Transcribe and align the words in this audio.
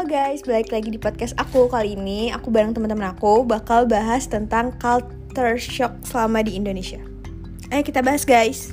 Halo 0.00 0.16
guys, 0.16 0.40
balik 0.48 0.72
lagi 0.72 0.88
di 0.88 0.96
podcast 0.96 1.36
aku 1.36 1.68
Kali 1.68 1.92
ini 1.92 2.32
aku 2.32 2.48
bareng 2.48 2.72
teman-teman 2.72 3.12
aku 3.12 3.44
bakal 3.44 3.84
bahas 3.84 4.24
tentang 4.24 4.72
culture 4.80 5.60
shock 5.60 5.92
selama 6.08 6.40
di 6.40 6.56
Indonesia 6.56 7.04
Ayo 7.68 7.84
kita 7.84 8.00
bahas 8.00 8.24
guys 8.24 8.72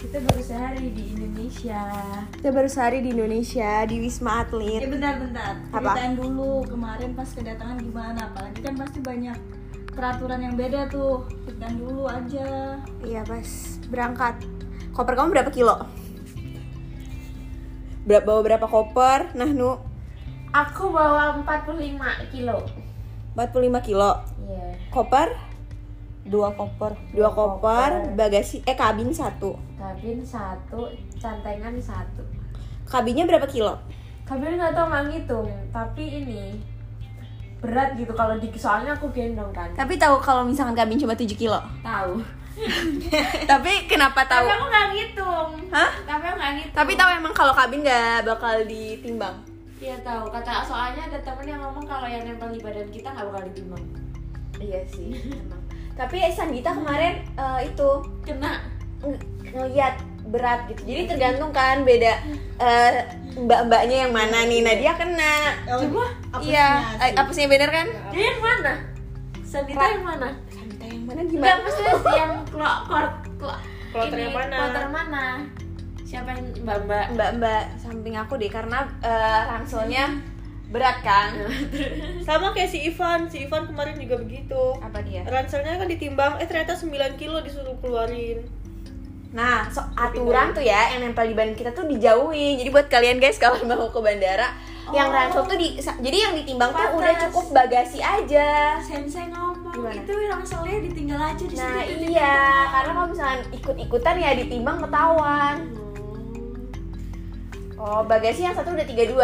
Kita 0.00 0.16
baru 0.16 0.40
sehari 0.40 0.96
di 0.96 1.12
Indonesia. 1.12 1.84
Kita 2.40 2.56
baru 2.56 2.72
sehari 2.72 3.04
di 3.04 3.12
Indonesia, 3.12 3.84
di 3.84 4.00
Wisma 4.00 4.32
Ya 4.32 4.40
Atlet 4.48 4.80
bentar-bentar. 4.88 5.52
Apa? 5.76 5.92
Ceritain 5.92 6.14
dulu 6.16 6.64
kemarin 6.64 7.10
pas 7.12 7.28
kedatangan 7.28 7.76
gimana. 7.76 8.20
Apalagi 8.32 8.60
kan 8.64 8.74
pasti 8.80 8.98
banyak 9.04 9.36
peraturan 9.92 10.40
yang 10.40 10.56
beda 10.56 10.88
tuh. 10.88 11.28
Ceritain 11.44 11.76
dulu 11.76 12.08
aja. 12.08 12.80
Iya 13.04 13.28
pas 13.28 13.76
berangkat 13.92 14.40
Koper 14.96 15.20
kamu 15.20 15.36
berapa 15.36 15.52
kilo? 15.52 15.84
Berapa, 18.08 18.24
bawa 18.24 18.40
berapa 18.40 18.64
koper? 18.64 19.36
Nah 19.36 19.52
Nu, 19.52 19.89
Aku 20.50 20.90
bawa 20.90 21.38
45 21.46 21.94
kilo. 22.34 22.58
45 23.38 23.86
kilo 23.86 24.10
Iya. 24.42 24.74
Koper? 24.90 25.30
Dua 26.26 26.50
koper 26.52 26.92
Dua 27.14 27.30
koper, 27.32 28.12
bagasi, 28.18 28.60
eh 28.66 28.74
kabin 28.74 29.14
satu 29.14 29.54
Kabin 29.78 30.20
satu, 30.20 30.90
cantengan 31.16 31.72
satu. 31.80 32.20
Kabinnya 32.84 33.24
berapa 33.24 33.46
kilo? 33.46 33.78
Kabin 34.26 34.58
nggak 34.58 34.74
tahu 34.74 34.86
nggak 34.90 35.04
ngitung, 35.08 35.48
tapi 35.70 36.04
ini 36.22 36.58
berat 37.60 37.94
gitu 37.94 38.12
kalau 38.12 38.34
di 38.40 38.48
soalnya 38.58 38.96
aku 38.98 39.08
gendong 39.14 39.52
kan. 39.54 39.70
Tapi 39.78 39.96
tahu 39.96 40.18
kalau 40.18 40.42
misalkan 40.44 40.74
kabin 40.74 40.96
cuma 40.98 41.12
7 41.14 41.28
kilo 41.36 41.60
Tahu. 41.84 42.18
Tapi 43.50 43.72
kenapa 43.88 44.26
tahu? 44.26 44.44
Tapi 44.44 44.52
aku 44.58 44.66
nggak 44.68 44.86
ngitung. 44.92 45.50
Hah? 45.70 45.90
Tapi 46.04 46.24
aku 46.28 46.36
nggak 46.36 46.52
ngitung. 46.58 46.76
Tapi 46.76 46.92
tahu 46.98 47.10
emang 47.14 47.32
kalau 47.32 47.54
kabin 47.54 47.80
nggak 47.80 48.26
bakal 48.26 48.56
ditimbang. 48.66 49.49
Iya 49.80 49.96
tahu. 50.04 50.24
Kata 50.28 50.62
soalnya 50.62 51.08
ada 51.08 51.18
temen 51.18 51.46
yang 51.46 51.60
ngomong 51.60 51.84
kalau 51.84 52.04
yang 52.04 52.22
nempel 52.22 52.52
di 52.52 52.60
badan 52.60 52.88
kita 52.88 53.08
nggak 53.10 53.26
bakal 53.26 53.42
ditimbang. 53.48 53.84
Iya 54.60 54.80
sih, 54.86 55.16
emang. 55.32 55.62
Tapi 55.96 56.16
eh, 56.20 56.28
Sandita 56.30 56.70
kemarin 56.70 57.24
eh, 57.32 57.60
itu 57.64 57.88
Kena. 58.22 58.60
ng- 59.00 59.20
ngeliat 59.50 59.96
berat 60.28 60.68
gitu. 60.68 60.84
Jadi 60.84 61.02
tergantung 61.08 61.50
kan 61.50 61.82
beda 61.82 62.12
eh, 62.60 62.92
mbak-mbaknya 63.34 64.06
yang 64.06 64.12
mana 64.12 64.44
nih. 64.44 64.60
Nah 64.60 64.74
dia 64.76 64.92
kena. 64.94 65.34
Coba. 65.64 66.04
Iya, 66.38 66.66
apesnya 67.16 67.48
bener 67.48 67.70
kan? 67.72 67.86
Dia 68.12 68.24
yang 68.28 68.40
mana? 68.40 68.72
Sandita 69.40 69.80
Ra- 69.80 69.90
yang 69.90 70.04
mana? 70.04 70.28
Sandita 70.46 70.84
yang 70.86 71.02
mana 71.02 71.20
Enggak, 71.20 71.32
gimana? 71.32 71.58
maksudnya 71.58 71.94
si 71.96 72.12
yang 72.14 72.34
klok 72.46 72.76
klok 72.86 73.08
klok 73.34 73.58
Kloter 73.90 74.18
yang 74.20 74.30
mana? 74.30 74.56
Kloter 74.60 74.86
mana? 74.86 75.24
Siapa 76.10 76.34
yang 76.34 76.42
mbak 76.58 76.78
mbak? 76.84 77.06
Mbak-mbak 77.14 77.62
samping 77.78 78.14
aku 78.14 78.34
deh 78.34 78.50
karena 78.50 78.82
eh, 78.98 79.40
ranselnya 79.46 80.10
berat 80.66 80.98
kan? 81.02 81.30
Sama 82.20 82.50
kayak 82.50 82.66
si 82.68 82.82
Ivan, 82.84 83.26
si 83.26 83.42
Ivan 83.42 83.66
kemarin 83.66 83.94
juga 83.94 84.18
begitu. 84.18 84.74
Apa 84.78 85.02
dia? 85.02 85.22
Ranselnya 85.22 85.78
kan 85.78 85.86
ditimbang, 85.86 86.38
eh 86.38 86.46
ternyata 86.46 86.74
9 86.74 86.90
kilo 87.14 87.38
disuruh 87.38 87.78
keluarin. 87.78 88.42
Nah, 89.30 89.70
so, 89.70 89.78
aturan 89.94 90.50
tuh 90.50 90.58
ya 90.60 90.90
yang 90.90 91.06
nempel 91.06 91.22
di 91.24 91.34
badan 91.34 91.54
kita 91.54 91.70
tuh 91.70 91.86
dijauhin. 91.86 92.58
Jadi 92.58 92.66
buat 92.68 92.86
kalian 92.86 93.22
guys 93.22 93.38
kalau 93.38 93.62
mau 93.70 93.86
ke 93.86 94.00
bandara, 94.00 94.50
yang 94.90 95.06
Oh. 95.06 95.14
ransel 95.14 95.46
tuh 95.46 95.54
di 95.54 95.78
jadi 95.78 96.18
yang 96.20 96.34
ditimbang 96.34 96.70
tuh 96.70 96.82
Pantas. 96.82 96.98
udah 96.98 97.14
cukup 97.22 97.46
bagasi 97.52 97.98
aja. 97.98 98.74
Sensei 98.80 99.30
ngomong 99.30 99.70
Gimana? 99.70 99.94
itu 99.96 100.12
rangselnya 100.26 100.78
ditinggal 100.82 101.20
aja 101.24 101.44
di 101.46 101.54
Nah, 101.54 101.78
situ. 101.80 102.10
iya, 102.10 102.34
karena 102.68 102.90
kalau 102.92 103.08
misalnya 103.08 103.38
ikut-ikutan 103.52 104.14
ya 104.18 104.30
ditimbang 104.34 104.78
ketahuan. 104.82 105.56
Oh, 107.80 108.04
bagasi 108.04 108.44
yang 108.44 108.52
satu 108.52 108.76
udah 108.76 108.84
32. 108.84 109.16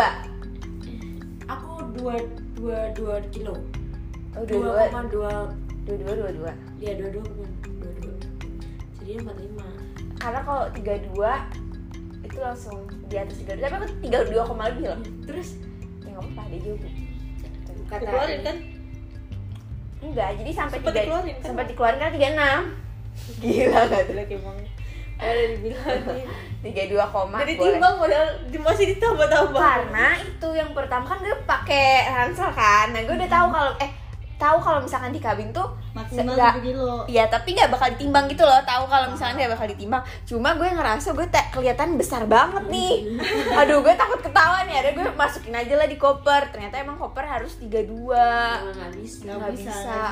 Aku 1.46 1.70
dua 1.92 2.16
dua 2.56 2.78
dua 2.96 3.14
kilo. 3.28 3.60
Oh, 4.33 4.42
Dua 4.44 4.89
22. 4.89 4.89
koma 4.89 5.02
dua. 5.12 5.33
22 5.84 6.42
22. 6.42 6.83
Iya 6.83 6.92
dua 6.98 7.08
dua 7.12 7.22
koma 7.22 7.46
dua 7.77 7.92
dua. 8.00 8.14
Jadi 8.98 9.11
empat 9.20 9.36
lima. 9.39 9.66
Karena 10.16 10.40
kalau 10.42 10.64
32 10.72 12.24
itu 12.27 12.39
langsung 12.40 12.77
di 13.06 13.14
atas 13.14 13.36
32. 13.39 13.61
Tapi 13.61 13.74
aku 13.77 13.86
32 14.02 14.48
koma 14.48 14.64
lebih 14.72 14.84
loh. 14.89 15.00
Terus 15.28 15.48
Ya 16.00 16.08
nggak 16.11 16.22
apa-apa, 16.24 16.42
dia 16.48 16.61
juga. 16.64 16.89
kata 17.86 18.00
Dikeluarin 18.02 18.40
kan? 18.40 18.56
Enggak, 19.96 20.30
jadi 20.39 20.50
sampai 20.52 20.78
Sempat 20.80 20.92
3 20.92 20.98
dikeluarin 20.98 21.34
kan? 21.36 21.45
sempat 21.45 21.64
dikeluarin 21.68 21.98
kan 22.00 22.11
36. 22.11 22.24
Gila 23.42 23.80
gak 23.84 24.00
tuh? 24.02 24.14
Jelek 24.16 24.28
Ada 25.16 25.42
dibilangin. 25.50 26.27
32 26.66 26.74
koma 27.08 27.38
Jadi 27.40 27.54
timbang 27.56 27.94
modal 27.96 28.27
di- 28.50 28.58
masih 28.58 28.86
ditambah-tambah. 28.92 29.54
karena 29.56 30.06
itu 30.18 30.48
yang 30.50 30.70
pertama 30.72 31.06
kan 31.06 31.18
gue 31.18 31.36
pakai 31.42 31.86
ransel 32.06 32.50
kan. 32.50 32.90
Nah 32.90 33.00
gue 33.00 33.14
udah 33.14 33.30
tahu 33.30 33.46
kalau 33.48 33.72
eh 33.78 33.90
tahu 34.36 34.56
kalau 34.60 34.78
misalkan 34.78 35.08
di 35.08 35.18
kabin 35.18 35.48
tuh 35.48 35.64
Maksimal 35.94 36.34
nggak- 36.34 36.58
7 36.58 36.66
kilo. 36.66 36.92
Iya 37.06 37.24
tapi 37.27 37.54
nggak 37.54 37.70
bakal 37.70 37.88
ditimbang 37.88 38.27
gitu 38.27 38.42
loh. 38.42 38.58
Tahu 38.60 38.84
kalau 38.84 39.06
misalkan 39.08 39.38
nggak 39.38 39.52
bakal 39.52 39.66
ditimbang. 39.68 40.02
Cuma 40.24 40.48
gue 40.52 40.68
ngerasa 40.68 41.08
gue 41.12 41.27
tak 41.27 41.46
kelihatan 41.50 41.94
besar 41.94 42.27
banget 42.27 42.66
nih. 42.66 43.14
aduh 43.54 43.80
gue 43.80 43.94
takut 43.94 44.20
ketahuan 44.20 44.66
ya 44.66 44.83
ada 44.83 44.90
gue 44.92 45.06
masukin 45.14 45.54
aja 45.54 45.72
lah 45.72 45.86
di 45.86 45.96
koper. 45.96 46.50
Ternyata 46.50 46.77
emang 46.78 46.98
koper 46.98 47.24
harus 47.24 47.56
32 47.56 47.70
Emang 48.10 48.74
nggak 48.74 48.92
bisa. 48.92 49.22
Nggak 49.24 49.52
bisa, 49.54 50.02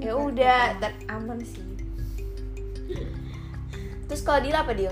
ya 0.00 0.12
udah 0.16 0.60
dan 0.80 0.92
aman 1.06 1.38
sih 1.38 1.60
terus 4.10 4.26
kalau 4.26 4.42
Dila 4.42 4.66
apa 4.66 4.74
Dil? 4.74 4.90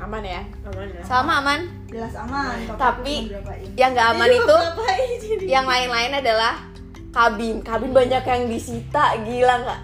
Aman 0.00 0.24
ya? 0.24 0.40
Aman 0.64 0.88
ya. 0.88 1.02
sama 1.04 1.44
aman? 1.44 1.60
Jelas 1.92 2.16
aman. 2.16 2.56
Tapi- 2.80 3.28
yang 3.76 3.92
nggak 3.92 4.08
aman 4.16 4.30
itu 4.32 4.56
yang 5.44 5.68
lain-lain 5.68 6.16
adalah 6.16 6.56
kabin. 7.12 7.60
Kabin 7.60 7.92
banyak 7.92 8.24
yang 8.24 8.48
disita 8.48 9.20
gila 9.20 9.60
nggak? 9.60 9.80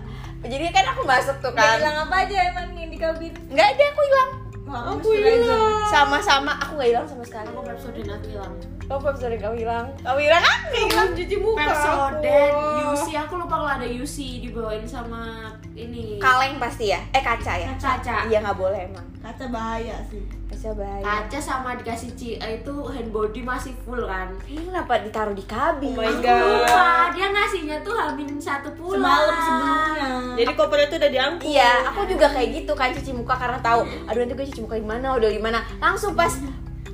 Jadi 0.48 0.64
kan 0.72 0.96
aku 0.96 1.04
masuk 1.04 1.36
tuh 1.44 1.52
kan. 1.52 1.76
hilang 1.76 2.08
apa 2.08 2.24
aja 2.24 2.36
emang 2.56 2.72
yang 2.72 2.88
di 2.88 2.96
kabin? 2.96 3.32
nggak 3.52 3.68
ada 3.76 3.84
aku 3.92 4.00
hilang. 4.08 4.30
Aku 4.66 5.08
hilang. 5.12 5.62
sama-sama 5.92 6.56
aku 6.56 6.80
nggak 6.80 6.88
hilang 6.96 7.04
sama 7.04 7.24
sekali. 7.28 7.52
Aku 7.52 7.60
Pepsodent 7.60 8.08
aku 8.16 8.26
hilang. 8.32 8.54
Oh 8.86 8.98
Pepsodent 8.98 9.36
kamu 9.36 9.56
hilang 9.58 9.86
kamu 9.98 10.20
hilang 10.22 10.42
kan 10.42 10.60
Hilang 10.68 11.10
cuci 11.10 11.36
muka 11.36 11.62
Pepsodent, 11.64 12.52
aku. 12.52 12.92
UC 12.92 13.06
aku 13.16 13.32
lupa 13.36 13.54
kalau 13.56 13.70
ada 13.72 13.86
UC 13.86 14.16
dibawain 14.40 14.84
sama 14.84 15.50
ini 15.72 16.16
kaleng 16.16 16.56
pasti 16.56 16.88
ya 16.88 17.00
eh 17.10 17.20
kaca 17.20 17.52
ya 17.56 17.68
kaca. 17.74 18.26
iya 18.26 18.38
nggak 18.40 18.54
boleh 18.54 18.82
emang 18.84 19.04
Kaca 19.18 19.50
bahaya 19.50 19.98
sih. 20.06 20.22
kaca 20.46 20.70
bahaya 20.72 21.02
Kaca 21.02 21.38
sama 21.40 21.74
dikasih 21.74 22.14
ci 22.14 22.28
eh, 22.36 22.62
itu 22.62 22.70
hand 22.86 23.10
body 23.10 23.42
masih 23.42 23.74
full 23.82 23.98
kan. 24.00 24.30
ini 24.46 24.62
kenapa 24.64 25.02
ditaruh 25.02 25.34
di 25.34 25.42
kabin 25.42 25.90
Oh 25.90 25.98
my 25.98 26.06
Aku 26.06 26.22
God. 26.22 26.46
lupa, 26.62 26.86
dia 27.10 27.26
ngasihnya 27.26 27.76
tuh 27.82 27.90
hamin 27.92 28.38
satu 28.38 28.70
pulang. 28.72 29.02
Semalam 29.02 29.34
sebelumnya. 29.36 30.10
Jadi 30.36 30.52
kopernya 30.54 30.86
tuh 30.86 30.96
udah 30.96 31.10
diangkut. 31.10 31.42
Iya, 31.44 31.72
aku 31.86 32.00
juga 32.06 32.26
kayak 32.28 32.48
gitu 32.54 32.72
kan 32.72 32.88
cuci 32.92 33.10
muka 33.10 33.34
karena 33.34 33.58
tahu, 33.58 33.80
aduh 34.04 34.20
nanti 34.20 34.32
gue 34.32 34.46
cuci 34.46 34.62
muka 34.62 34.76
di 34.76 34.86
mana, 34.86 35.06
udah 35.12 35.26
di 35.26 35.42
mana. 35.42 35.58
Langsung 35.76 36.14
pas 36.14 36.30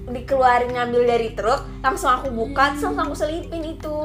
dikeluarin 0.03 0.75
ngambil 0.75 1.03
dari 1.07 1.29
truk, 1.33 1.63
langsung 1.79 2.11
aku 2.11 2.35
buka, 2.35 2.75
terus 2.75 2.91
langsung 2.91 3.07
aku 3.07 3.15
selipin 3.15 3.63
itu. 3.63 4.01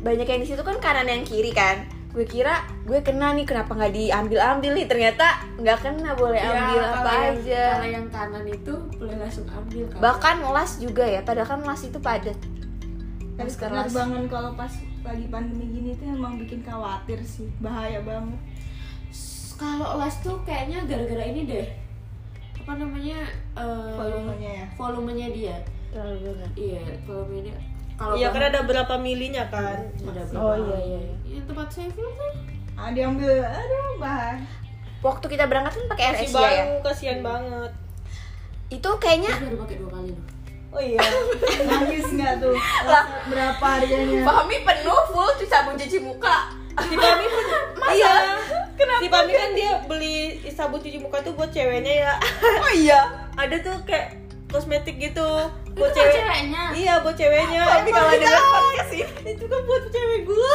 Banyak 0.00 0.26
yang 0.28 0.40
di 0.40 0.48
situ 0.48 0.60
kan 0.60 0.76
kanan 0.80 1.08
yang 1.08 1.24
kiri 1.24 1.52
kan. 1.52 1.88
Gue 2.14 2.24
kira 2.28 2.62
gue 2.86 3.02
kena 3.02 3.34
nih, 3.34 3.42
kenapa 3.42 3.74
nggak 3.74 3.90
diambil-ambil 3.90 4.70
nih? 4.78 4.86
Ternyata 4.86 5.26
nggak 5.58 5.78
kena, 5.82 6.14
boleh 6.14 6.38
Ya, 6.38 6.52
ambil 6.54 6.80
apa 6.80 7.10
yang- 7.10 7.36
aja. 7.42 7.64
Kalau 7.74 7.90
yang 7.90 8.06
kanan 8.08 8.44
itu 8.46 8.74
boleh 9.00 9.16
langsung 9.18 9.46
ambil 9.50 9.84
kan. 9.90 9.98
Bahkan 9.98 10.36
las 10.54 10.72
juga 10.78 11.04
ya, 11.04 11.20
padahal 11.26 11.48
kan 11.48 11.60
las 11.66 11.82
itu 11.82 11.98
padat. 11.98 12.38
Tapi 13.34 13.50
las. 13.50 13.58
penerbangan 13.58 14.22
kalau 14.30 14.50
pas 14.54 14.70
lagi 15.04 15.26
pandemi 15.26 15.66
gini 15.68 15.90
tuh 15.98 16.06
emang 16.06 16.38
bikin 16.38 16.62
khawatir 16.62 17.18
sih. 17.26 17.50
Bahaya 17.58 17.98
banget. 18.06 18.38
Kalau 19.58 19.98
las 19.98 20.22
tuh 20.22 20.38
kayaknya 20.46 20.86
gara-gara 20.86 21.24
ini 21.26 21.42
deh. 21.44 21.66
Apa 22.64 22.72
namanya? 22.74 23.20
eh, 23.54 23.92
Volumenya 23.94 24.50
ya. 24.54 24.66
volumenya 24.74 25.26
dia. 25.30 25.56
Terlalu 25.90 26.18
banget. 26.26 26.50
Iya, 26.54 26.80
volumenya 27.04 27.42
dia. 27.44 27.58
Kalau 27.94 28.12
Iya 28.12 28.20
bahan- 28.22 28.34
karena 28.34 28.48
ada 28.50 28.60
berapa 28.64 28.94
milinya 28.98 29.44
kan. 29.46 29.78
ada 29.94 30.20
Oh 30.34 30.50
berapa? 30.50 30.56
iya 30.58 30.78
iya. 30.82 30.98
iya. 30.98 31.14
Yang 31.30 31.44
tempat 31.46 31.68
saya 31.68 31.88
full 31.90 32.10
kan? 32.10 32.34
Ah, 32.74 32.90
diambil, 32.90 33.38
aduh 33.38 33.92
bahaya. 33.96 34.42
Waktu 34.98 35.26
kita 35.28 35.44
berangkat 35.44 35.72
kan 35.74 35.84
pakai 35.86 36.04
Asia 36.16 36.40
ya. 36.42 36.64
kasihan 36.80 37.20
banget. 37.20 37.70
Itu 38.68 38.88
kayaknya 38.96 39.30
baru 39.38 39.56
pakai 39.60 39.76
dua 39.78 39.90
kali 39.92 40.10
loh. 40.10 40.26
Oh 40.70 40.82
iya. 40.82 40.98
Nangis 41.62 42.08
nggak 42.10 42.32
tuh? 42.40 42.56
Berapa 43.28 43.66
harganya? 43.70 44.24
Fahmi 44.24 44.56
penuh 44.58 45.00
full 45.06 45.30
cuci 45.30 45.46
sabun 45.46 45.76
cuci 45.76 45.98
muka. 46.00 46.50
Si 46.74 46.94
Pami 46.96 47.24
kan 47.26 47.46
iya. 47.94 48.14
Si 49.00 49.06
Pami 49.06 49.32
kan 49.32 49.50
dia 49.54 49.72
beli 49.86 50.42
sabun 50.50 50.78
cuci 50.78 50.98
muka 50.98 51.22
tuh 51.22 51.32
buat 51.34 51.50
ceweknya 51.50 51.94
ya. 52.06 52.12
Oh 52.64 52.72
iya. 52.74 53.00
Ada 53.34 53.62
tuh 53.62 53.76
kayak 53.84 54.18
kosmetik 54.50 54.98
gitu 54.98 55.26
Itu 55.66 55.74
buat 55.74 55.90
kan 55.90 55.98
cewek. 55.98 56.14
ceweknya. 56.14 56.62
Iya, 56.74 56.94
buat 57.02 57.16
ceweknya. 57.18 57.62
Tapi 57.66 57.90
kalau 57.90 58.10
dengar 58.14 58.42
podcast 58.42 58.92
ini 58.94 59.30
itu 59.34 59.44
kan 59.46 59.60
buat 59.66 59.84
cewek 59.90 60.20
gua. 60.26 60.54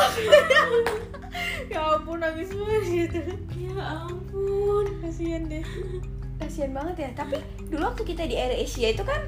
ya 1.71 1.79
ampun 1.95 2.17
nangis 2.19 2.49
banget 2.51 2.83
gitu. 2.87 3.19
Ya 3.55 3.83
ampun. 4.07 4.85
Kasihan 5.03 5.43
deh. 5.47 5.59
Eh, 5.59 6.01
kasihan 6.39 6.71
banget 6.71 6.95
ya 7.03 7.09
tapi 7.13 7.35
dulu 7.67 7.83
waktu 7.83 8.03
kita 8.07 8.23
di 8.25 8.39
Air 8.39 8.55
Asia 8.55 8.89
itu 8.89 9.03
kan 9.03 9.19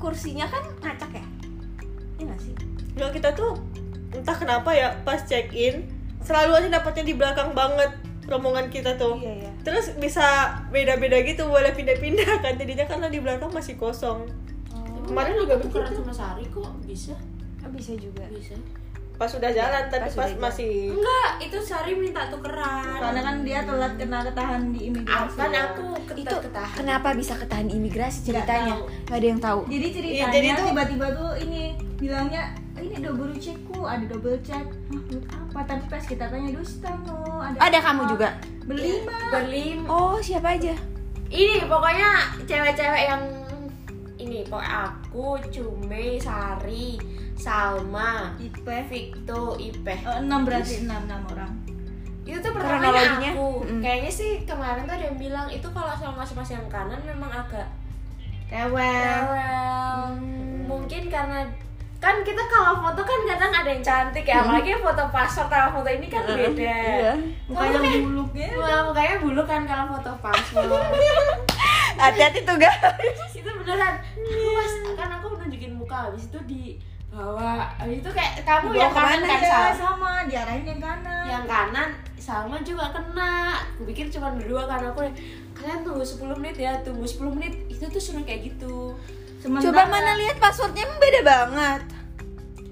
kursinya 0.00 0.48
kan 0.48 0.64
ngacak 0.80 1.12
ya 1.14 1.24
iya 2.18 2.24
nggak 2.26 2.40
sih 2.40 2.54
Kalau 2.92 3.12
kita 3.12 3.28
tuh 3.32 3.52
entah 4.10 4.36
kenapa 4.36 4.72
ya 4.72 4.96
pas 5.04 5.20
check 5.22 5.52
in 5.52 5.86
selalu 6.22 6.50
aja 6.54 6.68
dapatnya 6.72 7.04
di 7.04 7.14
belakang 7.14 7.50
banget 7.52 7.90
rombongan 8.24 8.66
kita 8.66 8.94
tuh. 8.94 9.18
iya 9.18 9.32
iya. 9.38 9.50
Terus 9.60 9.94
bisa 9.96 10.22
beda-beda 10.68 11.18
gitu 11.20 11.46
boleh 11.46 11.70
pindah-pindah 11.70 12.40
kan. 12.40 12.54
Jadinya 12.54 12.86
karena 12.86 13.06
di 13.06 13.18
belakang 13.18 13.50
masih 13.50 13.74
kosong. 13.74 14.26
Kemarin 15.02 15.34
juga 15.36 15.58
tukeran 15.58 15.90
begitu. 15.90 16.00
sama 16.00 16.14
Sari 16.14 16.44
kok 16.46 16.70
bisa? 16.82 17.14
Oh, 17.60 17.70
bisa 17.70 17.92
juga. 17.94 18.22
Bisa. 18.28 18.54
Pas 19.12 19.28
sudah 19.28 19.50
jalan 19.50 19.86
tapi 19.86 20.08
pas 20.08 20.14
pas, 20.16 20.30
masih 20.40 20.90
enggak 20.90 21.30
itu 21.42 21.58
Sari 21.60 21.92
minta 21.92 22.26
tukeran. 22.26 22.96
Soalnya 22.96 23.22
kan 23.22 23.36
dia 23.42 23.60
telat 23.62 23.92
kena 23.94 24.18
ketahan 24.24 24.62
di 24.70 24.80
imigrasi. 24.88 25.36
kan 25.36 25.52
aku 25.52 25.86
itu 26.16 26.36
ketahan. 26.40 26.74
kenapa 26.74 27.08
bisa 27.12 27.34
ketahan 27.36 27.68
imigrasi 27.68 28.18
ceritanya? 28.24 28.78
nggak 29.04 29.14
ada 29.14 29.26
yang 29.28 29.38
tahu. 29.38 29.60
Jadi 29.68 29.86
ceritanya 29.92 30.16
Iya, 30.16 30.26
jadi 30.32 30.48
tuh- 30.54 30.66
tiba-tiba 30.70 31.06
tuh 31.12 31.30
ini 31.38 31.60
bilangnya 31.98 32.42
ini 32.74 32.96
double 32.98 33.34
checkku, 33.36 33.78
ada 33.84 34.02
double 34.02 34.38
check. 34.42 34.64
Hah, 35.30 35.41
apa? 35.52 35.60
Tapi 35.66 35.84
pas 35.86 36.00
kita 36.02 36.24
tanya 36.26 36.50
Dustano, 36.50 37.20
ada 37.38 37.56
ada 37.60 37.78
apa?" 37.78 37.86
kamu 37.86 38.02
juga 38.08 38.28
Berlima. 38.62 39.16
berlim 39.28 39.78
oh 39.84 40.16
siapa 40.18 40.54
aja 40.54 40.72
ini 41.28 41.60
pokoknya 41.62 42.08
cewek-cewek 42.42 43.04
yang 43.06 43.22
ini 44.16 44.44
pokoknya 44.44 44.72
aku 44.86 45.36
Cume 45.46 46.16
Sari 46.16 46.96
Salma 47.34 48.32
Ipe. 48.38 48.86
Victo 48.86 49.56
Ipeh 49.56 49.98
Oh, 50.04 50.16
enam 50.16 50.42
berarti 50.42 50.80
enam 50.80 51.04
enam 51.04 51.22
orang. 51.28 51.52
itu 52.22 52.38
tuh 52.38 52.54
pertamanya 52.54 52.86
Kronologinya? 52.86 53.30
aku 53.34 53.46
Mm-mm. 53.60 53.80
kayaknya 53.82 54.10
sih 54.10 54.30
kemarin 54.42 54.86
tuh 54.86 54.94
ada 54.94 55.04
yang 55.04 55.18
bilang 55.18 55.46
itu 55.48 55.66
kalau 55.66 55.90
sama 55.92 56.22
mas-mas 56.22 56.48
yang 56.48 56.62
kanan 56.68 57.02
memang 57.02 57.28
agak 57.28 57.66
Rewel. 58.46 58.78
rewel 58.78 60.00
mungkin 60.62 61.02
karena 61.08 61.42
kan 62.02 62.18
kita 62.20 62.42
kalau 62.50 62.82
foto 62.82 62.98
kan 63.00 63.20
kadang 63.30 63.54
ada 63.54 63.70
yang 63.70 63.78
cantik 63.78 64.26
ya 64.26 64.42
apalagi 64.42 64.74
foto 64.74 65.06
paspor 65.08 65.46
sama 65.46 65.70
foto 65.70 65.86
ini 65.86 66.10
kan 66.10 66.26
beda. 66.26 66.50
iya. 66.58 67.14
Mukanya 67.46 67.78
buluknya. 68.02 68.48
Wah, 68.58 68.80
mukanya 68.90 69.14
bulu 69.22 69.42
kan 69.46 69.62
kalau 69.62 69.94
foto 69.94 70.10
paspor 70.18 70.66
hati-hati 72.02 72.42
tuh 72.42 72.58
guys. 72.58 72.98
Itu 73.30 73.46
beneran. 73.46 74.02
Aku 74.02 74.50
pas 74.50 74.72
kan 74.98 75.08
aku 75.14 75.26
nunjukin 75.38 75.78
muka 75.78 76.10
habis 76.10 76.26
itu 76.26 76.38
di 76.42 76.62
bawah 77.06 77.70
habis 77.78 78.00
itu 78.00 78.10
kayak 78.10 78.42
kamu 78.42 78.72
Dibawa 78.72 78.82
yang 78.82 78.92
kanan 78.96 79.20
kan 79.22 79.38
Iya, 79.38 79.50
Sal? 79.52 79.70
Sama 79.76 80.10
diarahin 80.26 80.64
yang 80.66 80.80
kanan. 80.80 81.24
yang 81.28 81.44
kanan 81.46 81.88
Salma 82.18 82.58
juga 82.62 82.90
kena. 82.90 83.62
Aku 83.76 83.86
pikir 83.86 84.10
cuma 84.10 84.34
berdua 84.34 84.66
karena 84.66 84.90
aku 84.90 85.06
kalian 85.54 85.86
tunggu 85.86 86.02
10 86.02 86.38
menit 86.38 86.56
ya 86.58 86.72
tunggu 86.82 87.06
10 87.06 87.30
menit. 87.38 87.52
Itu 87.70 87.86
tuh 87.86 88.02
suruh 88.02 88.22
kayak 88.22 88.50
gitu 88.50 88.98
Sementara- 89.42 89.74
coba 89.74 89.82
mana 89.90 90.12
lihat 90.14 90.36
passwordnya 90.38 90.86
emang 90.86 91.00
beda 91.02 91.20
banget. 91.26 91.80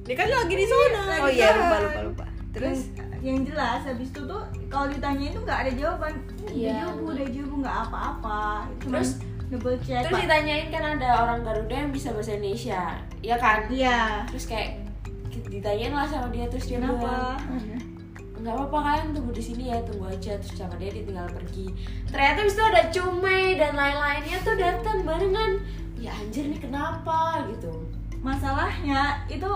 Dia 0.07 0.15
kan 0.15 0.29
lagi 0.31 0.55
di 0.55 0.67
zona. 0.67 1.01
Lagi 1.05 1.23
oh 1.23 1.31
iya 1.31 1.49
lupa 1.53 1.77
lupa 1.83 2.01
lupa. 2.07 2.25
Terus 2.51 2.79
yang, 2.95 3.11
yang 3.21 3.39
jelas 3.43 3.83
habis 3.83 4.09
itu 4.09 4.21
tuh 4.23 4.43
kalau 4.71 4.87
ditanya 4.87 5.27
itu 5.29 5.39
nggak 5.43 5.59
ada 5.67 5.73
jawaban. 5.75 6.15
Iya. 6.47 6.87
udah 6.95 7.27
jobu 7.27 7.55
nggak 7.61 7.77
apa-apa. 7.91 8.71
Terus- 8.79 9.19
double 9.51 9.75
check 9.83 10.07
terus 10.07 10.23
ditanyain 10.23 10.71
kan 10.71 10.95
ada 10.95 11.27
orang 11.27 11.43
Garuda 11.43 11.75
yang 11.75 11.91
bisa 11.91 12.15
bahasa 12.15 12.39
Indonesia. 12.39 13.03
Ya 13.19 13.35
kan? 13.35 13.67
Iya. 13.67 14.23
Terus 14.31 14.47
kayak 14.47 14.87
ditanyain 15.51 15.91
lah 15.91 16.07
sama 16.07 16.31
dia 16.31 16.47
terus 16.47 16.71
dia 16.71 16.79
bilang 16.79 17.03
kenapa 17.03 17.35
nggak 18.41 18.55
apa-apa 18.57 18.79
kalian 18.81 19.09
tunggu 19.13 19.33
di 19.35 19.43
sini 19.43 19.75
ya 19.75 19.79
tunggu 19.83 20.07
aja. 20.07 20.39
Terus 20.39 20.55
sama 20.55 20.79
dia 20.79 20.95
ditinggal 20.95 21.27
pergi. 21.35 21.67
Ternyata 22.09 22.39
abis 22.41 22.55
itu 22.55 22.63
ada 22.63 22.83
Cume 22.95 23.41
dan 23.59 23.73
lain-lainnya 23.75 24.39
tuh 24.47 24.55
datang 24.55 24.99
barengan 25.03 25.51
ya 26.01 26.11
anjir 26.11 26.45
nih 26.47 26.59
kenapa 26.59 27.19
gitu 27.47 27.69
masalahnya 28.21 29.01
itu 29.27 29.47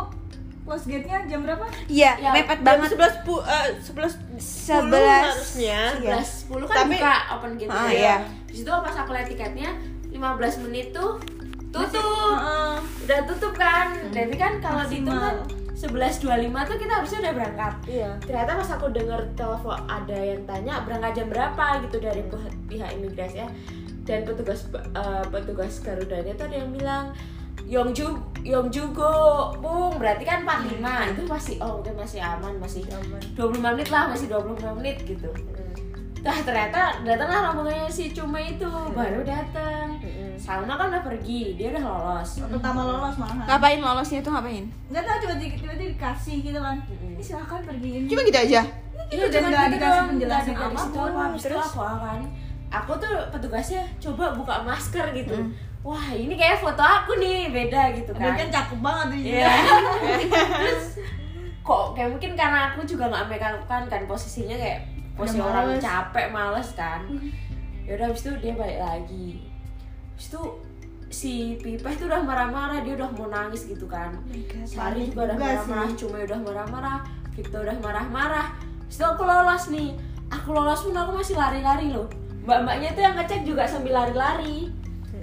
close 0.61 0.85
gate-nya 0.87 1.21
jam 1.27 1.41
berapa 1.41 1.65
iya 1.87 2.17
Ya, 2.17 2.33
mepet 2.33 2.57
Jam 2.59 2.81
banget 2.81 2.97
11 2.97 3.21
pu, 3.21 3.35
eh, 3.39 3.69
11 3.79 4.17
Sebelas. 4.41 5.25
harusnya. 5.29 5.81
Iya. 5.99 6.17
11 6.17 6.49
10 6.49 6.65
kan 6.65 6.77
Tapi- 6.81 6.97
buka 6.97 7.15
open 7.31 7.53
gate 7.55 7.69
Ah, 7.69 7.85
ya. 7.85 7.93
iya. 7.93 8.17
Di 8.45 8.55
situ 8.57 8.71
pas 8.71 8.95
aku 8.95 9.11
lihat 9.13 9.27
tiketnya 9.27 9.71
15 10.09 10.57
menit 10.63 10.89
tuh 10.91 11.21
tutup. 11.69 12.01
Heeh. 12.33 12.75
Udah 13.05 13.19
tutup 13.27 13.53
kan. 13.55 13.93
Jadi 14.09 14.35
kan 14.35 14.57
kalau 14.59 14.81
Maksimal. 14.81 14.89
dihitung 14.89 15.21
kan 15.21 15.37
11.25 15.75 16.25
tuh 16.65 16.77
kita 16.79 16.93
harusnya 16.95 17.19
udah 17.21 17.33
berangkat. 17.35 17.75
Iya. 17.85 18.11
Ternyata 18.23 18.51
pas 18.57 18.71
aku 18.71 18.87
denger 18.89 19.21
telepon 19.35 19.77
ada 19.85 20.17
yang 20.17 20.41
tanya 20.45 20.75
berangkat 20.81 21.13
jam 21.15 21.27
berapa 21.29 21.65
gitu 21.83 21.97
dari 21.99 22.23
pihak 22.65 22.89
imigrasi 22.95 23.37
ya. 23.37 23.49
Dan 24.05 24.29
petugas 24.29 24.69
eh, 24.73 25.25
petugas 25.33 25.81
Garudanya 25.81 26.33
tuh 26.37 26.45
ada 26.49 26.57
yang 26.61 26.71
bilang 26.73 27.05
Yongju 27.65 28.09
Yongjugo 28.45 29.17
Bung. 29.59 29.97
Berarti 29.97 30.25
kan 30.29 30.45
45 30.45 31.13
itu 31.17 31.23
masih 31.25 31.55
oh 31.65 31.81
udah 31.81 31.95
masih 31.97 32.21
aman 32.21 32.55
masih 32.61 32.85
25 33.37 33.57
menit 33.61 33.89
lah 33.89 34.13
masih 34.13 34.29
25 34.29 34.79
menit 34.81 35.01
gitu. 35.09 35.33
Nah 36.25 36.41
ternyata 36.41 37.05
datanglah 37.05 37.53
rombongannya 37.53 37.89
si 37.93 38.09
Cuma 38.13 38.41
itu 38.41 38.69
baru 38.93 39.21
datang. 39.25 40.01
Salma 40.41 40.77
kan 40.77 40.93
udah 40.93 41.05
pergi, 41.05 41.57
dia 41.57 41.73
udah 41.73 41.85
lolos. 41.85 42.43
pertama 42.45 42.81
lolos 42.85 43.17
malahan 43.17 43.45
ngapain 43.49 43.81
lolosnya 43.81 44.21
tuh 44.21 44.33
ngapain? 44.33 44.65
Nggak 44.93 45.05
tahu 45.05 45.17
coba 45.25 45.35
tiba-tiba 45.41 45.75
dikasih 45.77 46.37
gitu 46.45 46.59
kan. 46.61 46.77
Ini 46.89 47.23
silakan 47.25 47.61
pergiin 47.65 48.03
cuma 48.09 48.21
gitu 48.25 48.41
aja? 48.41 48.61
Iya 49.13 49.25
dan 49.29 49.41
cuma 49.41 49.49
nggak 49.53 49.65
gitu 49.65 49.77
dikasih 49.77 50.03
penjelasan 50.09 50.53
nggak 50.53 50.71
dikasih 50.73 50.91
tahu. 50.93 51.17
Habis 51.17 51.41
itu 51.41 51.49
Terus? 51.49 51.65
aku 51.65 51.81
kan, 51.81 52.21
aku 52.75 52.93
tuh 52.97 53.15
petugasnya 53.31 53.83
coba 53.99 54.33
buka 54.33 54.63
masker 54.63 55.07
gitu. 55.13 55.35
Hmm. 55.35 55.53
Wah 55.85 56.09
ini 56.11 56.33
kayak 56.33 56.59
foto 56.59 56.81
aku 56.81 57.21
nih 57.21 57.53
beda 57.53 57.93
gitu 57.93 58.11
Dan 58.17 58.33
kan. 58.33 58.41
kan 58.41 58.49
cakep 58.51 58.79
banget 58.81 59.07
tuh 59.13 59.19
Iya. 59.21 59.53
Terus 60.65 60.85
kok 61.61 61.85
kayak 61.93 62.09
mungkin 62.11 62.33
karena 62.33 62.73
aku 62.73 62.81
juga 62.83 63.09
nggak 63.09 63.25
make 63.27 63.41
up 63.41 63.61
kan 63.65 63.85
kan 63.85 64.05
posisinya 64.05 64.57
kayak 64.57 64.81
posisi 65.13 65.39
Udah 65.39 65.49
orang 65.53 65.65
males. 65.71 65.81
capek 65.81 66.27
males 66.33 66.69
kan. 66.73 67.01
Ya 67.85 67.95
udah 67.95 68.07
habis 68.09 68.25
itu 68.25 68.33
dia 68.41 68.53
balik 68.53 68.81
lagi. 68.81 69.29
Habis 70.11 70.27
itu 70.29 70.43
si 71.13 71.33
Pipeh 71.61 71.95
tuh 71.95 72.09
udah 72.09 72.19
marah-marah, 72.19 72.81
dia 72.81 72.97
udah 72.97 73.07
mau 73.13 73.29
nangis 73.29 73.69
gitu 73.69 73.85
kan. 73.85 74.09
Sari 74.65 75.07
juga 75.07 75.31
udah 75.31 75.37
marah-marah. 75.37 75.89
Cuma 75.93 76.17
udah 76.19 76.41
marah-marah, 76.41 76.99
Victor 77.31 77.61
udah 77.61 77.77
marah-marah. 77.79 78.47
Habis 78.83 78.97
itu 78.97 79.05
aku 79.05 79.23
lolos 79.23 79.65
nih. 79.69 79.93
Aku 80.33 80.49
lolos 80.51 80.81
pun 80.81 80.97
aku 80.97 81.13
masih 81.13 81.37
lari-lari 81.37 81.93
loh. 81.93 82.09
Mbak-mbaknya 82.45 82.89
tuh 82.93 83.03
yang 83.03 83.15
ngecek 83.17 83.41
juga 83.49 83.65
sambil 83.65 83.93
lari-lari. 83.97 84.69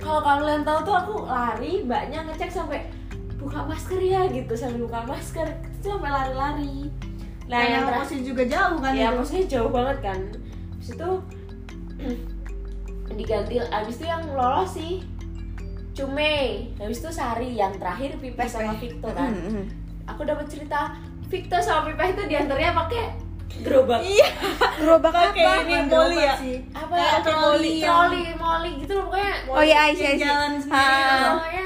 Kalau 0.01 0.25
kalian 0.25 0.65
tahu 0.65 0.79
tuh 0.81 0.95
aku 0.97 1.13
lari, 1.29 1.85
mbaknya 1.85 2.25
ngecek 2.25 2.49
sampai 2.49 2.89
buka 3.37 3.65
masker 3.65 4.01
ya 4.01 4.25
gitu 4.29 4.53
sambil 4.53 4.85
buka 4.85 5.01
masker 5.05 5.49
itu 5.77 5.87
sampai 5.89 6.09
lari-lari. 6.09 6.89
Nah 7.49 7.59
yang 7.61 7.85
karena 7.89 7.99
posisi 8.05 8.23
juga 8.25 8.43
jauh 8.45 8.77
kan 8.79 8.93
ya 8.93 9.09
itu. 9.09 9.17
maksudnya 9.17 9.45
jauh 9.49 9.71
banget 9.73 9.97
kan 10.01 10.19
habis 10.71 10.89
itu 10.93 11.09
diganti 13.19 13.55
habis 13.59 13.95
itu 13.99 14.05
yang 14.07 14.23
lolos 14.33 14.69
sih 14.71 14.93
Cume 15.91 16.71
habis 16.79 17.03
itu 17.03 17.11
Sari 17.11 17.59
yang 17.59 17.75
terakhir 17.75 18.15
Pipeh 18.23 18.47
sama 18.47 18.73
Victor 18.79 19.11
kan 19.11 19.35
Hmm, 19.35 19.51
hmm. 19.51 19.65
aku 20.07 20.23
dapat 20.23 20.47
cerita 20.47 20.95
Victor 21.27 21.59
sama 21.59 21.91
Pipeh 21.91 22.07
itu 22.15 22.23
di 22.31 22.35
antaranya 22.39 22.71
pakai 22.87 23.19
gerobak. 23.59 23.99
Iya. 24.01 24.27
Gerobak 24.75 25.11
apa? 25.11 25.29
Kayak 25.31 25.55
ini 25.61 25.75
gerobak 25.85 26.17
ya. 26.17 26.33
sih. 26.35 26.57
apa? 26.71 26.93
Ya 26.93 27.17
troli 27.21 27.73
yang- 27.75 27.85
troli 27.85 28.21
moli 28.33 28.71
gitu 28.79 28.93
loh 28.93 29.03
pokoknya. 29.05 29.33
Oh 29.47 29.61
iya 29.61 29.81
iya 29.89 30.09
iya 30.09 30.11
jalan 30.17 30.51
sendiri. 30.57 30.79
Ah, 30.79 31.19
pokoknya 31.35 31.65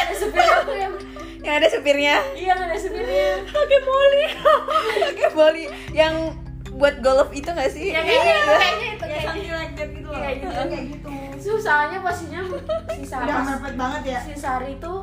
ada 0.00 0.14
supir 0.14 0.42
aku 0.42 0.72
yang 0.74 0.94
yang 1.44 1.54
ada 1.56 1.68
supirnya. 1.68 2.14
Iya 2.34 2.52
ada 2.54 2.76
supirnya. 2.76 3.28
Pakai 3.46 3.78
moli 3.80 4.24
pakai 5.04 5.28
moli 5.30 5.64
yang 5.90 6.14
buat 6.72 6.96
golf 6.98 7.28
itu 7.30 7.46
gak 7.46 7.68
sih? 7.68 7.90
Ya 7.90 8.00
kayaknya 8.00 8.34
Iya. 8.34 8.40
kayaknya 8.50 8.88
itu 8.88 9.04
kayak 9.04 9.10
kayak 9.10 9.24
something 9.26 9.52
like 9.52 9.72
that 9.74 9.88
gitu 9.90 10.08
loh. 10.08 10.18
Kayak 10.18 10.36
gitu. 10.36 10.48
kayak 10.50 10.84
gitu. 10.88 11.08
Susahnya 11.40 11.98
posisinya 11.98 12.40
si 12.90 13.02
udah 13.02 13.06
Sari 13.06 13.30
mepet 13.46 13.74
banget 13.76 14.02
ya. 14.08 14.20
si 14.20 14.32
Sari 14.34 14.72
tuh 14.76 15.00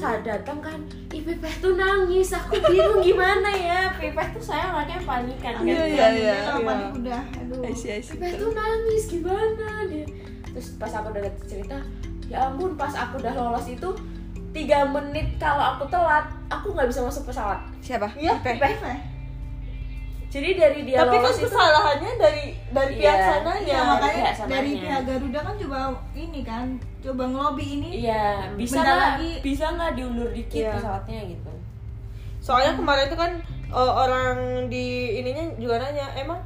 saat 0.00 0.20
datang 0.24 0.58
kan. 0.58 0.80
Ih 1.12 1.22
Pipeh 1.22 1.54
tuh 1.60 1.76
nangis. 1.76 2.32
Aku 2.32 2.56
bingung 2.68 3.00
gimana 3.04 3.50
ya. 3.52 3.92
Pipeh 3.96 4.26
tuh 4.32 4.42
saya 4.42 4.72
anaknya 4.72 4.98
panikan 5.04 5.52
kan. 5.60 5.64
Iya, 5.66 5.82
iya, 5.88 6.06
iya. 6.12 6.34
Panik 6.60 6.90
udah 6.98 7.22
aduh. 7.36 7.62
Pipeh 7.68 8.32
tuh 8.40 8.50
nangis. 8.56 9.02
Gimana 9.10 9.86
dia? 9.90 10.06
Terus 10.52 10.68
pas 10.76 10.92
aku 10.92 11.12
udah 11.12 11.22
cerita 11.48 11.78
ya 12.30 12.48
ampun 12.48 12.80
pas 12.80 12.92
aku 12.96 13.20
udah 13.20 13.34
lolos 13.36 13.68
itu 13.68 13.88
tiga 14.56 14.88
menit 14.88 15.36
kalau 15.36 15.76
aku 15.76 15.84
telat 15.92 16.28
aku 16.48 16.72
nggak 16.72 16.88
bisa 16.88 17.04
masuk 17.04 17.28
pesawat. 17.28 17.60
Siapa? 17.84 18.08
Iya. 18.16 18.40
Pipeh. 18.40 19.11
Jadi 20.32 20.48
dari 20.54 20.80
dia 20.82 20.96
Tapi 20.98 21.12
kan 21.12 21.22
lolos 21.22 21.36
itu 21.36 21.44
kesalahannya 21.44 22.12
dari 22.16 22.44
dari 22.68 22.92
pihak 22.96 23.12
Iya. 23.14 23.28
sananya. 23.28 23.60
Iya, 23.68 23.80
makanya 23.84 24.16
pihak 24.16 24.34
sananya. 24.34 24.52
dari 24.54 24.70
pihak 24.74 25.02
Garuda 25.04 25.40
kan 25.42 25.54
coba 25.58 25.78
ini 26.14 26.40
kan 26.42 26.64
coba 26.98 27.22
ngelobi 27.26 27.66
ini 27.74 27.88
iya 28.00 28.24
bisa 28.52 28.74
Bentar 28.74 28.86
nggak 28.88 29.00
lagi. 29.12 29.30
bisa 29.42 29.64
nggak 29.70 29.90
diundur 29.92 30.28
dikit 30.30 30.62
Iya. 30.62 30.72
pesawatnya 30.72 31.20
gitu 31.28 31.52
Soalnya 32.38 32.72
kemarin 32.74 33.06
itu 33.06 33.14
kan 33.14 33.32
uh, 33.70 33.92
orang 33.98 34.36
di 34.66 34.86
ininya 35.16 35.44
juga 35.56 35.78
nanya, 35.78 36.10
emang 36.16 36.40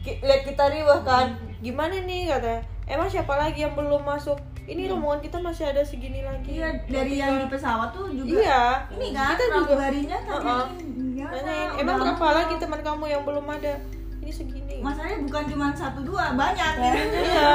ki- 0.00 0.16
lihat 0.18 0.42
kita 0.44 0.64
riwah 0.66 1.02
kan, 1.02 1.28
gimana 1.58 1.92
nih 1.98 2.24
kata 2.26 2.56
emang 2.86 3.04
siapa 3.04 3.34
lagi 3.34 3.60
yang 3.60 3.74
belum 3.74 4.00
masuk 4.00 4.38
ini 4.64 4.86
rombongan 4.86 5.20
kita 5.20 5.38
masih 5.38 5.66
ada 5.66 5.78
segini 5.80 6.22
lagi 6.22 6.56
Iya, 6.56 6.72
dari 6.86 7.14
yang 7.16 7.38
di 7.38 7.46
pesawat 7.46 7.90
tuh 7.90 8.08
juga 8.10 8.34
iya 8.34 8.62
ini 8.90 9.12
kan 9.12 9.30
kita 9.32 9.44
juga 9.44 9.54
pramugarinya 9.68 10.16
Uh-uh. 10.16 10.26
tanyain 10.26 10.46
ya, 10.48 10.56
nanyain 10.56 10.95
udah 11.28 11.58
emang 11.76 11.98
berapa 11.98 12.26
lagi 12.32 12.54
teman 12.56 12.80
kamu 12.80 13.04
yang 13.06 13.22
belum 13.22 13.46
ada 13.46 13.74
ini 14.18 14.30
segini 14.30 14.76
masalahnya 14.78 15.18
bukan 15.22 15.44
cuma 15.46 15.66
satu 15.72 16.00
dua 16.02 16.32
banyak 16.32 16.72
gitu. 16.76 16.98
iya 17.22 17.50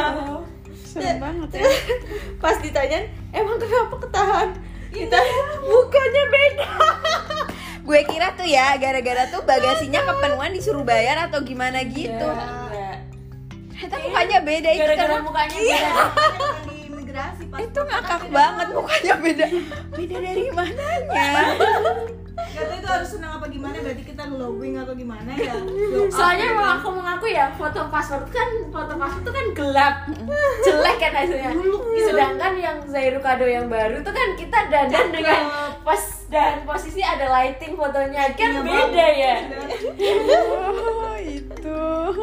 Serem 0.71 1.17
banget 1.19 1.49
ya. 1.53 1.63
pas 2.37 2.55
ditanyain 2.57 3.05
emang 3.31 3.55
kenapa 3.55 3.95
ketahan 3.97 4.49
kita 4.89 5.17
bukannya 5.63 6.23
beda 6.27 6.67
Gue 7.81 8.05
kira 8.05 8.31
tuh 8.31 8.45
ya 8.45 8.77
gara-gara 8.77 9.25
tuh 9.27 9.41
bagasinya 9.41 10.05
kepenuhan 10.05 10.53
disuruh 10.53 10.85
bayar 10.85 11.27
atau 11.27 11.41
gimana 11.41 11.81
gitu. 11.81 12.13
Enggak. 12.13 13.01
Ternyata 13.73 13.95
mukanya 13.99 14.37
beda 14.39 14.69
itu 14.69 14.81
Gara-gara 14.85 15.01
karena 15.09 15.25
mukanya 15.25 15.57
Iya. 15.57 15.79
beda. 15.81 16.03
Bukan 16.05 16.61
di 16.61 16.75
imigrasi 16.85 17.43
pas 17.49 17.59
itu 17.59 17.79
ngakak 17.81 18.21
banget 18.29 18.67
mukanya 18.69 19.13
beda. 19.17 19.45
Beda 19.91 20.15
dari 20.21 20.45
mananya? 20.53 21.25
Gak 22.31 22.63
itu 22.73 22.87
harus 22.87 23.09
senang 23.11 23.37
apa 23.37 23.47
gimana 23.47 23.75
berarti 23.79 24.03
kita 24.03 24.23
glowing 24.25 24.75
atau 24.75 24.91
gimana 24.91 25.31
ya 25.35 25.55
Soalnya 26.15 26.47
gitu. 26.47 26.57
mau 26.57 26.67
aku 26.75 26.87
mengaku 26.91 27.25
ya 27.27 27.51
foto 27.53 27.87
paspor 27.87 28.23
kan 28.27 28.49
foto 28.71 28.93
paspor 28.95 29.19
itu 29.19 29.31
kan 29.31 29.45
gelap, 29.51 29.95
jelek 30.61 30.97
kan 30.97 31.13
hasilnya. 31.13 31.51
Sedangkan 32.01 32.53
yang 32.55 32.77
Zairu 32.87 33.19
kado 33.19 33.43
yang 33.43 33.67
baru 33.67 33.99
tuh 33.99 34.11
kan 34.11 34.35
kita 34.35 34.67
dandan 34.67 35.11
dengan 35.11 35.41
pas 35.83 36.01
dan 36.27 36.63
posisi 36.63 36.99
ada 36.99 37.27
lighting 37.27 37.75
fotonya 37.75 38.31
kan 38.31 38.63
Lightingnya 38.63 38.63
beda 38.63 39.07
ya. 39.11 39.35
Oh, 40.47 41.15
itu. 41.19 41.79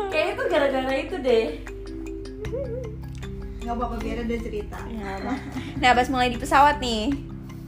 Kayak 0.08 0.26
itu 0.34 0.42
gara-gara 0.48 0.94
itu 0.94 1.16
deh. 1.20 1.46
nggak 3.58 3.76
apa-apa 3.76 3.96
biar 4.00 4.24
ada 4.24 4.36
cerita 4.40 4.80
Nah, 5.76 5.90
pas 5.92 6.08
mulai 6.08 6.32
di 6.32 6.40
pesawat 6.40 6.80
nih, 6.80 7.12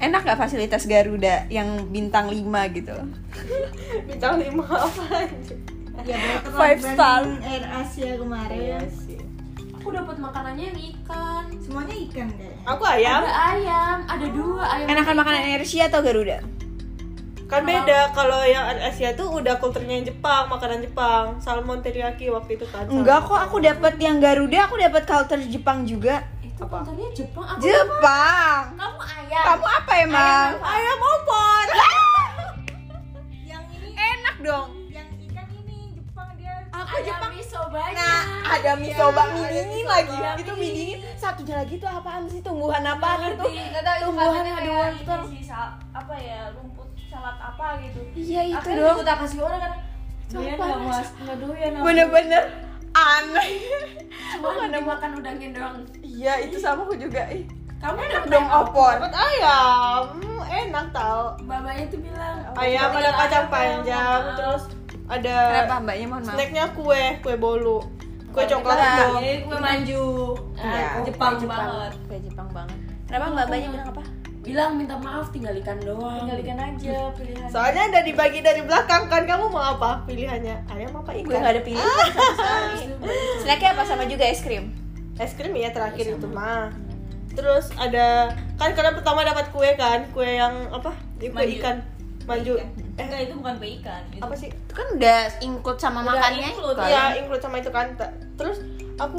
enak 0.00 0.24
gak 0.24 0.40
fasilitas 0.40 0.84
Garuda 0.84 1.44
yang 1.46 1.88
bintang 1.88 2.26
5 2.26 2.40
gitu? 2.72 2.96
bintang 4.08 4.40
lima 4.40 4.64
apa 4.64 5.04
aja 5.20 5.54
ya 6.00 6.16
Five 6.48 6.80
star. 6.80 7.22
Air 7.44 7.64
Asia 7.68 8.16
kemarin 8.16 8.56
Iya 8.56 8.80
sih 8.88 9.20
Aku 9.76 9.92
dapat 9.92 10.16
makanannya 10.16 10.72
yang 10.72 10.80
ikan. 10.96 11.44
semuanya 11.60 11.96
ikan 12.08 12.28
kayaknya 12.32 12.64
aku 12.64 12.82
ayam 12.84 13.20
Ada 13.20 13.34
ayam, 13.52 13.98
ada 14.08 14.26
dua 14.28 14.64
ayam. 14.66 14.86
Enakan 14.88 15.14
makanan 15.16 15.40
Asia 15.56 15.84
atau 15.86 16.00
Garuda? 16.00 16.40
kan 17.50 17.66
beda 17.66 18.14
kalau 18.14 18.46
yang 18.46 18.62
Asia 18.78 19.10
tuh 19.12 19.26
udah 19.34 19.58
kulturnya 19.58 19.98
yang 19.98 20.06
Jepang 20.06 20.46
makanan 20.46 20.86
Jepang 20.86 21.42
salmon 21.42 21.82
teriyaki 21.82 22.30
waktu 22.30 22.54
itu 22.54 22.62
kan 22.70 22.86
Enggak 22.86 23.26
kok, 23.26 23.42
aku 23.42 23.58
dapat 23.58 23.98
yang 23.98 24.22
Garuda, 24.22 24.70
aku 24.70 24.78
dapat 24.78 25.02
culture 25.02 25.42
Jepang 25.42 25.82
juga. 25.82 26.22
Itu 26.60 26.68
kontennya 26.68 27.08
Jepang. 27.10 27.46
Aku 27.48 27.62
Jepang. 27.62 28.62
kamu 28.76 28.98
ayam. 29.00 29.44
Kamu 29.46 29.64
apa 29.66 29.92
emang? 29.98 30.50
ayam 30.60 30.98
opor 31.02 31.64
yang 33.42 33.64
ini 33.66 33.88
Enak 33.90 34.36
dong. 34.40 34.68
yang 34.86 35.08
ikan 35.22 35.46
ini 35.56 35.78
Jepang 35.94 36.28
dia 36.36 36.54
Aku 36.70 36.94
Ada 36.94 37.00
Jepang. 37.02 37.30
miso 37.32 37.60
banyak. 37.66 37.96
Nah, 37.96 38.22
ada 38.50 38.72
misoba 38.76 39.22
Iya, 39.22 39.32
mie 39.32 39.44
dingin 39.48 39.86
lagi. 39.86 40.12
Iya, 40.14 40.30
Itu 40.36 40.52
mie 40.54 40.70
dingin. 40.70 40.98
Satunya 41.16 41.54
lagi 41.56 41.74
tuh 41.74 41.88
apaan 41.88 42.22
sih? 42.26 42.40
Tumbuhan 42.40 42.84
apaan 42.84 43.20
itu? 43.26 43.44
Itu 43.46 43.80
Tumbuhan 44.02 44.44
ada 44.44 44.92
sal- 45.40 45.80
apa 45.90 46.14
ya 46.14 46.52
rumput 46.52 46.88
salad 47.06 47.36
apa 47.36 47.80
gitu. 47.80 48.00
Iya 48.14 48.40
itu 48.46 48.56
Akhirnya 48.60 48.84
dong. 48.84 48.94
juga 48.94 49.04
tak 49.06 49.18
kasih 49.18 49.40
orang 49.40 49.60
kan. 49.60 49.72
Doyan 50.30 50.54
nggak 50.54 50.78
mas, 50.84 51.08
nggak 51.16 51.36
doyan. 51.40 51.70
aku. 51.72 51.82
Bener-bener 51.82 52.44
aneh. 52.92 53.50
Cuma 54.32 54.64
dimakan 54.64 55.10
udangnya 55.16 55.48
doang. 55.52 55.76
Iya, 56.00 56.42
itu 56.42 56.56
sama 56.56 56.82
aku 56.82 56.94
juga. 56.94 57.22
Ih, 57.28 57.46
Kamu 57.76 57.96
enak 57.98 58.24
dong 58.26 58.44
opor. 58.46 58.92
dapat 58.94 59.14
ayam 59.14 60.04
enak 60.44 60.86
tau 60.90 61.32
Babanya 61.40 61.88
tuh 61.88 61.96
bilang 61.98 62.36
ayam 62.52 62.92
ada 62.92 63.10
kacang 63.16 63.46
panjang 63.48 64.20
terus 64.36 64.62
ada 65.06 65.34
Kenapa 65.64 65.80
mbaknya 65.80 66.06
mohon 66.06 66.22
maaf? 66.22 66.34
snacknya 66.36 66.64
kue 66.70 67.02
kue 67.18 67.34
bolu 67.34 67.80
kue 68.28 68.44
coklat 68.44 68.76
Iya. 68.76 69.40
kue 69.40 69.56
manju 69.56 70.04
Iya. 70.54 70.86
Ah, 70.92 71.00
Jepang, 71.00 71.40
Jepang. 71.40 71.56
banget 71.56 71.92
Kue 72.04 72.18
Jepang 72.20 72.48
banget. 72.52 72.76
Kenapa 73.08 73.24
mbak-mbaknya 73.32 73.68
bilang 73.72 73.88
apa? 73.88 74.02
Bilang 74.50 74.70
minta 74.74 74.96
maaf 74.96 75.30
tinggal 75.30 75.54
ikan 75.56 75.78
doang. 75.78 76.26
Tinggal 76.26 76.38
ikan 76.42 76.58
aja 76.58 76.96
pilihan. 77.14 77.46
soalnya 77.46 77.82
ada 77.86 78.00
dibagi 78.02 78.40
dari 78.40 78.60
belakang 78.60 79.06
kan 79.06 79.22
kamu 79.22 79.46
mau 79.46 79.64
apa 79.70 80.02
pilihannya 80.04 80.66
ayam 80.68 80.90
apa 80.92 81.10
Gue 81.14 81.22
ikan 81.24 81.38
gak 81.38 81.52
ada 81.52 81.62
pilihan 81.62 81.86
sama 81.86 82.32
sekali. 82.34 82.82
Snacknya 83.42 83.68
apa 83.72 83.82
sama 83.86 84.04
juga 84.04 84.24
es 84.24 84.40
krim? 84.40 84.74
es 85.16 85.32
krim 85.32 85.52
ya 85.52 85.68
terakhir 85.68 86.16
itu 86.16 86.26
mah 86.26 86.72
terus 87.30 87.70
ada 87.76 88.32
kan 88.56 88.72
karena 88.72 88.90
pertama 88.90 89.20
dapat 89.20 89.52
kue 89.52 89.68
kan 89.74 90.02
kue 90.10 90.26
yang 90.26 90.66
apa 90.68 90.90
kue 91.14 91.28
Manju. 91.30 91.60
ikan 91.60 91.76
manju 92.24 92.56
eh 92.56 92.66
enggak 92.96 93.20
itu 93.22 93.34
bukan 93.36 93.54
kue 93.54 93.70
ikan 93.78 94.02
itu 94.08 94.18
apa 94.18 94.34
sih 94.34 94.48
Itu 94.48 94.72
kan 94.72 94.86
udah 94.96 95.18
include 95.38 95.76
sama 95.76 96.00
Udah 96.00 96.10
makannya. 96.10 96.48
include, 96.48 96.74
kan? 96.74 96.88
Iya, 96.88 97.02
include 97.18 97.42
sama 97.42 97.56
itu 97.58 97.70
kan. 97.70 97.86
Terus 98.34 98.58
aku 98.96 99.18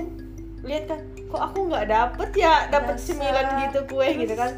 lihat 0.62 0.84
kan, 0.86 1.00
kok 1.28 1.42
aku 1.44 1.58
nggak 1.68 1.86
dapet 1.86 2.30
ya, 2.34 2.54
dapet 2.68 2.96
sembilan 2.98 3.46
gitu 3.62 3.80
kue 3.86 4.08
gitu 4.16 4.34
kan. 4.34 4.52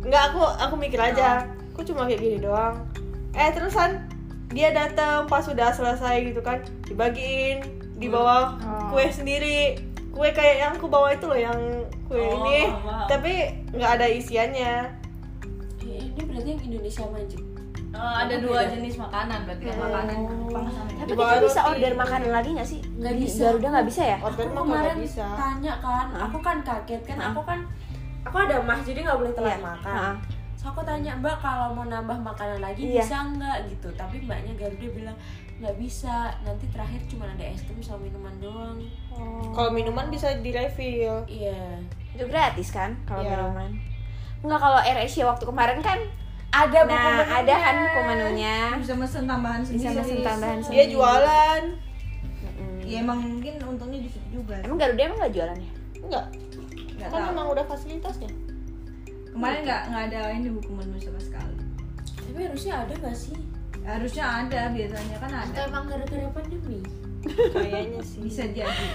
Nggak 0.00 0.22
aku 0.28 0.40
aku 0.58 0.74
mikir 0.76 0.98
aja, 0.98 1.44
kok 1.70 1.84
cuma 1.84 2.04
kayak 2.04 2.18
gini 2.18 2.38
doang. 2.38 2.76
Eh 3.30 3.48
terusan 3.50 4.00
dia 4.48 4.70
datang 4.70 5.24
pas 5.24 5.40
sudah 5.40 5.70
selesai 5.70 6.26
gitu 6.26 6.40
kan, 6.40 6.58
dibagiin 6.84 7.62
di 7.94 8.06
bawah 8.06 8.56
Oh. 8.58 8.90
kue 8.90 9.06
sendiri. 9.08 9.76
Kue 10.10 10.28
kayak 10.30 10.56
yang 10.58 10.72
aku 10.74 10.86
bawa 10.86 11.14
itu 11.14 11.24
loh 11.24 11.38
yang 11.38 11.60
kue 12.04 12.18
Oh, 12.18 12.42
ini, 12.42 12.66
paham. 12.66 13.06
tapi 13.06 13.32
nggak 13.70 13.90
ada 13.94 14.06
isiannya. 14.08 14.74
Eh, 15.80 16.02
ini 16.04 16.20
berarti 16.20 16.48
yang 16.48 16.62
Indonesia 16.64 17.04
maju. 17.06 17.38
Eh, 17.90 18.14
ada 18.16 18.34
dua 18.36 18.60
jenis 18.66 18.94
makanan 18.96 19.38
berarti 19.44 19.64
kan 19.64 19.76
makanan 19.80 20.16
Jepang 20.22 20.66
sama 20.68 20.90
Tapi 20.96 21.10
kita 21.12 21.36
bisa 21.42 21.60
order 21.64 21.92
makanan 21.94 22.30
lagi 22.30 22.50
gak 22.52 22.64
sih? 22.64 22.80
Nggak 22.96 23.12
Di 23.12 23.20
bisa. 23.20 23.42
Garuda 23.44 23.68
nggak 23.68 23.86
bisa 23.86 24.02
ya? 24.04 24.16
Order 24.20 24.46
Aku 24.46 24.54
kemarin 24.56 24.96
bisa. 24.96 25.26
tanya 25.34 25.74
kan, 25.78 26.06
aku 26.16 26.38
kan 26.40 26.56
kaget 26.60 27.02
kan, 27.04 27.18
aku 27.20 27.40
kan 27.44 27.58
aku 28.22 28.36
ada 28.38 28.56
mah 28.60 28.78
jadi 28.78 28.98
nggak 29.00 29.18
boleh 29.18 29.32
telat 29.32 29.50
Iya. 29.52 29.64
makan. 29.64 29.94
Heeh. 29.94 30.14
So 30.54 30.68
aku 30.68 30.80
tanya 30.82 31.12
mbak 31.14 31.36
kalau 31.36 31.72
mau 31.72 31.84
nambah 31.84 32.16
makanan 32.16 32.60
lagi 32.60 32.84
Iya. 32.84 33.00
bisa 33.00 33.16
nggak 33.26 33.56
gitu, 33.66 33.88
tapi 33.94 34.20
mbaknya 34.20 34.52
Garuda 34.54 34.88
bilang 34.90 35.16
nggak 35.56 35.76
bisa, 35.76 36.14
nanti 36.40 36.68
terakhir 36.68 37.00
cuma 37.06 37.24
ada 37.26 37.40
es 37.42 37.60
krim 37.62 37.80
sama 37.80 38.00
minuman 38.02 38.32
doang. 38.38 38.76
Kalau 39.50 39.70
minuman 39.70 40.06
bisa 40.06 40.32
di 40.34 40.50
refill. 40.50 41.24
Iya. 41.26 41.80
Itu 42.10 42.24
gratis 42.26 42.68
kan 42.70 42.96
kalau 43.04 43.22
Iya. 43.22 43.32
minuman? 43.34 43.70
Enggak 44.40 44.56
kalau 44.58 44.78
AirAsia 44.78 45.24
waktu 45.24 45.44
kemarin 45.44 45.80
kan 45.80 46.00
Ada 46.50 46.82
buku 46.82 46.90
Nah, 46.90 47.14
menunya. 47.14 47.36
ada 47.38 47.54
kan 47.56 47.74
buku 47.78 48.00
menunya. 48.04 48.56
bisa 48.74 48.94
mesen 48.96 49.22
tambahan 49.24 49.62
sendiri 49.62 49.80
Bisa 49.80 49.90
mesen 49.94 50.18
tambahan 50.20 50.58
Dia 50.58 50.66
sendiri. 50.66 50.90
jualan. 50.90 51.62
Mm-mm. 52.42 52.74
ya 52.82 52.96
emang 52.98 53.18
mungkin 53.22 53.54
untungnya 53.62 53.98
di 53.98 54.10
situ 54.10 54.26
juga 54.34 54.58
Emang 54.58 54.74
Garuda 54.74 54.98
emang 55.00 55.18
nggak 55.20 55.30
jualan 55.30 55.54
ya? 55.56 55.70
Enggak, 56.00 56.26
nggak 57.00 57.10
kan 57.10 57.18
tahu 57.18 57.32
emang 57.32 57.46
udah 57.48 57.64
fasilitasnya. 57.66 58.30
kemarin 59.30 59.60
nggak 59.62 59.82
nggak 59.86 60.02
ada 60.06 60.20
ini 60.32 60.48
buku 60.50 60.70
menu 60.70 60.96
sama 60.96 61.18
sekali 61.18 61.54
Tapi 62.20 62.40
harusnya 62.44 62.74
ada 62.78 62.94
nggak 62.94 63.16
sih? 63.16 63.36
harusnya 63.80 64.24
ada 64.38 64.60
biasanya 64.68 65.16
kan 65.16 65.30
ada 65.32 65.46
Atau 65.50 65.62
emang 65.66 65.84
gara-gara 65.86 66.28
pandemi? 66.30 66.78
Kayaknya 67.50 68.00
sih. 68.10 68.20
bisa 68.20 68.44
jadi 68.46 68.86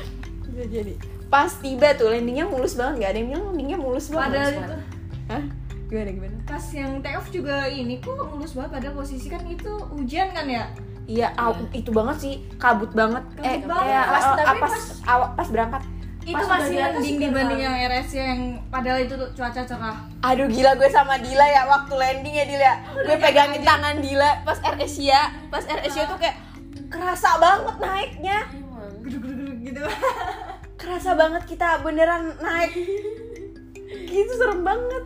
Bisa 0.46 0.64
jadi. 0.68 0.94
Pas 1.26 1.52
tiba 1.56 1.90
tuh 1.92 2.08
landingnya 2.08 2.46
mulus 2.46 2.74
banget 2.74 2.94
nggak 2.96 3.10
ada 3.10 3.18
yang 3.18 3.30
bilang 3.30 3.46
landingnya 3.50 3.78
mulus 3.78 4.06
banget. 4.08 4.24
padahal 4.30 4.46
Mulus 4.48 4.62
itu. 4.62 4.78
Hah? 5.26 5.44
Gimana 5.86 6.10
gimana? 6.12 6.38
pas 6.44 6.66
yang 6.72 6.92
take 7.00 7.14
off 7.14 7.30
juga 7.30 7.56
ini 7.66 7.98
kok 7.98 8.14
mulus 8.28 8.52
banget 8.52 8.72
padahal 8.72 8.94
posisi 8.96 9.28
kan 9.28 9.42
itu 9.44 9.72
hujan 9.92 10.30
kan 10.30 10.46
ya 10.46 10.66
Iya, 11.06 11.30
aw- 11.36 11.70
itu 11.72 11.90
banget 11.92 12.18
sih, 12.18 12.34
kabut 12.58 12.90
banget. 12.92 13.22
eh, 13.38 13.62
Kabut 13.62 13.70
banget. 13.70 13.86
kayak 13.86 14.06
Pas- 14.08 14.26
eh, 14.26 14.36
tapi 14.40 14.60
pas 14.60 14.76
awal 15.06 15.28
pas 15.32 15.48
berangkat. 15.48 15.82
Itu 16.26 16.34
Pas 16.36 16.50
masih 16.50 16.76
landing 16.76 17.16
dibanding 17.20 17.60
kan. 17.60 17.66
yang 17.70 17.76
RSC 17.86 18.14
yang 18.16 18.42
padahal 18.68 18.98
itu 18.98 19.14
tuh 19.14 19.30
cuaca 19.32 19.62
cerah 19.62 19.98
Aduh 20.24 20.48
gila 20.48 20.74
gue 20.74 20.90
sama 20.90 21.16
Dila 21.16 21.46
ya 21.46 21.64
waktu 21.66 21.94
landing 21.94 22.34
ya 22.34 22.46
Dila. 22.46 22.74
Gue 23.00 23.16
pegangin 23.16 23.62
tangan 23.62 23.96
Dila 23.98 24.42
pas 24.42 24.58
Air 24.60 24.78
Asia, 24.80 25.22
pas 25.48 25.62
Air 25.64 25.82
Asia 25.82 26.04
tuh 26.06 26.18
kayak 26.18 26.34
kerasa 26.88 27.38
banget 27.38 27.76
naiknya. 27.78 28.38
Gitu 29.62 29.82
Kerasa 30.76 31.14
banget 31.14 31.44
kita 31.46 31.80
beneran 31.80 32.34
naik. 32.36 32.74
Gitu 34.04 34.32
serem 34.34 34.62
banget. 34.62 35.04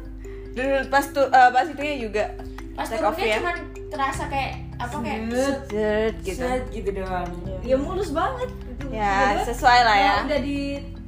Dulu 0.50 0.76
pas 0.88 1.06
tuh 1.06 1.28
eh, 1.28 1.50
pas 1.50 1.66
itunya 1.66 1.96
juga 2.00 2.26
Pas 2.74 2.88
take 2.88 3.04
off 3.04 3.12
turunnya 3.14 3.28
ya. 3.30 3.38
cuma 3.38 3.54
terasa 3.90 4.24
kayak 4.26 4.52
apa 4.78 4.96
kayak 4.98 5.20
Set. 5.28 5.60
Set 5.68 6.14
gitu. 6.22 6.40
set 6.42 6.64
gitu 6.70 6.90
doang. 6.94 7.28
ya 7.62 7.76
mulus 7.76 8.10
banget 8.10 8.48
Ya, 8.90 9.38
Padahal 9.38 9.46
sesuai 9.46 9.80
lah 9.86 9.98
ya. 9.98 10.14
udah 10.26 10.42
di 10.42 10.60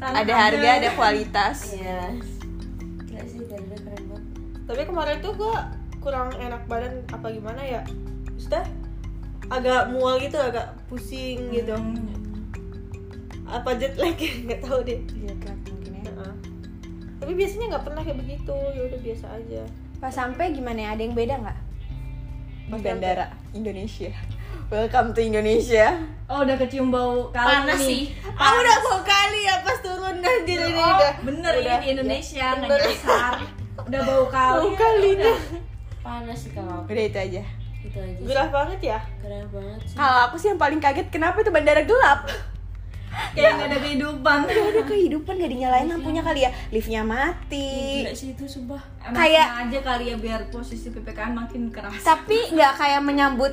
Ada 0.02 0.34
harga, 0.34 0.70
ada 0.82 0.90
kualitas. 0.98 1.58
Iya. 1.78 2.02
Gila 3.06 3.24
sih 3.26 3.42
Garuda 3.46 3.78
keren 3.82 4.04
banget. 4.10 4.26
Tapi 4.70 4.82
kemarin 4.86 5.18
tuh 5.22 5.34
gua 5.38 5.58
kurang 6.02 6.30
enak 6.38 6.66
badan 6.66 7.06
apa 7.10 7.28
gimana 7.30 7.62
ya? 7.62 7.82
Maksudnya 8.34 8.66
agak 9.50 9.94
mual 9.94 10.18
gitu, 10.22 10.38
agak 10.42 10.74
pusing 10.90 11.50
gitu. 11.54 11.74
Hmm. 11.78 12.10
Apa 13.46 13.78
jet 13.78 13.98
lag 13.98 14.18
ya? 14.18 14.34
Nggak 14.46 14.62
tahu 14.66 14.80
deh. 14.86 15.02
Iya 15.18 15.34
tapi 17.22 17.48
biasanya 17.48 17.66
nggak 17.78 17.86
pernah 17.86 18.02
kayak 18.02 18.18
begitu 18.18 18.56
ya 18.74 18.82
udah 18.92 19.00
biasa 19.00 19.26
aja 19.40 19.62
Pas 20.02 20.10
sampai 20.10 20.50
gimana 20.58 20.82
ya? 20.82 20.90
Ada 20.98 21.02
yang 21.06 21.14
beda 21.14 21.36
nggak? 21.38 21.60
Di 22.66 22.72
Pas 22.74 22.82
bandara 22.82 23.26
Indonesia. 23.54 24.10
Welcome 24.72 25.12
to 25.12 25.22
Indonesia. 25.22 26.00
Oh 26.26 26.42
udah 26.42 26.56
kecium 26.56 26.88
bau 26.90 27.28
kali 27.28 27.44
panas 27.44 27.76
nih. 27.78 27.84
sih 27.84 28.04
ah 28.32 28.56
udah 28.56 28.78
mau 28.82 29.04
kali 29.04 29.44
ya 29.44 29.60
pas 29.60 29.76
turun 29.78 30.24
dah 30.24 30.36
di 30.42 30.56
sini 30.56 30.80
Oh, 30.80 30.96
udah 30.96 31.12
bener 31.22 31.54
udah. 31.54 31.76
ini 31.76 31.84
di 31.84 31.88
Indonesia 31.92 32.46
nggak 32.56 32.70
Bener. 32.72 32.80
nyasar. 32.88 33.34
Udah 33.84 34.02
bau 34.02 34.26
kali. 34.30 34.56
Bau 34.58 34.72
kali 34.74 35.10
udah. 35.12 35.28
dah. 35.28 35.38
panas 36.02 36.38
sih 36.40 36.52
kalau 36.52 36.88
Udah 36.88 37.04
itu 37.04 37.20
aja. 37.20 37.44
itu 37.82 37.98
aja 37.98 38.16
sih. 38.16 38.24
gerah 38.24 38.48
banget 38.48 38.80
ya 38.86 39.00
gerah 39.20 39.44
banget 39.50 39.80
sih 39.84 39.96
Kalau 39.98 40.20
aku 40.24 40.36
sih 40.38 40.48
yang 40.48 40.58
paling 40.58 40.80
kaget 40.80 41.08
kenapa 41.10 41.38
itu 41.38 41.52
bandara 41.52 41.84
gelap? 41.84 42.20
Kayak 43.36 43.52
nggak 43.54 43.68
ada 43.68 43.80
kehidupan. 43.82 44.40
Gak 44.48 44.68
ada 44.72 44.84
kehidupan 44.88 45.34
gak 45.36 45.52
dinyalain 45.52 45.84
lampunya 45.86 46.24
kali 46.24 46.40
ya. 46.42 46.52
Liftnya 46.72 47.04
mati. 47.04 48.00
gila 48.00 48.16
sih 48.16 48.32
itu 48.32 48.48
sumpah 48.48 48.80
Emang 49.04 49.20
Kayak- 49.20 49.52
aja 49.62 49.80
kali 49.84 50.04
ya 50.06 50.16
biar 50.16 50.48
posisi 50.48 50.88
ppkm 50.88 51.36
makin 51.36 51.68
keras. 51.68 52.00
Tapi 52.00 52.56
nggak 52.56 52.74
kayak 52.78 53.04
menyambut 53.04 53.52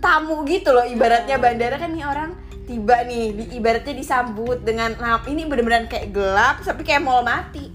tamu 0.00 0.44
gitu 0.48 0.72
loh. 0.72 0.84
Ibaratnya 0.84 1.36
bandara 1.40 1.76
kan 1.76 1.92
nih 1.92 2.06
orang 2.06 2.30
tiba 2.66 3.06
nih, 3.06 3.30
di, 3.32 3.44
ibaratnya 3.56 3.94
disambut 3.94 4.66
dengan 4.66 4.94
lamp. 4.98 5.24
Ini 5.30 5.46
bener-bener 5.46 5.86
kayak 5.86 6.10
gelap, 6.10 6.60
tapi 6.66 6.82
kayak 6.82 7.02
mall 7.06 7.22
mati. 7.22 7.70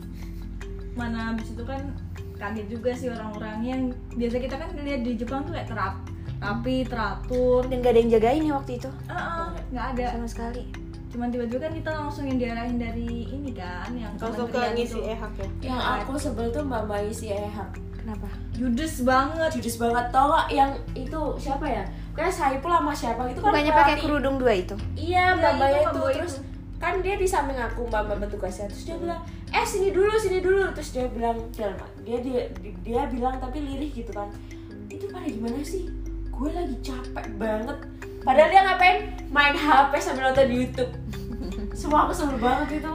Mana 0.99 1.31
habis 1.31 1.51
itu 1.55 1.63
kan 1.63 1.95
kaget 2.35 2.67
juga 2.67 2.91
sih 2.91 3.07
orang-orang 3.07 3.57
yang 3.63 3.81
biasa 4.17 4.35
kita 4.41 4.55
kan 4.59 4.69
lihat 4.75 5.01
di 5.05 5.15
Jepang 5.15 5.47
tuh 5.47 5.55
kayak 5.55 5.69
terap 5.71 5.95
rapi 6.41 6.83
teratur. 6.83 7.63
Dan 7.71 7.79
gak 7.79 7.93
ada 7.95 7.99
yang 8.01 8.11
jagain 8.11 8.43
ya 8.43 8.53
waktu 8.57 8.71
itu? 8.81 8.89
Ah, 9.07 9.15
ah, 9.15 9.47
nggak 9.71 9.85
ada. 9.95 10.05
Sama 10.19 10.27
sekali. 10.27 10.63
cuman 11.11 11.27
tiba-tiba 11.27 11.67
kan 11.67 11.73
kita 11.75 11.91
langsung 11.91 12.23
yang 12.23 12.39
diarahin 12.39 12.79
dari 12.79 13.27
ini 13.27 13.51
kan 13.51 13.91
yang 13.91 14.15
langsung 14.15 14.47
ke 14.47 14.63
ngisi 14.79 14.99
ehak 15.11 15.31
ya 15.35 15.75
yang 15.75 15.79
aku 15.99 16.15
sebel 16.15 16.47
tuh 16.55 16.63
mbak 16.63 16.87
mbak 16.87 17.11
isi 17.11 17.35
ehak 17.35 17.67
Kenapa? 18.01 18.27
judes 18.51 18.95
banget. 19.01 19.49
Judes 19.53 19.77
banget. 19.77 20.05
Tau 20.09 20.25
gak 20.27 20.47
yang 20.49 20.71
itu 20.91 21.21
siapa 21.37 21.63
ya? 21.63 21.83
Kayak 22.11 22.33
Saipul 22.33 22.67
sama 22.67 22.91
siapa 22.91 23.21
gitu 23.29 23.39
kan 23.39 23.53
Bukannya 23.53 23.71
pakai 23.71 23.95
kerudung 23.97 24.35
dua 24.35 24.53
itu? 24.53 24.75
iya 24.93 25.31
Iya, 25.31 25.37
mbak 25.37 25.51
mbak 25.55 25.69
itu 25.71 26.01
terus 26.17 26.33
itu. 26.35 26.43
kan 26.77 26.93
dia 26.99 27.15
di 27.15 27.23
samping 27.23 27.55
aku 27.55 27.85
mbak 27.85 28.01
mbak 28.03 28.17
petugasnya. 28.25 28.65
Terus 28.67 28.83
dia 28.83 28.97
bilang 28.97 29.21
eh 29.47 29.63
sini 29.63 29.89
dulu 29.89 30.11
sini 30.15 30.39
dulu. 30.39 30.65
Terus 30.73 30.89
dia 30.91 31.05
bilang 31.07 31.37
dia 31.53 31.69
dia 32.01 32.17
dia, 32.19 32.43
dia 32.81 33.01
bilang 33.05 33.37
tapi 33.37 33.61
lirih 33.61 33.93
gitu 33.93 34.11
kan. 34.11 34.27
Itu 34.87 35.05
pada 35.07 35.23
gimana 35.23 35.61
sih? 35.61 35.87
Gue 36.27 36.49
lagi 36.49 36.73
capek 36.81 37.37
banget. 37.37 37.77
Padahal 38.21 38.49
dia 38.49 38.61
ngapain? 38.63 38.97
Main 39.29 39.53
HP 39.53 39.91
sambil 39.97 40.29
nonton 40.29 40.49
YouTube. 40.49 40.91
Semua 41.79 42.05
aku 42.05 42.13
sebel 42.13 42.37
banget 42.37 42.81
itu. 42.81 42.91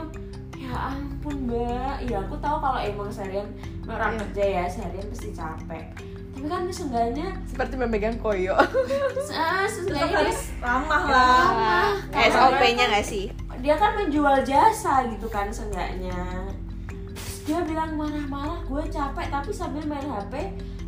Ya 0.59 0.91
ampun 0.91 1.16
mbak 1.29 1.97
ya 2.03 2.17
aku 2.19 2.35
tahu 2.37 2.57
kalau 2.57 2.79
emang 2.79 3.07
seharian 3.07 3.47
orang 3.83 4.13
Iya. 4.13 4.19
kerja 4.23 4.43
ya 4.45 4.63
seharian 4.65 5.05
pasti 5.07 5.29
capek 5.31 5.85
tapi 6.29 6.45
kan 6.45 6.61
seenggaknya 6.67 7.27
Seperti 7.43 7.73
memegang 7.75 8.13
koyo. 8.15 8.53
ah, 9.33 9.65
seenggaknya 9.65 10.21
harus 10.21 10.53
ramah 10.57 11.03
lah 11.03 11.97
Kayak 12.07 12.29
SOP-nya 12.31 12.85
gak 12.91 13.01
sih? 13.03 13.25
dia 13.57 13.73
kan 13.73 13.97
menjual 13.97 14.37
jasa 14.43 15.01
gitu 15.07 15.25
kan 15.27 15.49
seenggaknya 15.49 16.13
Terus 17.09 17.37
dia 17.43 17.59
bilang 17.63 17.97
marah-marah 17.97 18.61
gue 18.61 18.83
capek 18.85 19.27
tapi 19.27 19.49
sambil 19.49 19.81
main 19.83 20.05
HP 20.05 20.33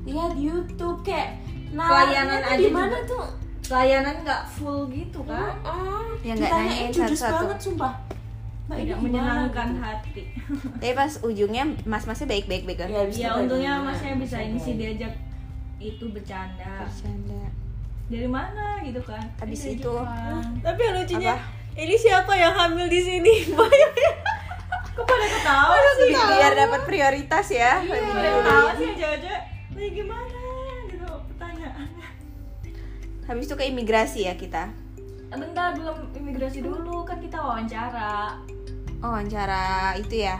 lihat 0.06 0.38
YouTube 0.38 1.02
kayak 1.02 1.42
Pelayanan 1.70 2.30
nalarnya 2.30 2.38
tuh 2.40 2.52
aja 2.52 2.60
di 2.60 2.70
mana 2.70 2.86
juga. 2.96 3.10
tuh 3.10 3.26
pelayanan 3.64 4.16
nggak 4.22 4.44
full 4.50 4.82
gitu 4.88 5.20
kan 5.24 5.54
oh, 5.62 6.14
Ya, 6.22 6.34
nggak 6.36 6.46
nanyain 6.52 6.90
judes 6.92 7.10
satu-satu. 7.16 7.34
banget 7.44 7.60
sumpah 7.60 7.94
tidak 8.72 9.00
menyenangkan 9.00 9.68
gitu? 9.68 9.82
hati 9.82 10.22
Tapi 10.80 10.94
pas 10.94 11.12
ujungnya 11.20 11.64
mas-masnya 11.84 12.28
baik-baik 12.28 12.64
kan? 12.76 12.86
ya, 12.86 13.00
habis 13.00 13.16
ya 13.16 13.28
itu 13.28 13.40
untungnya 13.40 13.74
masnya 13.80 14.14
bisa 14.16 14.38
ini 14.38 14.58
sih 14.58 14.74
diajak 14.76 15.14
itu 15.78 16.06
bercanda 16.08 16.84
Bercanda. 16.84 17.44
dari 18.06 18.28
mana 18.28 18.66
gitu 18.80 19.02
kan 19.02 19.24
Habis 19.38 19.60
Dari 19.60 19.74
itu. 19.76 19.90
Jepang. 19.92 20.44
tapi 20.60 20.80
yang 20.82 20.96
lucunya 20.96 21.34
Apa? 21.34 21.78
ini 21.78 21.96
siapa 21.96 22.34
yang 22.34 22.54
hamil 22.54 22.86
di 22.86 23.00
sini 23.00 23.34
banyak 23.56 23.92
kok 24.92 25.06
pada 25.06 25.28
ketawa 25.30 25.76
sih 25.96 26.10
Bi- 26.10 26.28
Biar 26.30 26.54
dapat 26.54 26.82
prioritas 26.84 27.48
ya. 27.48 27.80
Iya, 27.80 27.96
pada 27.96 28.30
ketawa 28.36 28.72
sih 28.76 28.90
cewek-cewek 28.94 29.42
lagi 29.72 29.90
gimana 29.96 30.42
gitu 30.86 31.08
pertanyaannya 31.26 32.08
Habis 33.24 33.46
itu 33.46 33.56
ke 33.56 33.66
imigrasi 33.66 34.20
ya 34.26 34.36
kita. 34.36 34.68
bentar 35.30 35.72
belum 35.72 35.98
imigrasi 36.12 36.60
dulu 36.60 37.02
kan 37.04 37.18
kita 37.18 37.38
wawancara 37.38 38.36
Oh, 39.00 39.10
wawancara 39.10 39.64
itu 39.96 40.16
ya. 40.20 40.36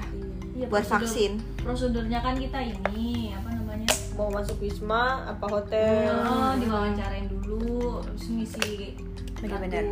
Iya, 0.52 0.68
Buat 0.68 0.84
prosedur- 0.84 1.00
vaksin. 1.00 1.32
prosedurnya 1.58 2.20
kan 2.20 2.36
kita 2.36 2.60
ini 2.60 3.32
apa 3.32 3.50
namanya 3.50 3.88
mau 4.14 4.28
masuk 4.28 4.60
wisma 4.60 5.04
apa 5.26 5.46
hotel 5.46 6.12
oh 6.20 6.52
diwawancarain 6.54 7.24
dulu 7.26 8.04
terus 8.04 8.28
ngisi 8.30 8.92
Benar-benar. 9.38 9.88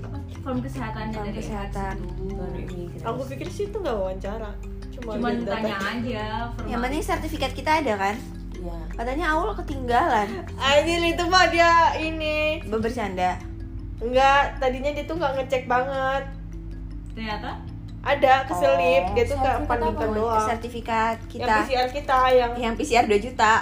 apa 0.00 0.16
form 0.40 0.58
kesehatannya 0.58 1.12
Form 1.12 1.26
dari 1.26 1.36
kesehatan. 1.36 1.94
dulu 2.00 2.48
aku 2.98 3.20
pikir 3.28 3.48
sih 3.50 3.64
itu 3.66 3.76
nggak 3.76 3.92
wawancara 3.92 4.56
cuma 4.90 5.10
cuman 5.14 5.34
tanya 5.42 5.76
aja 5.76 6.24
formal. 6.50 6.64
Yang 6.66 6.80
penting 6.80 7.02
sertifikat 7.02 7.52
kita 7.52 7.70
ada 7.78 7.92
kan? 7.98 8.16
Iya. 8.54 8.76
Katanya 8.94 9.24
Aul 9.30 9.52
ketinggalan. 9.54 10.28
Anjir 10.64 11.00
itu 11.02 11.24
mah 11.26 11.44
dia 11.46 11.72
ini 11.94 12.60
Bercanda. 12.62 13.36
Enggak, 13.98 14.56
tadinya 14.56 14.88
dia 14.90 15.04
tuh 15.04 15.12
nggak 15.14 15.32
ngecek 15.38 15.64
banget 15.66 16.24
ternyata 17.10 17.60
Ada 18.00 18.48
keselip, 18.48 19.04
Oh, 19.04 19.12
dia 19.12 19.24
tuh 19.28 19.36
paninkan 19.68 20.08
apa? 20.08 20.16
doang. 20.16 20.46
Sertifikat 20.48 21.16
Yang 21.20 21.30
kita 21.30 21.54
PCR 21.60 21.88
kita 21.92 22.18
yang 22.32 22.52
yang 22.56 22.74
PCR 22.74 23.04
2 23.04 23.20
juta. 23.20 23.52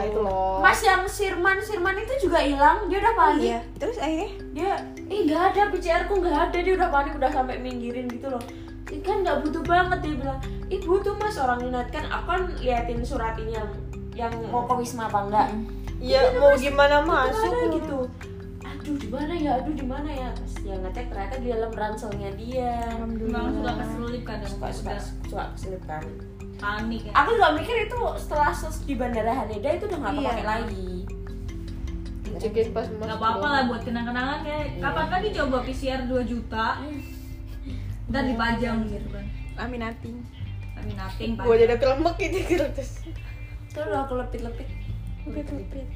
itu 0.00 0.18
loh. 0.22 0.62
Mas 0.62 0.78
yang 0.78 1.02
Sirman 1.04 1.58
Sirman 1.58 1.98
itu 1.98 2.14
juga 2.22 2.38
hilang. 2.38 2.86
Dia 2.86 3.02
udah 3.02 3.14
panik 3.18 3.42
Iya. 3.42 3.60
Terus 3.74 3.96
akhirnya? 3.98 4.30
Dia 4.54 4.70
ih 5.10 5.20
nggak 5.26 5.42
ada. 5.50 5.62
PCR 5.68 6.02
ku 6.06 6.14
nggak 6.16 6.38
ada. 6.48 6.58
Dia 6.62 6.74
udah 6.78 6.88
panik 6.88 7.12
udah 7.18 7.30
sampai 7.30 7.58
minggirin 7.58 8.06
gitu 8.06 8.30
loh. 8.30 8.42
Kan 9.02 9.26
nggak 9.26 9.42
butuh 9.42 9.62
banget 9.66 9.98
dia 10.00 10.14
bilang. 10.14 10.38
Ih 10.68 10.80
butuh 10.80 11.18
mas. 11.18 11.34
Orang 11.34 11.58
minat 11.60 11.90
kan 11.90 12.06
aku 12.06 12.26
kan 12.28 12.42
liatin 12.56 13.02
surat 13.02 13.34
ini 13.34 13.58
yang 13.58 13.68
yang 14.14 14.32
mau 14.46 14.62
ke 14.62 14.74
wisma 14.76 15.08
apa 15.08 15.24
enggak 15.24 15.48
Iya 15.96 16.36
mau 16.36 16.52
gimana 16.52 17.00
Gimana 17.00 17.32
masuk 17.32 17.52
gitu 17.72 17.98
aduh 18.82 18.98
di 18.98 19.08
mana 19.08 19.32
ya? 19.32 19.50
Aduh 19.56 19.74
di 19.74 19.86
mana 19.86 20.10
ya? 20.10 20.28
Pas 20.32 20.52
dia 20.58 20.74
ngecek 20.76 21.06
ternyata 21.06 21.36
di 21.38 21.48
dalam 21.48 21.70
ranselnya 21.72 22.30
dia. 22.34 22.74
Memang 22.98 23.54
suka 23.54 23.72
keselip 23.78 24.22
kadang 24.26 24.50
suka 24.50 24.66
suka 24.68 24.92
suka. 25.22 25.44
keselip 25.54 25.82
kan. 25.86 26.02
Panik 26.58 27.02
ya. 27.06 27.12
Aku 27.14 27.30
juga 27.32 27.54
mikir 27.54 27.86
itu 27.86 27.98
setelah 28.18 28.50
ses- 28.50 28.82
di 28.82 28.94
bandara 28.94 29.32
Haneda 29.32 29.70
itu 29.70 29.86
udah 29.86 29.98
nggak 29.98 30.12
Iya. 30.12 30.20
kepake 30.20 30.42
lagi. 30.44 30.90
Cekin 32.34 32.68
pas 32.72 32.86
nggak 32.88 33.16
apa-apa 33.16 33.46
lah 33.46 33.62
buat 33.66 33.82
kenang-kenangan 33.82 34.40
ya 34.42 34.58
kapan 34.80 35.06
kan 35.06 35.20
dicoba 35.22 35.58
PCR 35.62 36.00
2 36.04 36.22
juta. 36.24 36.66
Dan 38.04 38.22
dipajang 38.28 38.82
gitu 38.84 39.08
kan. 39.08 39.24
Laminating. 39.56 40.18
tapi 40.72 40.98
nothing 40.98 41.38
gue 41.38 41.56
jadi 41.56 41.78
kelemek 41.78 42.16
gitu 42.18 42.38
gitu. 42.44 42.64
Terus 42.74 43.06
terus 43.70 43.86
udah 43.86 44.02
aku 44.02 44.18
lepit-lepit. 44.18 44.66
Lepit-lepit 45.22 45.86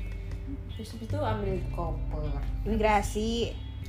terus 0.77 0.93
habis 0.93 1.07
itu 1.07 1.19
ambil 1.19 1.53
koper. 1.71 2.23
Imigrasi. 2.62 3.33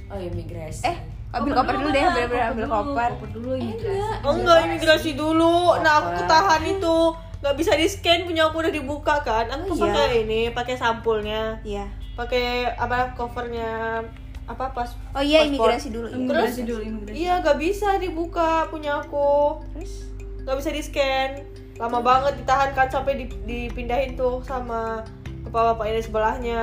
oh 0.08 0.16
imigrasi. 0.16 0.84
Eh, 0.84 0.98
ambil 1.30 1.52
koper 1.54 1.76
dulu 1.78 1.90
deh, 1.90 2.00
bener-bener 2.02 2.44
ambil 2.50 2.66
koper. 2.66 3.10
koper. 3.12 3.30
dulu 3.30 3.52
imigrasi. 3.54 4.24
oh 4.24 4.34
enggak 4.34 4.58
imigrasi 4.66 5.12
dulu. 5.14 5.56
Nah 5.78 5.92
aku 5.98 6.10
ketahan 6.18 6.64
itu. 6.64 6.98
Nggak 7.38 7.56
bisa 7.56 7.72
di 7.74 7.86
scan 7.86 8.20
punya 8.24 8.44
aku 8.46 8.58
udah 8.58 8.72
dibuka 8.72 9.16
kan. 9.20 9.46
Aku 9.46 9.70
Oh, 9.70 9.78
iya. 9.78 9.84
pakai 9.86 10.08
ini 10.24 10.42
pakai 10.50 10.76
sampulnya. 10.76 11.60
Iya. 11.62 11.86
pakai 12.16 12.46
apa 12.74 13.14
covernya 13.14 14.02
apa 14.44 14.74
pas 14.74 14.90
Oh 15.12 15.22
iya, 15.22 15.46
imigrasi 15.46 15.92
dulu. 15.92 16.10
imigrasi 16.10 16.66
dulu 16.66 16.82
imigrasi. 16.82 17.14
iya 17.14 17.38
nggak 17.38 17.58
bisa 17.58 18.00
dibuka 18.00 18.66
punya 18.66 18.98
aku. 18.98 19.62
Terus? 19.76 20.10
Nggak 20.42 20.58
bisa 20.58 20.70
di 20.72 20.82
scan 20.82 21.30
lama 21.78 22.02
banget 22.02 22.42
ditahan 22.42 22.74
kan 22.74 22.90
sampai 22.90 23.22
di- 23.22 23.38
dipindahin 23.46 24.18
tuh 24.18 24.42
sama 24.42 25.06
bapak-bapak 25.48 25.86
ini 25.88 26.02
sebelahnya. 26.02 26.62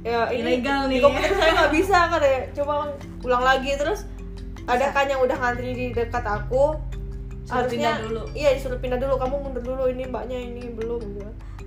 Ya 0.00 0.32
ini 0.32 0.56
Ilegal 0.60 0.88
di 0.88 0.96
nih. 0.96 1.00
komputer 1.04 1.32
saya 1.36 1.50
nggak 1.52 1.72
bisa 1.76 1.98
kan 2.08 2.20
ya 2.20 2.40
coba 2.56 2.72
ulang 3.20 3.44
lagi 3.44 3.76
terus 3.76 4.08
ada 4.64 4.88
kan 4.90 5.04
yang 5.04 5.20
udah 5.20 5.36
ngantri 5.36 5.70
di 5.72 5.86
dekat 5.92 6.24
aku. 6.24 6.72
Suruh 7.44 7.66
pindah 7.66 7.98
dulu. 8.00 8.22
iya 8.32 8.54
disuruh 8.54 8.78
pindah 8.78 8.96
dulu. 8.96 9.18
Kamu 9.18 9.34
mundur 9.42 9.60
dulu 9.60 9.82
ini 9.86 10.08
mbaknya 10.08 10.38
ini 10.38 10.72
belum. 10.72 11.00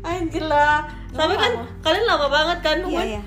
Anjir 0.01 0.43
lah. 0.43 0.87
Sampai 1.11 1.37
kan 1.37 1.51
kalian 1.81 2.05
lama 2.05 2.27
banget 2.27 2.57
kan 2.59 2.75
iya 2.75 2.83
nungguin 2.83 3.11
ya. 3.13 3.23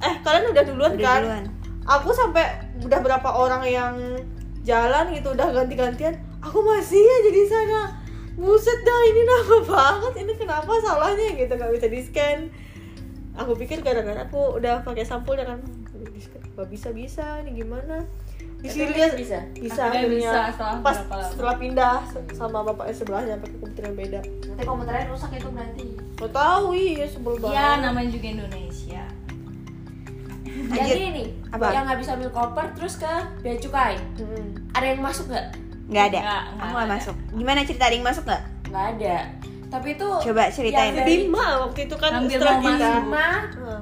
eh 0.00 0.14
kalian 0.20 0.44
udah 0.48 0.64
duluan 0.64 0.92
Udah 0.94 1.04
kan? 1.04 1.20
duluan. 1.22 1.44
aku 1.84 2.08
sampai 2.10 2.44
udah 2.80 2.98
berapa 3.00 3.28
orang 3.28 3.62
yang 3.64 3.94
jalan 4.62 5.12
gitu 5.12 5.32
udah 5.32 5.48
ganti-gantian 5.50 6.14
aku 6.40 6.60
masih 6.60 7.00
aja 7.00 7.30
di 7.30 7.44
sana 7.44 7.80
buset 8.40 8.80
dah 8.80 9.00
ini 9.06 9.22
lama 9.22 9.58
banget. 9.62 10.12
Ini 10.18 10.32
kenapa 10.34 10.72
salahnya 10.80 11.28
gitu? 11.36 11.52
Nggak 11.52 11.72
bisa 11.76 11.86
di 11.86 12.00
scan 12.00 12.38
aku 13.30 13.54
pikir 13.54 13.80
gara-gara 13.80 14.26
aku 14.26 14.58
udah 14.58 14.82
pakai 14.82 15.04
sampul 15.04 15.32
ya 15.32 15.46
kan 15.46 15.60
scan 16.18 16.42
nggak 16.50 16.68
bisa 16.68 16.88
bisa 16.90 17.26
nih 17.44 17.60
gimana? 17.60 18.00
Di 18.60 18.68
Tapi 18.68 18.76
sini 18.76 18.92
dia 18.92 19.08
bisa? 19.14 19.38
bisa 19.54 19.82
Akhirnya. 19.88 20.12
bisa 20.12 20.40
setelah 20.52 20.76
pas 20.84 20.98
setelah 21.26 21.56
pindah 21.56 21.96
sama 22.32 22.60
bapaknya 22.60 22.92
sebelahnya 22.92 23.34
pakai 23.36 23.56
komputer 23.56 23.82
yang 23.86 23.96
beda. 23.96 24.20
Nanti 24.20 24.62
komputernya 24.64 25.04
rusak 25.08 25.30
itu 25.32 25.48
berarti. 25.48 25.86
Gak 26.20 26.32
tahu 26.32 26.64
iya 26.72 27.06
sebel 27.08 27.34
banget. 27.36 27.56
ya 27.56 27.68
namanya 27.80 28.08
juga 28.10 28.26
Indonesia. 28.30 29.02
Jadi 30.70 31.00
ini 31.00 31.24
Apa? 31.48 31.72
yang 31.72 31.88
nggak 31.88 31.98
bisa 31.98 32.10
ambil 32.20 32.30
koper 32.30 32.66
terus 32.76 33.00
ke 33.00 33.08
bea 33.40 33.56
cukai. 33.56 33.96
Mm-mm. 34.20 34.46
ada 34.76 34.86
yang 34.86 35.00
masuk 35.00 35.32
nggak 35.32 35.46
nggak 35.90 36.04
ada? 36.08 36.20
Nggak, 36.20 36.42
aku 36.54 36.64
nggak 36.68 36.80
ada. 36.80 36.92
masuk. 36.92 37.16
Gimana 37.32 37.60
cerita? 37.62 37.84
Ada 37.84 37.94
yang 37.94 38.06
masuk 38.06 38.24
nggak? 38.24 38.42
Nggak 38.64 38.86
ada. 38.90 39.16
Tapi 39.68 39.88
itu 39.92 40.08
Coba 40.20 40.42
ceritain. 40.48 40.86
yang 40.88 40.98
dari 40.98 41.14
Bima 41.20 41.46
waktu 41.60 41.80
itu 41.84 41.94
kan 41.96 42.10
setelah 42.24 42.56
kita. 42.58 42.88
Bima. 43.00 43.28
Heeh. 43.48 43.80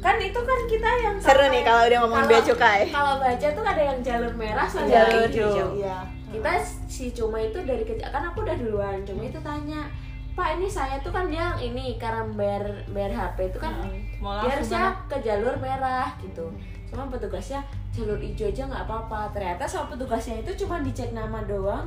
kan 0.00 0.16
itu 0.16 0.40
kan 0.40 0.60
kita 0.64 0.90
yang 0.98 1.14
seru 1.14 1.44
nih 1.46 1.60
kalau 1.60 1.84
udah 1.84 1.98
ngomongin 2.00 2.24
kalau- 2.24 2.32
bea 2.34 2.48
cukai. 2.48 2.80
kalau 2.88 3.14
baca 3.20 3.48
tuh 3.50 3.64
ada 3.66 3.82
yang 3.84 3.98
jalur 4.00 4.32
merah 4.34 4.64
sama 4.64 4.88
Jalur 4.88 4.96
jalur 5.06 5.28
hijau. 5.28 5.48
hijau. 5.50 5.68
Iya. 5.76 5.98
Kita 6.30 6.50
si 6.86 7.04
cuma 7.10 7.36
itu 7.38 7.58
dari 7.60 7.84
kecil 7.84 8.08
kan 8.08 8.24
aku 8.24 8.40
udah 8.40 8.56
duluan. 8.56 8.96
Cuma 9.02 9.20
itu 9.20 9.36
tanya 9.38 9.84
pak 10.30 10.56
ini 10.56 10.64
saya 10.66 10.96
tuh 10.98 11.10
kan 11.10 11.28
dia 11.28 11.52
ini 11.58 11.96
karena 11.96 12.24
bayar 12.32 12.64
bayar 12.88 13.12
HP 13.12 13.52
itu 13.52 13.58
kan 13.60 13.76
mau 14.18 14.40
dia 14.40 14.56
harusnya 14.56 14.80
ke 15.04 15.16
jalur 15.20 15.52
merah 15.58 16.08
gitu 16.18 16.48
cuma 16.90 17.06
petugasnya 17.06 17.62
jalur 17.94 18.18
hijau 18.18 18.50
aja 18.50 18.66
nggak 18.66 18.84
apa-apa. 18.84 19.30
Ternyata 19.30 19.64
sama 19.64 19.94
petugasnya 19.94 20.42
itu 20.42 20.66
cuma 20.66 20.82
dicek 20.82 21.14
nama 21.14 21.38
doang. 21.46 21.86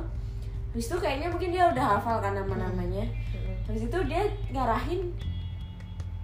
Habis 0.72 0.90
itu 0.90 0.96
kayaknya 0.98 1.28
mungkin 1.30 1.54
dia 1.54 1.70
udah 1.70 1.84
hafal 1.86 2.18
kan 2.18 2.34
nama-namanya 2.34 3.06
Habis 3.70 3.86
itu 3.86 3.98
dia 4.10 4.26
ngarahin 4.50 5.14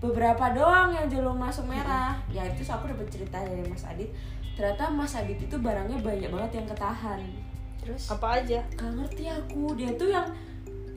beberapa 0.02 0.50
doang 0.50 0.90
yang 0.90 1.06
jalur 1.06 1.36
masuk 1.36 1.68
merah. 1.70 2.18
Ya 2.32 2.44
itu 2.48 2.66
aku 2.66 2.90
dapat 2.90 3.06
cerita 3.08 3.38
dari 3.40 3.62
Mas 3.68 3.86
Adit. 3.86 4.10
Ternyata 4.56 4.90
Mas 4.92 5.14
Adit 5.16 5.38
itu 5.40 5.56
barangnya 5.56 6.02
banyak 6.02 6.28
banget 6.28 6.52
yang 6.60 6.66
ketahan. 6.68 7.20
Terus? 7.80 8.12
Apa 8.12 8.42
aja? 8.42 8.60
Gak 8.76 8.92
ngerti 8.92 9.24
aku. 9.30 9.72
Dia 9.78 9.94
tuh 9.96 10.08
yang 10.12 10.26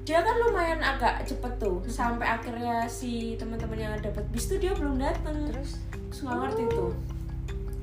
dia 0.04 0.20
kan 0.20 0.36
lumayan 0.36 0.84
agak 0.84 1.24
cepet 1.24 1.54
tuh. 1.62 1.80
Sampai 1.88 2.28
akhirnya 2.28 2.84
si 2.92 3.40
teman-teman 3.40 3.80
yang 3.80 3.94
dapat 4.04 4.24
bis 4.34 4.52
tuh 4.52 4.60
dia 4.60 4.76
belum 4.76 5.00
dateng. 5.00 5.48
Terus? 5.48 5.80
Terus 6.12 6.20
nggak 6.28 6.38
ngerti 6.44 6.64
tuh 6.74 6.92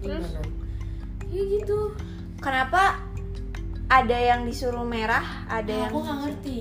Terus? 0.00 0.26
ya 1.30 1.42
gitu. 1.46 1.94
Kenapa 2.40 2.98
ada 3.90 4.16
yang 4.16 4.46
disuruh 4.46 4.86
merah 4.86 5.44
ada 5.46 5.70
yang 5.70 5.90
aku 5.90 6.00
nggak 6.02 6.18
ngerti. 6.26 6.60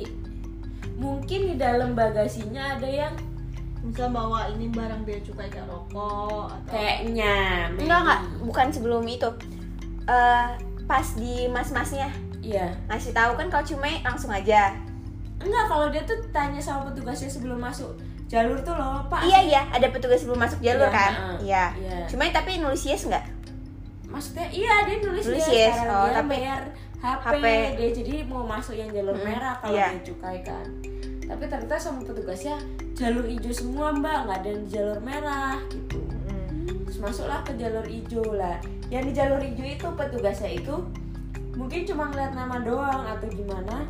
Mungkin 0.99 1.39
di 1.53 1.55
dalam 1.55 1.95
bagasinya 1.95 2.77
ada 2.77 2.89
yang 2.89 3.13
misal 3.79 4.11
bawa 4.11 4.51
ini 4.51 4.67
barang 4.67 5.07
bea 5.07 5.23
cukai 5.23 5.47
kayak 5.47 5.71
rokok 5.71 6.51
atau 6.51 6.73
kayaknya 6.75 7.71
enggak 7.79 7.99
enggak. 8.03 8.21
Bukan 8.43 8.67
sebelum 8.75 9.03
itu. 9.07 9.29
Eh 10.09 10.47
pas 10.89 11.07
di 11.15 11.47
mas-masnya. 11.47 12.11
Iya. 12.43 12.75
Ngasih 12.91 13.15
tahu 13.15 13.39
kan 13.39 13.47
kalau 13.47 13.63
cuma 13.63 13.87
langsung 14.03 14.33
aja. 14.33 14.75
Enggak 15.39 15.65
kalau 15.71 15.87
dia 15.87 16.03
tuh 16.03 16.19
tanya 16.35 16.59
sama 16.59 16.91
petugasnya 16.91 17.31
sebelum 17.31 17.61
masuk 17.63 17.95
jalur 18.29 18.61
tuh 18.61 18.71
loh 18.71 19.01
pak. 19.05 19.25
Iya 19.25 19.39
iya 19.43 19.61
ada 19.67 19.89
petugas 19.89 20.21
sebelum 20.21 20.37
masuk 20.37 20.61
jalur 20.61 20.85
Iya, 20.85 20.93
kan? 20.93 21.11
heeh. 21.11 21.37
iya. 21.43 21.65
Iya. 21.75 21.97
cuma 22.05 22.29
tapi 22.29 22.57
nulis 22.57 22.81
yes 22.83 23.03
nggak? 23.03 23.25
Maksudnya 24.05 24.47
iya 24.49 24.73
dia 24.85 24.97
nulis, 24.99 25.21
Nulis 25.23 25.45
yes, 25.47 25.73
sekarang 25.75 25.89
oh, 25.91 26.05
dia 26.05 26.15
tapi- 26.15 26.29
bayar 26.31 26.61
HP, 26.99 27.23
HP. 27.31 27.45
dia 27.73 27.89
jadi 27.95 28.13
mau 28.23 28.43
masuk 28.43 28.75
yang 28.75 28.89
jalur 28.89 29.13
Mm-mm, 29.13 29.25
merah 29.25 29.55
kalau 29.57 29.71
iya. 29.71 29.87
dia 29.91 30.03
cukai 30.03 30.39
kan. 30.41 30.65
Tapi 31.21 31.43
ternyata 31.45 31.75
sama 31.77 32.01
petugasnya 32.01 32.57
jalur 32.93 33.23
hijau 33.23 33.49
semua 33.51 33.89
mbak. 33.91 34.25
Nggak 34.25 34.37
ada 34.37 34.47
yang 34.47 34.61
di 34.61 34.69
jalur 34.69 34.97
merah 34.99 35.55
gitu. 35.69 36.01
Terus 36.83 36.97
masuklah 36.99 37.39
ke 37.41 37.53
jalur 37.55 37.85
hijau 37.85 38.25
lah. 38.31 38.57
Yang 38.89 39.03
di 39.05 39.13
jalur 39.15 39.39
hijau 39.39 39.63
itu 39.63 39.87
petugasnya 39.89 40.51
itu 40.51 40.75
mungkin 41.53 41.81
cuma 41.83 42.09
ngeliat 42.09 42.33
nama 42.33 42.57
doang 42.59 43.01
atau 43.05 43.27
gimana 43.27 43.85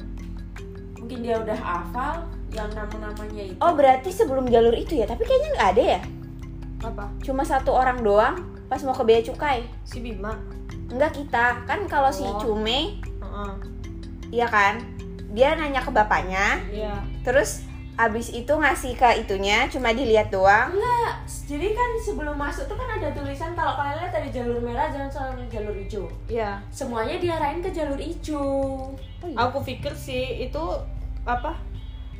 mungkin 1.09 1.25
dia 1.25 1.41
udah 1.41 1.57
hafal 1.57 2.15
yang 2.53 2.69
nama-namanya 2.77 3.43
itu. 3.49 3.57
Oh 3.57 3.73
berarti 3.73 4.13
sebelum 4.13 4.45
jalur 4.45 4.77
itu 4.77 4.93
ya? 4.93 5.09
Tapi 5.09 5.25
kayaknya 5.25 5.49
nggak 5.57 5.69
ada 5.73 5.83
ya? 5.97 6.01
Apa? 6.85 7.05
Cuma 7.25 7.41
satu 7.41 7.73
orang 7.73 8.05
doang 8.05 8.37
pas 8.69 8.77
mau 8.85 8.93
ke 8.93 9.01
bea 9.01 9.17
cukai? 9.25 9.65
Si 9.81 10.05
Bima. 10.05 10.37
Enggak 10.93 11.17
kita. 11.17 11.65
Kan 11.65 11.89
kalau 11.89 12.13
si 12.13 12.21
Oh. 12.21 12.37
Cume 12.37 13.01
Heeh. 13.01 13.51
iya 14.29 14.45
kan? 14.45 14.85
Dia 15.33 15.57
nanya 15.57 15.81
ke 15.81 15.89
bapaknya. 15.89 16.61
Iya. 16.69 17.01
Terus 17.25 17.65
abis 17.97 18.29
itu 18.29 18.53
ngasih 18.53 18.93
ke 18.93 19.25
itunya 19.25 19.65
cuma 19.65 19.89
dilihat 19.89 20.29
doang. 20.29 20.69
Enggak, 20.69 21.25
jadi 21.25 21.73
kan 21.73 21.89
sebelum 22.05 22.37
masuk 22.37 22.69
tuh 22.69 22.77
kan 22.77 23.01
ada 23.01 23.09
tulisan 23.17 23.57
kalau 23.57 23.73
kalian 23.75 23.97
lihat 23.97 24.13
dari 24.13 24.29
jalur 24.29 24.61
merah 24.61 24.93
jangan 24.93 25.09
selalu 25.09 25.49
jalur 25.49 25.73
hijau. 25.73 26.05
iya. 26.29 26.61
Semuanya 26.69 27.17
diarahin 27.17 27.65
ke 27.65 27.73
jalur 27.73 27.97
hijau. 27.97 28.93
aku 29.33 29.57
pikir 29.65 29.91
sih 29.97 30.45
itu 30.45 30.63
apa 31.31 31.51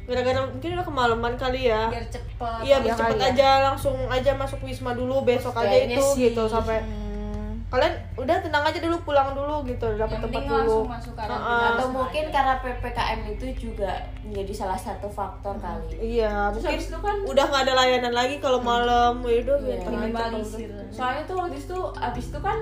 gara-gara 0.03 0.41
mungkin 0.43 0.69
udah 0.73 0.83
kemalaman 0.83 1.33
kali 1.35 1.61
ya 1.65 1.85
biar 1.87 2.05
cepet 2.07 2.59
iya 2.61 2.75
Ya 2.75 2.77
biar 2.79 2.95
cepet 2.95 3.09
kali 3.11 3.21
ya. 3.21 3.29
aja 3.31 3.49
langsung 3.63 3.95
aja 4.07 4.31
masuk 4.33 4.59
wisma 4.59 4.91
dulu 4.91 5.21
besok 5.21 5.53
aja 5.53 5.69
Kayaknya 5.69 5.95
itu 5.95 6.05
sih. 6.07 6.21
gitu 6.27 6.43
sampai 6.45 6.81
Hmm, 6.81 7.61
kalian 7.69 7.93
udah 8.17 8.37
tenang 8.39 8.65
aja 8.65 8.79
dulu 8.79 8.97
pulang 9.03 9.29
dulu 9.31 9.61
gitu 9.63 9.85
dapat 9.93 10.17
tempat 10.17 10.41
dulu 10.41 10.57
langsung 10.57 10.89
masuk 10.89 11.13
karantina 11.13 11.45
Heeh. 11.45 11.69
Atau 11.69 11.87
mungkin 11.91 12.23
aja. 12.23 12.33
karena 12.33 12.53
PPKM 12.57 13.19
itu 13.29 13.45
juga 13.61 13.91
menjadi 14.23 14.53
salah 14.55 14.79
satu 14.79 15.05
faktor 15.07 15.53
kali. 15.55 15.93
iya 16.01 16.49
Terus 16.51 16.65
mungkin 16.65 16.81
itu 16.81 16.97
kan 16.99 17.15
udah 17.23 17.45
nggak 17.45 17.63
ada 17.63 17.73
layanan 17.75 18.13
lagi 18.15 18.35
kalau 18.39 18.59
malam 18.59 19.21
ya 19.21 19.37
udah 19.39 19.57
biar 19.59 19.69
Iya. 19.71 19.77
aja 19.79 19.89
minimalisir 19.93 20.69
soalnya 20.89 21.21
tuh 21.23 21.35
waktu 21.37 21.57
itu 21.59 21.77
habis 21.95 22.25
itu 22.25 22.39
kan 22.39 22.57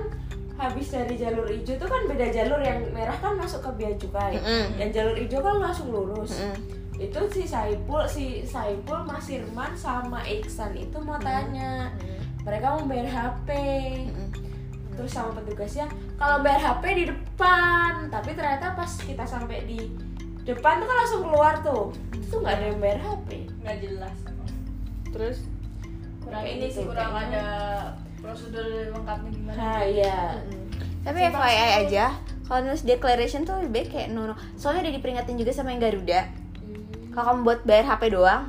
habis 0.58 0.90
dari 0.90 1.14
jalur 1.14 1.46
hijau 1.46 1.78
tuh 1.78 1.86
kan 1.86 2.02
beda 2.10 2.34
jalur 2.34 2.58
yang 2.58 2.82
merah 2.90 3.14
kan 3.22 3.38
masuk 3.38 3.62
ke 3.62 3.70
bea 3.78 3.94
cukai. 3.94 4.36
Mm-mm. 4.42 4.74
Yang 4.76 4.90
jalur 4.98 5.16
hijau 5.16 5.40
kan 5.40 5.56
langsung 5.62 5.88
lurus. 5.94 6.34
mm-mm. 6.34 6.58
Itu 6.98 7.30
si 7.30 7.46
Saipul, 7.46 8.02
si 8.10 8.42
Saipul, 8.42 9.06
Mas 9.06 9.30
Irman 9.30 9.70
sama 9.78 10.18
Iksan 10.26 10.74
itu 10.74 10.98
mau 10.98 11.14
tanya. 11.22 11.94
Mereka 12.42 12.74
mau 12.74 12.84
bayar 12.90 13.08
HP. 13.08 13.48
Mm-mm. 14.10 14.28
terus 14.98 15.14
sama 15.14 15.30
petugasnya 15.30 15.86
kalau 16.18 16.42
bayar 16.42 16.58
HP 16.58 16.84
di 16.90 17.04
depan 17.06 18.10
tapi 18.10 18.34
ternyata 18.34 18.74
pas 18.74 18.90
kita 18.98 19.22
sampai 19.22 19.62
di 19.62 19.94
depan 20.42 20.82
tuh 20.82 20.90
kan 20.90 20.96
langsung 20.98 21.22
keluar 21.22 21.54
tuh 21.62 21.94
itu 22.10 22.26
tuh 22.26 22.42
nggak 22.42 22.58
ada 22.58 22.66
yang 22.66 22.80
bayar 22.82 22.98
HP 23.06 23.46
nggak 23.62 23.78
jelas 23.78 24.16
terus 25.14 25.46
kurang 26.18 26.42
ini 26.50 26.66
gitu, 26.66 26.82
sih 26.82 26.84
kurang 26.90 27.14
ada 27.14 27.46
prosedur 28.28 28.64
lengkapnya 28.92 29.30
gimana? 29.32 29.56
Nah 29.56 29.80
iya. 29.82 30.18
Tapi 31.00 31.18
Simpang 31.24 31.42
FYI 31.42 31.70
aja 31.86 32.06
kalau 32.44 32.60
nulis 32.64 32.84
declaration 32.84 33.44
tuh 33.44 33.60
lebih 33.60 33.70
baik 33.70 33.88
kayak 33.90 34.08
no, 34.08 34.24
no. 34.24 34.34
soalnya 34.56 34.88
udah 34.88 34.94
diperingatin 34.96 35.36
juga 35.36 35.52
sama 35.52 35.72
yang 35.72 35.80
Garuda. 35.80 36.20
Kalau 37.12 37.24
kamu 37.26 37.40
buat 37.42 37.60
bayar 37.64 37.84
HP 37.88 38.12
doang 38.12 38.44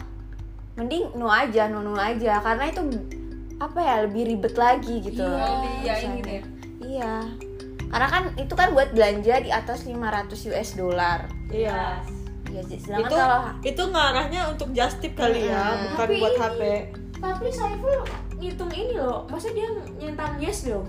mending 0.76 1.12
no 1.16 1.28
aja 1.28 1.68
no 1.68 1.80
no 1.80 1.96
aja. 1.96 2.40
Karena 2.40 2.68
itu 2.68 2.82
apa 3.60 3.80
ya 3.80 3.96
lebih 4.04 4.24
ribet 4.28 4.56
lagi 4.56 4.96
gitu. 5.02 5.24
Iya, 5.24 5.46
lebih 5.46 5.72
ya 5.84 5.94
urusannya. 5.94 6.16
gitu 6.16 6.30
ya. 6.30 6.44
Iya. 6.80 7.14
Karena 7.90 8.08
kan 8.08 8.24
itu 8.38 8.54
kan 8.54 8.68
buat 8.72 8.90
belanja 8.94 9.36
di 9.42 9.50
atas 9.50 9.84
500 9.84 10.50
US 10.52 10.70
dollar. 10.76 11.20
Iya. 11.50 12.00
Iya, 12.50 12.62
jadi 12.66 12.82
sedangkan 12.82 13.06
itu 13.06 13.16
kalau 13.16 13.40
itu 13.62 13.84
ngarahnya 13.94 14.42
untuk 14.50 14.70
just 14.74 14.98
tip 15.00 15.14
kali 15.14 15.46
ya 15.46 15.70
Mm-mm. 15.70 15.94
bukan 15.94 15.98
Tapi 16.02 16.14
buat 16.18 16.34
ini- 16.34 16.42
HP 16.42 16.62
tapi 17.20 17.48
Saiful 17.52 18.00
ngitung 18.40 18.72
ini 18.72 18.96
loh. 18.96 19.28
Masa 19.28 19.52
dia 19.52 19.68
nyentang 19.94 20.36
yes 20.38 20.66
loh 20.66 20.88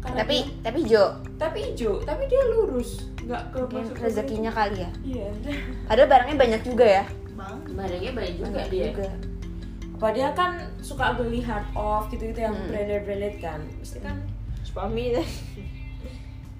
Karena 0.00 0.20
tapi 0.20 0.36
dia- 0.42 0.52
tapi 0.62 0.80
Jo. 0.82 1.04
Tapi 1.34 1.58
hijau 1.66 1.94
tapi 2.00 2.22
dia 2.24 2.42
lurus. 2.46 3.08
Nggak 3.20 3.42
ke 3.50 3.58
rezekinya 3.98 4.48
kali 4.48 4.80
ya? 4.80 4.90
Iya. 5.02 5.28
Padahal 5.88 6.08
barangnya 6.08 6.36
banyak 6.38 6.60
juga 6.62 6.84
ya. 6.84 7.04
Bang 7.34 7.60
barangnya 7.68 8.12
banyak 8.12 8.34
juga 8.36 8.48
banyak 8.54 8.68
dia. 8.70 8.84
juga. 8.90 9.08
Apa 9.94 10.06
dia 10.10 10.28
kan 10.32 10.52
suka 10.78 11.14
beli 11.14 11.40
hard 11.40 11.64
off 11.72 12.08
gitu 12.08 12.26
gitu 12.26 12.40
yang 12.42 12.52
Hmm. 12.52 12.68
branded 12.68 13.02
branded 13.02 13.34
kan. 13.38 13.60
Mesti 13.74 13.98
kan 13.98 14.16
Spami. 14.62 15.14
Deh 15.14 15.28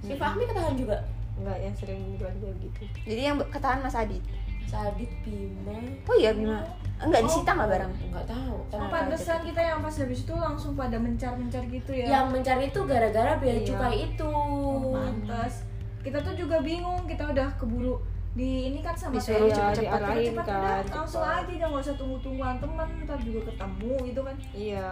si 0.00 0.12
Fahmi 0.14 0.44
ketahuan 0.44 0.76
juga? 0.76 1.00
Enggak 1.34 1.58
yang 1.58 1.74
sering 1.74 2.00
jual 2.14 2.30
gitu. 2.54 2.82
Jadi 3.04 3.20
yang 3.22 3.36
ketahan 3.42 3.80
Mas 3.80 3.92
Adit? 3.94 4.20
Sadit 4.64 5.10
Bima. 5.22 5.76
Oh 6.04 6.14
iya 6.14 6.30
Bima 6.30 6.64
enggak 7.06 7.22
disita 7.24 7.50
nggak 7.54 7.70
barang 7.70 7.92
nggak 8.10 8.26
tahu. 8.26 8.56
Oh, 8.74 8.88
pantesan 8.90 9.40
kita 9.46 9.60
yang 9.62 9.78
pas 9.84 9.94
habis 9.94 10.20
itu 10.26 10.34
langsung 10.34 10.72
pada 10.74 10.96
mencar-mencar 10.98 11.62
gitu 11.70 11.90
ya. 11.94 12.06
yang 12.10 12.26
mencari 12.34 12.68
itu 12.72 12.80
gara-gara 12.82 13.38
bea 13.38 13.54
Iya. 13.54 13.66
cukai 13.70 13.96
itu. 14.10 14.26
Oh, 14.30 14.92
pantes. 14.92 15.62
Kita 16.04 16.18
tuh 16.20 16.34
juga 16.36 16.60
bingung, 16.60 17.06
kita 17.06 17.30
udah 17.30 17.48
keburu 17.56 17.96
di 18.34 18.66
ini 18.66 18.82
kan 18.82 18.98
sama 18.98 19.14
Disuruh 19.14 19.46
kayak 19.46 19.78
cepet-cepet 19.78 19.94
diarahin 19.94 20.32
udah, 20.34 20.44
kan, 20.44 20.82
langsung 20.90 21.22
aja 21.22 21.52
jangan 21.54 21.78
usah 21.78 21.94
tunggu-tungguan 21.94 22.56
teman 22.58 22.88
ntar 23.06 23.18
juga 23.22 23.40
ketemu 23.46 23.92
gitu 24.10 24.20
kan. 24.26 24.36
Iya. 24.50 24.90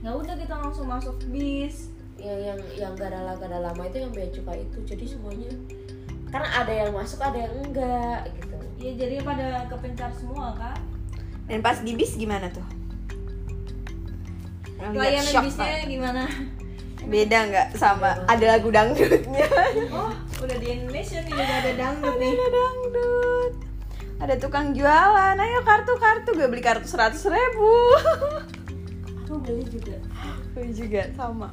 Ya 0.00 0.10
udah 0.10 0.34
kita 0.34 0.54
langsung 0.56 0.86
masuk 0.88 1.16
bis. 1.28 1.92
Yang 2.16 2.40
yang 2.40 2.60
yang 2.78 2.92
gara 2.96 3.36
gara 3.36 3.58
lama 3.60 3.82
itu 3.84 4.00
yang 4.00 4.12
bea 4.16 4.28
cukai 4.32 4.64
itu. 4.64 4.78
Jadi 4.86 5.04
semuanya 5.04 5.52
karena 6.32 6.48
ada 6.50 6.72
yang 6.72 6.90
masuk 6.90 7.20
ada 7.20 7.36
yang 7.36 7.54
enggak 7.62 8.32
gitu. 8.32 8.56
Ya 8.80 8.92
jadi 8.96 9.16
pada 9.22 9.68
kepencar 9.68 10.10
semua 10.10 10.50
kan 10.56 10.74
dan 11.44 11.58
pas 11.60 11.78
di 11.80 11.92
bis 11.92 12.14
gimana 12.14 12.48
tuh 12.48 12.64
shock, 15.22 15.44
bisnya 15.44 15.80
Pak. 15.80 15.88
gimana 15.88 16.22
Beda 17.04 17.38
nggak 17.44 17.68
sama 17.76 18.16
ada 18.24 18.56
lagu 18.56 18.72
dangdutnya. 18.72 19.44
oh 19.92 20.08
udah 20.40 20.56
di 20.56 20.68
Indonesia 20.72 21.20
nih 21.20 21.36
udah 21.36 21.56
ada 21.60 21.72
dangdut 21.76 22.16
nih 22.16 22.32
ada 22.32 22.48
dangdut. 22.48 23.52
Ada 24.24 24.34
tukang 24.40 24.72
jualan. 24.72 25.36
Ayo 25.36 25.60
kartu-kartu 25.68 26.32
gue 26.32 26.48
beli 26.48 26.64
kartu 26.64 26.88
seratus 26.88 27.28
ribu. 27.28 27.72
Aku 29.20 29.36
beli 29.36 29.68
juga. 29.68 30.00
Gue 30.56 30.72
juga 30.72 31.04
sama. 31.12 31.52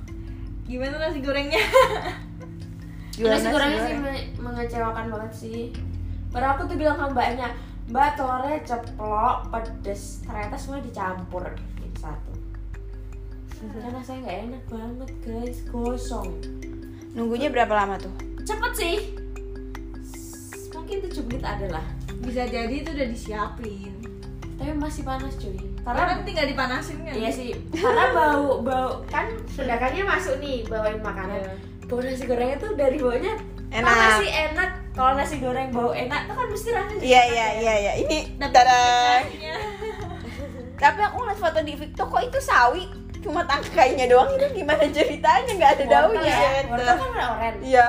gimana 0.63 1.03
nasi 1.03 1.19
gorengnya 1.19 1.59
Jual 3.19 3.35
nasi 3.35 3.51
gorengnya 3.51 3.81
sih 3.83 3.95
me- 3.99 4.31
mengecewakan 4.39 5.05
banget 5.11 5.31
sih. 5.35 5.61
Padahal 6.31 6.55
aku 6.55 6.71
tuh 6.71 6.79
bilang 6.79 6.95
ke 6.95 7.11
mbaknya, 7.11 7.51
Mbak 7.91 8.09
telurnya 8.15 8.57
ceplok, 8.63 9.51
pedes, 9.51 10.23
ternyata 10.23 10.55
semua 10.55 10.79
dicampur 10.79 11.43
jadi 11.75 11.99
satu. 11.99 12.31
Karena 13.67 13.99
saya 13.99 14.17
nggak 14.23 14.37
enak 14.47 14.63
banget 14.71 15.11
guys, 15.21 15.59
gosong. 15.67 16.29
Nunggunya 17.11 17.51
berapa 17.51 17.69
lama 17.75 17.99
tuh? 17.99 18.15
Cepet 18.41 18.73
sih. 18.79 18.97
Mungkin 20.71 20.97
7 21.03 21.27
menit 21.27 21.43
adalah. 21.45 21.83
bisa 22.21 22.45
jadi 22.45 22.69
itu 22.69 22.93
udah 22.93 23.07
disiapin 23.09 23.97
Tapi 24.61 24.77
masih 24.77 25.01
panas 25.01 25.33
cuy. 25.41 25.57
karena 25.81 26.05
kan 26.05 26.17
tinggal 26.21 26.45
dipanasin 26.45 27.01
kan 27.01 27.17
Iya 27.17 27.33
sih, 27.33 27.49
karena 27.73 28.13
bau 28.13 28.61
bau 28.61 29.01
kan 29.09 29.25
pedagangannya 29.57 30.05
masuk 30.05 30.37
nih 30.37 30.61
bawain 30.69 31.01
makanan. 31.01 31.41
Iya. 31.41 31.53
Bau 31.89 31.97
nasi 31.97 32.29
gorengnya 32.29 32.61
tuh 32.61 32.77
dari 32.77 33.01
baunya 33.01 33.33
Enak. 33.71 33.87
Enak 33.87 34.11
sih 34.19 34.31
enak. 34.31 34.69
Kalau 34.91 35.15
nasi 35.15 35.39
goreng 35.39 35.71
bau 35.71 35.95
enak 35.95 36.27
tuh 36.27 36.35
kan 36.35 36.47
mesti 36.51 36.69
rasanya 36.75 36.99
Iya 36.99 37.21
iya 37.23 37.47
ya. 37.47 37.47
iya 37.55 37.73
iya. 37.79 37.93
Ini 38.03 38.17
ceritanya. 38.35 39.23
Tapi 40.81 40.99
aku 40.99 41.15
ngeliat 41.21 41.39
foto 41.39 41.59
di 41.63 41.73
TikTok 41.73 42.07
kok 42.09 42.23
itu 42.25 42.39
sawi 42.41 42.83
cuma 43.21 43.45
tangkainya 43.45 44.09
doang 44.09 44.33
itu 44.33 44.49
gimana 44.51 44.81
ceritanya 44.89 45.51
nggak 45.53 45.71
ada 45.77 45.85
daunnya. 45.87 46.25
ya. 46.25 46.65
Wortel 46.67 46.85
kan 46.89 46.97
warna 46.99 47.25
oranye. 47.37 47.61
Iya. 47.63 47.85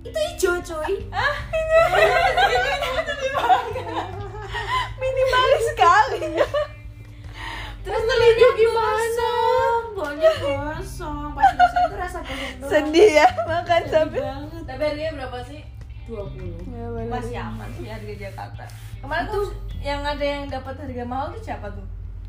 Itu 0.00 0.14
hijau 0.16 0.54
cuy. 0.62 0.94
Minimalis 4.96 5.62
sekali. 5.74 6.20
Terus 7.82 8.02
telurnya 8.02 8.48
gosong, 8.58 9.45
baunya 9.96 10.30
gosong. 10.36 11.32
Pas 11.32 11.50
gosong 11.50 11.82
itu 11.82 11.96
rasa 11.96 12.18
gosong 12.20 12.52
doang. 12.58 12.70
Sedih 12.70 13.08
ya 13.14 13.26
makan 13.42 13.80
Sedih 13.80 13.90
sampai. 13.90 14.20
banget. 14.20 14.62
tapi 14.62 14.82
harganya 14.84 15.12
berapa 15.16 15.38
sih 15.42 15.60
20. 16.04 16.70
Ya, 16.70 16.86
bener. 16.86 17.08
masih 17.08 17.36
aman 17.36 17.68
sih 17.72 17.86
harga 17.86 18.14
Jakarta 18.20 18.64
kemarin 18.96 19.26
tuh 19.26 19.46
yang 19.80 20.00
ada 20.00 20.22
yang 20.22 20.44
dapat 20.46 20.74
harga 20.76 21.04
mahal 21.04 21.26
tuh 21.30 21.42
siapa 21.42 21.66
tuh 21.68 21.82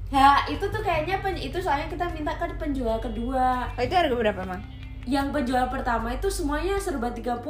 Ya, 0.08 0.40
itu 0.48 0.64
tuh 0.64 0.80
kayaknya 0.80 1.20
pen- 1.20 1.36
itu 1.38 1.60
soalnya 1.60 1.86
kita 1.86 2.08
minta 2.08 2.32
ke 2.32 2.48
penjual 2.56 2.96
kedua. 2.98 3.68
Oh, 3.70 3.84
itu 3.84 3.92
harga 3.92 4.16
berapa 4.16 4.40
emang? 4.42 4.64
Yang 5.04 5.28
penjual 5.34 5.68
pertama 5.68 6.08
itu 6.10 6.28
semuanya 6.28 6.80
serba 6.80 7.12
30, 7.12 7.44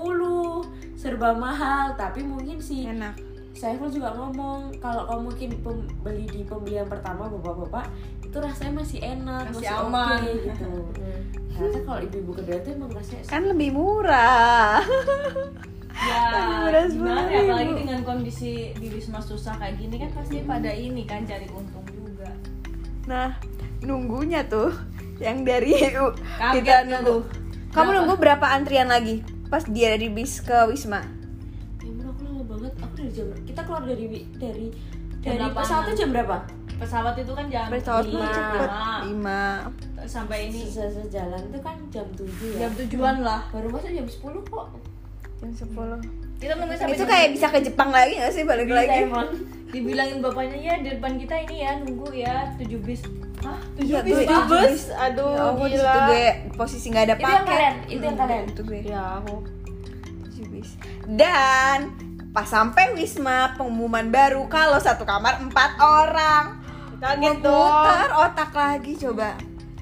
serba 0.93 1.32
mahal, 1.32 1.93
tapi 1.93 2.21
mungkin 2.21 2.58
sih 2.58 2.89
Enak. 2.89 3.13
Saiful 3.58 3.89
juga 3.89 4.13
ngomong 4.13 4.70
kalau 4.78 5.04
kamu 5.04 5.22
mungkin 5.26 5.50
pem- 5.60 5.89
beli 6.00 6.26
di 6.26 6.41
pembelian 6.43 6.86
pertama 6.86 7.26
bapak-bapak 7.28 7.89
itu 8.22 8.38
rasanya 8.38 8.74
masih 8.78 9.00
enak, 9.02 9.50
Masih 9.50 9.58
masih, 9.58 9.74
aman. 9.82 10.10
oke 10.15 10.32
gitu. 10.46 10.72
Ternyata 11.50 11.80
kalau 11.82 12.00
ibu-ibu 12.00 12.32
kedua 12.34 12.58
tuh 12.60 12.72
emang 12.72 12.91
rasanya 12.91 13.24
Kan 13.26 13.43
lebih 13.48 13.70
murah. 13.72 14.86
ya 15.98 16.22
murah 16.62 16.84
gimana 16.86 17.26
ya 17.26 17.39
apalagi 17.43 17.74
dengan 17.76 18.00
kondisi 18.04 18.52
di 18.72 18.88
wisma 18.88 19.17
susah 19.17 19.58
kayak 19.58 19.76
gini 19.76 19.98
kan 19.98 20.13
pasti 20.13 20.46
pada 20.46 20.70
ini 20.70 21.02
kan 21.04 21.26
cari 21.26 21.50
untung 21.50 21.82
juga 21.89 22.30
Nah, 23.08 23.34
nunggunya 23.82 24.46
tuh 24.46 24.70
yang 25.17 25.41
dari 25.41 25.74
Kaget 25.82 26.54
kita 26.54 26.76
nunggu. 26.86 27.10
tuh? 27.10 27.22
Kamu 27.67 27.82
Berapa? 27.84 27.96
nunggu 27.96 28.13
berapa 28.15 28.46
antrian 28.48 28.86
lagi? 28.86 29.26
Pas 29.48 29.65
dia 29.65 29.89
dari 29.89 30.08
bis 30.08 30.38
ke 30.39 30.54
Wisma. 30.67 31.02
Kita 33.58 33.65
keluar 33.65 33.84
dari 33.84 34.06
dari 34.38 34.67
dari 35.17 35.41
pesawat 35.50 35.89
tuh 35.89 35.96
jam 35.98 36.10
berapa? 36.13 36.38
pesawat 36.78 37.17
itu 37.17 37.34
kan 37.34 37.50
jam 37.50 37.74
Pesawat 37.74 38.06
lima. 38.06 38.30
cepet. 38.30 38.70
lima. 39.10 39.41
Sampai 40.06 40.38
ini 40.46 40.62
Selesai 40.62 41.10
jalan 41.10 41.41
itu 41.43 41.58
kan 41.58 41.74
jam 41.89 42.06
7 42.13 42.22
ya. 42.54 42.58
jam 42.62 42.72
tujuan 42.78 43.15
lah 43.26 43.41
Baru 43.50 43.74
masuk 43.74 43.89
jam 43.89 44.06
10 44.06 44.13
kok. 44.46 44.67
Jam 45.41 45.50
10. 45.50 46.38
kita 46.38 46.54
nunggu 46.54 46.78
sampai 46.78 46.93
Itu 46.93 47.04
kayak 47.04 47.28
bisa 47.34 47.50
ke 47.50 47.60
Jepang 47.65 47.89
lagi 47.89 48.13
gak 48.15 48.30
sih 48.30 48.46
balik 48.46 48.70
Bisa 48.70 48.78
lagi? 48.78 48.98
emang. 49.04 49.30
dibilangin 49.67 50.17
bapaknya 50.22 50.58
ya 50.62 50.76
di 50.78 50.89
depan 50.93 51.17
kita 51.17 51.36
ini 51.41 51.56
ya 51.60 51.72
nunggu 51.82 52.08
ya 52.13 52.36
tujuh 52.56 52.80
bis 52.80 53.02
Hah? 53.39 53.58
tujuh 53.74 53.89
Iya, 53.89 54.00
bis 54.00 54.17
juga. 54.22 54.38
bus 54.48 54.82
aduh 54.91 55.28
Ya 55.28 55.41
Allah, 55.41 55.54
di 55.58 55.65
gila 55.67 55.82
situ 55.84 56.00
gue 56.06 56.28
posisi 56.54 56.86
nggak 56.88 57.04
ada 57.04 57.15
Itu 57.15 57.20
yang 57.20 57.34
paket. 57.34 57.50
kalian, 57.50 57.76
itu 57.82 57.98
yang 58.00 58.13
Hmm, 58.13 58.22
kalian. 58.22 58.43
Itu 58.46 58.62
gue. 58.63 58.80
ya 58.86 59.02
aku 59.17 59.36
Tujuh 60.24 60.46
bis. 60.48 60.70
Dan 61.10 61.80
pas 62.29 62.45
sampai 62.45 62.93
Wisma 62.93 63.53
pengumuman 63.53 64.07
baru 64.07 64.45
kalau 64.45 64.77
satu 64.77 65.03
kamar 65.03 65.39
empat 65.39 65.77
orang. 65.77 66.45
kaget 66.97 67.37
dong 67.39 67.53
Muter 67.69 68.09
otak 68.11 68.51
lagi 68.51 68.93
coba. 68.95 69.37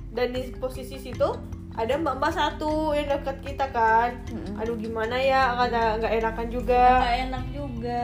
dan 0.09 0.31
di 0.31 0.51
posisi 0.53 0.95
situ 0.95 1.27
ada 1.71 1.91
mbak-mbak 1.93 2.27
satu 2.29 2.91
yang 2.91 3.07
deket 3.09 3.39
kita 3.41 3.67
kan 3.67 4.15
Mm-mm. 4.27 4.55
aduh 4.55 4.75
gimana 4.75 5.15
ya 5.15 5.55
kata 5.57 5.99
nggak 5.99 6.13
enakan 6.13 6.47
juga 6.49 6.83
nggak 6.97 7.17
enak 7.25 7.43
juga 7.51 8.03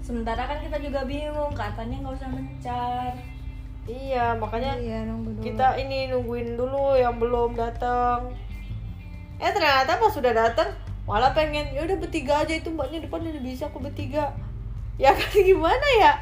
sementara 0.00 0.42
kan 0.44 0.58
kita 0.58 0.78
juga 0.78 1.02
bingung 1.02 1.50
katanya 1.52 1.96
nggak 2.00 2.16
usah 2.16 2.30
mencar 2.30 3.10
iya 3.84 4.34
makanya 4.34 4.78
Iya 4.78 4.98
nunggu 5.04 5.30
dulu. 5.32 5.42
kita 5.42 5.66
ini 5.76 5.98
nungguin 6.08 6.54
dulu 6.54 6.94
yang 6.94 7.14
belum 7.16 7.50
datang 7.52 8.30
eh 9.36 9.50
ternyata 9.50 9.94
pas 9.94 10.10
sudah 10.10 10.30
datang 10.32 10.70
malah 11.08 11.32
pengen 11.32 11.72
ya 11.72 11.80
udah 11.82 11.96
bertiga 11.96 12.34
aja 12.38 12.52
itu 12.52 12.68
mbaknya 12.68 13.00
depan 13.00 13.24
udah 13.24 13.40
bisa 13.40 13.64
aku 13.64 13.80
bertiga. 13.80 14.28
Ya 14.94 15.10
kan 15.10 15.32
gimana 15.50 15.86
ya? 15.96 16.12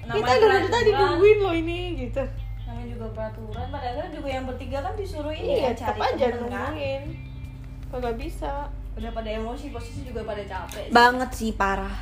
Kita 0.00 0.16
Namanya 0.16 0.40
dari 0.40 0.68
tadi 0.68 0.90
nungguin 0.90 1.38
loh 1.38 1.52
ini 1.52 1.78
gitu. 2.00 2.24
Namanya 2.64 2.86
juga 2.88 3.06
peraturan 3.12 3.66
padahal 3.68 3.96
kan 3.98 4.10
juga 4.10 4.28
yang 4.30 4.44
bertiga 4.44 4.78
kan 4.80 4.94
disuruh 4.94 5.30
ini 5.30 5.50
iya 5.54 5.70
kan 5.70 5.74
tetap 5.76 5.94
cari 5.94 6.00
aja 6.08 6.26
temen 6.26 6.48
kan? 6.48 6.48
nungguin. 6.66 7.02
Kagak 7.86 8.14
bisa. 8.16 8.52
Udah 8.90 9.10
pada 9.10 9.30
emosi 9.30 9.66
posisi 9.68 10.00
juga 10.02 10.24
pada 10.24 10.40
capek 10.40 10.88
banget 10.90 11.30
sih 11.30 11.52
parah. 11.52 11.94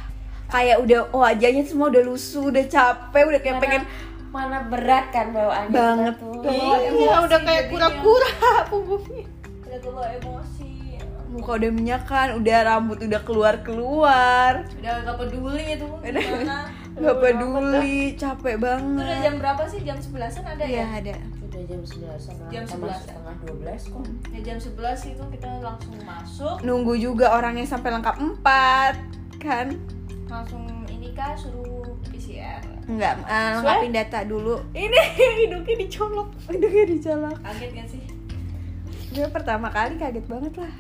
Kayak 0.47 0.81
udah 0.81 1.01
wajahnya 1.11 1.61
semua 1.63 1.89
udah 1.89 2.03
lusuh, 2.03 2.49
udah 2.49 2.65
capek, 2.65 3.25
udah 3.27 3.41
kayak 3.41 3.57
Mana- 3.57 3.65
pengen 3.67 3.83
mana 4.29 4.59
berat 4.63 5.07
kan 5.09 5.27
bawaannya 5.31 5.73
Banget. 5.73 6.15
kita 6.15 6.23
tuh. 6.23 6.41
Iya 6.47 6.77
emosi, 6.87 7.25
udah 7.27 7.41
kayak 7.43 7.65
kura-kura 7.69 8.33
punggungnya. 8.71 9.25
Udah 9.61 9.79
kebawa 9.79 10.09
emosi 10.15 10.58
muka 11.29 11.51
udah 11.55 11.71
minyakan, 11.71 12.29
udah 12.37 12.59
rambut 12.65 12.99
udah 12.99 13.21
keluar-keluar. 13.23 14.65
udah 14.75 14.95
gak 15.03 15.17
peduli 15.19 15.65
itu 15.71 15.87
Udah. 16.03 16.23
gimana 16.23 16.59
Gak 16.95 17.17
peduli, 17.19 17.99
capek 18.13 18.53
itu 18.53 18.59
udah 18.59 18.65
banget. 18.99 19.23
jam 19.23 19.35
berapa 19.37 19.63
sih 19.65 19.81
jam 19.81 19.97
11an 19.97 20.45
ada 20.49 20.65
Iya 20.65 20.77
ya 20.77 20.87
ada. 20.99 21.15
Udah 21.41 21.63
jam 21.65 21.81
11 21.81 21.95
sama 22.19 22.43
Jam 22.49 22.65
sama 22.65 22.87
11. 22.91 23.03
setengah 23.03 23.35
12 23.41 23.87
kok. 23.87 24.05
ya 24.29 24.41
jam 24.43 24.59
11 24.59 24.73
itu 25.09 25.23
kita 25.31 25.49
langsung 25.61 25.95
masuk 26.01 26.57
Nunggu 26.61 26.95
juga 26.97 27.27
orangnya 27.31 27.65
sampai 27.65 27.91
lengkap 27.93 28.17
empat, 28.19 28.95
kan? 29.39 29.67
langsung 30.27 30.61
ini 30.87 31.13
kah 31.13 31.33
suruh 31.33 31.89
PCR 32.09 32.61
Enggak, 32.85 33.21
eh, 33.23 33.53
lengkapin 33.55 33.93
data 33.93 34.19
dulu. 34.23 34.57
ini 34.73 34.97
hidungnya 35.41 35.75
dicolok 35.79 36.29
Hidungnya 36.47 36.85
dicolok. 36.87 37.37
kaget 37.39 37.71
kan 37.75 37.87
sih 37.87 38.03
Gue 39.09 39.25
pertama 39.27 39.69
kali 39.69 39.97
kaget 39.97 40.25
banget 40.25 40.53
lah. 40.59 40.73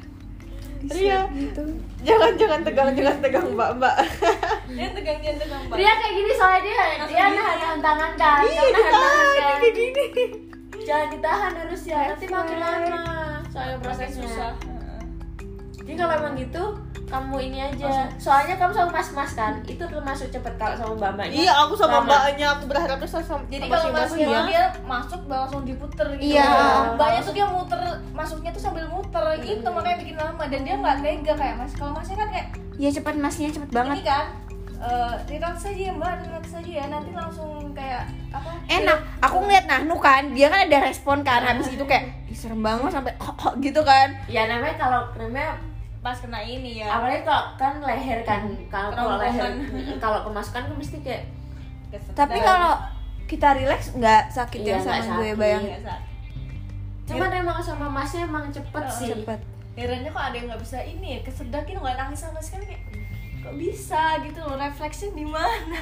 Iya. 0.80 1.20
gitu. 1.28 1.62
jangan 2.00 2.32
jangan 2.34 2.60
tegang 2.62 2.88
jangan 2.92 3.16
tegang 3.18 3.46
mbak 3.50 3.70
mbak 3.76 3.94
dia 4.68 4.88
tegang 4.92 5.18
dia 5.18 5.34
tegang 5.34 5.62
banget 5.66 5.78
Dia 5.80 5.92
kayak 5.92 6.14
gini 6.14 6.32
soalnya 6.32 6.60
dia 6.60 6.76
Langsung 6.78 7.08
dia 7.10 7.26
nahan 7.28 7.78
tangan 7.80 8.12
kan. 8.14 8.40
iya 8.44 8.60
Dia 8.60 8.70
nahan 8.70 8.86
tangan 8.86 9.10
ditahan 9.10 9.26
kan. 9.34 9.58
kayak 9.58 9.74
gini 9.74 10.04
Jangan 10.78 11.08
ditahan 11.10 11.52
harus 11.58 11.82
ya. 11.84 12.00
Nanti 12.08 12.26
makin 12.26 12.56
lama. 12.56 13.00
Soalnya 13.46 13.74
Makin 13.74 13.82
prosesnya. 13.82 14.22
susah 14.24 14.50
Jadi 15.88 15.96
kalau 15.96 16.14
emang 16.14 16.36
gitu 16.36 16.62
kamu 17.08 17.36
ini 17.42 17.58
aja. 17.64 18.04
Soalnya 18.20 18.54
kamu 18.54 18.68
sama 18.70 18.90
mas-mas 18.92 19.32
kan. 19.32 19.56
Itu 19.64 19.80
termasuk 19.80 20.28
cepet 20.28 20.52
kalau 20.54 20.76
sama 20.76 20.92
mbak-mbaknya. 20.94 21.32
iya 21.40 21.52
aku 21.56 21.72
sama 21.72 21.98
Lama. 21.98 22.06
mbaknya 22.06 22.46
aku 22.50 22.64
berharapnya 22.68 23.08
sama 23.08 23.40
jadi 23.48 23.64
sama 23.64 23.72
kalau 23.72 23.80
si 23.82 23.96
masuknya 23.96 24.28
mbaknya. 24.28 24.44
dia 24.46 24.64
masuk 24.84 25.20
langsung 25.26 25.60
diputer 25.64 26.06
gitu 26.14 26.28
Iya. 26.30 26.48
mbaknya 26.92 27.20
tuh 27.22 27.32
dia 27.32 27.46
muter 27.48 27.80
masuknya 28.12 28.50
tuh 28.52 28.60
sambil 28.60 28.84
muter 28.86 29.24
gitu 29.40 29.64
makanya 29.66 29.96
bikin 29.96 30.16
lama 30.16 30.44
dan 30.44 30.60
dia 30.60 30.74
nggak 30.76 30.96
tega 31.00 31.32
kayak 31.34 31.54
mas 31.56 31.72
kalau 31.72 31.92
masnya 31.94 32.16
kan 32.16 32.28
kayak 32.28 32.48
Iya 32.76 32.90
cepet 32.92 33.14
masnya 33.16 33.48
cepet 33.48 33.70
banget. 33.70 33.96
ini 33.96 34.04
kan 34.04 34.26
eh 34.78 35.14
relax 35.26 35.56
saja 35.60 35.80
ya 35.80 35.92
mbak 35.92 36.12
relax 36.22 36.44
saja 36.48 36.70
ya 36.70 36.84
nanti 36.86 37.10
langsung 37.10 37.50
kayak 37.72 38.04
apa 38.28 38.50
Enak. 38.68 38.98
Aku 39.18 39.40
ngeliat 39.40 39.64
Nahnu 39.64 39.96
kan, 39.98 40.30
dia 40.30 40.46
kan 40.46 40.62
ada 40.62 40.78
respon 40.84 41.24
kan. 41.24 41.40
Habis 41.40 41.72
itu 41.72 41.82
kayak 41.82 42.04
"Ih, 42.26 42.36
serem 42.36 42.60
banget 42.60 42.92
sampai 42.92 43.16
kok 43.16 43.32
kok 43.34 43.56
gitu 43.58 43.80
kan. 43.80 44.12
Ya 44.28 44.44
namanya 44.44 44.76
kalau 44.76 45.00
namanya 45.16 45.56
pas 45.98 46.14
kena 46.14 46.38
ini 46.38 46.78
ya. 46.78 46.88
Apalagi 46.90 47.22
kalau 47.22 47.44
kan 47.54 47.74
leher 47.78 48.20
kan 48.22 48.42
kalau 48.68 48.90
kalau 48.92 49.16
leher. 49.18 49.50
Kalau 49.98 50.18
kemasukan 50.24 50.62
kan 50.66 50.74
mesti 50.74 50.98
kayak 51.00 51.24
Kesel. 51.88 52.12
Tapi 52.12 52.38
kalau 52.38 52.76
kita 53.24 53.48
relax 53.54 53.92
nggak 53.92 54.28
sakit 54.28 54.60
Iya, 54.60 54.72
ya 54.72 54.78
sama 54.78 54.92
nggak 54.92 55.04
gue 55.04 55.16
sakit. 55.24 55.36
bayang. 55.36 55.62
Nggak 55.64 55.82
sakit. 55.84 56.06
cuman 57.08 57.30
emang 57.32 57.58
sama 57.58 57.86
masnya 57.88 58.20
emang 58.22 58.44
cepet 58.52 58.84
Oh, 58.84 58.92
sih. 58.92 59.08
Cepet. 59.10 59.40
Herannya 59.72 60.10
kok 60.10 60.20
ada 60.22 60.36
yang 60.36 60.46
nggak 60.48 60.60
bisa 60.60 60.78
ini 60.80 61.06
ya 61.16 61.20
kesedak 61.22 61.64
gitu 61.64 61.78
nggak 61.78 61.96
nangis 61.96 62.20
sama 62.20 62.36
sekali 62.38 62.68
kayak 62.68 62.82
kok 63.40 63.54
bisa? 63.56 64.02
Gitu 64.20 64.38
loh 64.38 64.54
refleksnya 64.54 65.10
di 65.12 65.24
mana? 65.24 65.80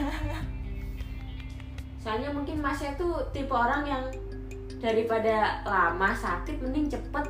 Soalnya 1.99 2.31
mungkin 2.31 2.63
masnya 2.63 2.95
tuh 2.95 3.19
tipe 3.31 3.51
orang 3.51 3.83
yang 3.83 4.05
daripada 4.79 5.59
lama 5.63 6.15
sakit 6.15 6.63
mending 6.63 6.87
cepet 6.87 7.27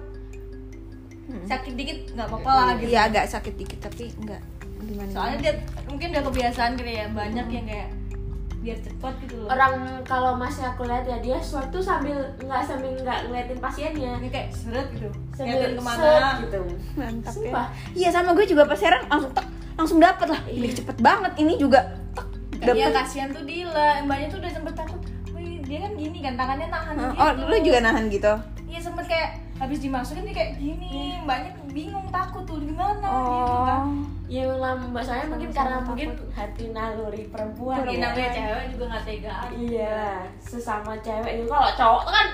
sakit 1.27 1.75
dikit 1.75 1.99
nggak 2.15 2.27
apa-apa 2.31 2.51
lah 2.51 2.75
gitu. 2.79 2.91
Iya 2.95 3.01
agak 3.11 3.25
sakit 3.27 3.55
dikit 3.59 3.79
tapi 3.83 4.15
enggak 4.23 4.43
gimana 4.77 5.11
soalnya 5.11 5.37
dia 5.43 5.53
mungkin 5.91 6.09
udah 6.15 6.25
kebiasaan 6.31 6.73
kali 6.79 6.95
ya 6.95 7.07
banyak 7.11 7.47
yang 7.51 7.67
kayak 7.67 7.89
biar 8.67 8.79
cepat 8.83 9.15
gitu 9.23 9.35
loh. 9.43 9.49
Orang 9.51 9.75
kalau 10.03 10.35
masnya 10.35 10.75
aku 10.75 10.91
lihat 10.91 11.07
ya 11.07 11.19
dia 11.23 11.39
swab 11.39 11.71
tuh 11.71 11.79
sambil 11.79 12.19
nggak 12.43 12.63
sambil 12.67 12.91
nggak 12.99 13.31
ngeliatin 13.31 13.59
pasiennya. 13.63 14.19
Ini 14.19 14.29
kayak 14.31 14.49
seret 14.51 14.87
gitu 14.95 15.11
sambil 15.39 15.55
ngeliatin 15.55 15.71
set 15.71 15.79
ke 15.79 15.83
mana 15.87 16.31
gitu. 16.43 16.61
mantap 16.99 17.33
Sumpah. 17.35 17.67
ya 17.71 17.95
iya 17.95 18.09
sama 18.11 18.35
gue 18.35 18.47
juga 18.47 18.63
pas 18.67 18.81
heran 18.83 19.03
langsung 19.07 19.33
tek 19.35 19.47
langsung 19.79 19.99
dapet 20.03 20.27
lah. 20.31 20.41
Ini 20.51 20.69
cepet 20.75 20.97
banget 20.99 21.33
ini 21.39 21.55
juga 21.59 21.81
tek 22.59 22.75
Iya 22.75 22.89
kasihan 22.91 23.29
tuh 23.31 23.45
Dila, 23.47 24.03
mbaknya 24.03 24.27
tuh 24.33 24.39
udah 24.43 24.51
sempet 24.51 24.75
takut 24.75 25.01
Wih, 25.37 25.61
dia 25.69 25.79
kan 25.85 25.93
gini 25.95 26.19
kan, 26.25 26.35
tangannya 26.35 26.67
nahan 26.73 26.95
gitu 26.97 27.21
oh 27.21 27.31
lu 27.47 27.57
juga 27.63 27.79
nahan 27.85 28.05
gitu? 28.11 28.33
Iya 28.67 28.81
sempet 28.83 29.05
kayak 29.07 29.31
habis 29.57 29.79
dimasukin 29.81 30.29
dia 30.29 30.35
kayak 30.37 30.53
gini 30.61 31.17
Mbaknya 31.25 31.51
bingung 31.73 32.07
takut 32.13 32.45
tuh 32.45 32.61
gimana? 32.61 33.09
Gitu 33.09 33.57
kan 33.65 33.85
oh 33.85 34.17
ya 34.27 34.43
memang 34.43 34.91
mbak 34.91 35.07
saya 35.07 35.23
mungkin 35.31 35.55
karena 35.55 35.79
takut. 35.79 35.87
mungkin 35.95 36.11
hati 36.35 36.65
naluri 36.75 37.31
perempuan 37.31 37.87
ya. 37.87 38.11
namanya 38.11 38.31
cewek 38.35 38.65
juga 38.75 38.85
gak 38.91 39.05
tega. 39.07 39.35
Iya 39.55 40.03
sesama 40.43 40.93
cewek 40.99 41.33
itu 41.39 41.45
kalau 41.47 41.71
cowok 41.79 42.03
tuh 42.11 42.15
kan 42.15 42.29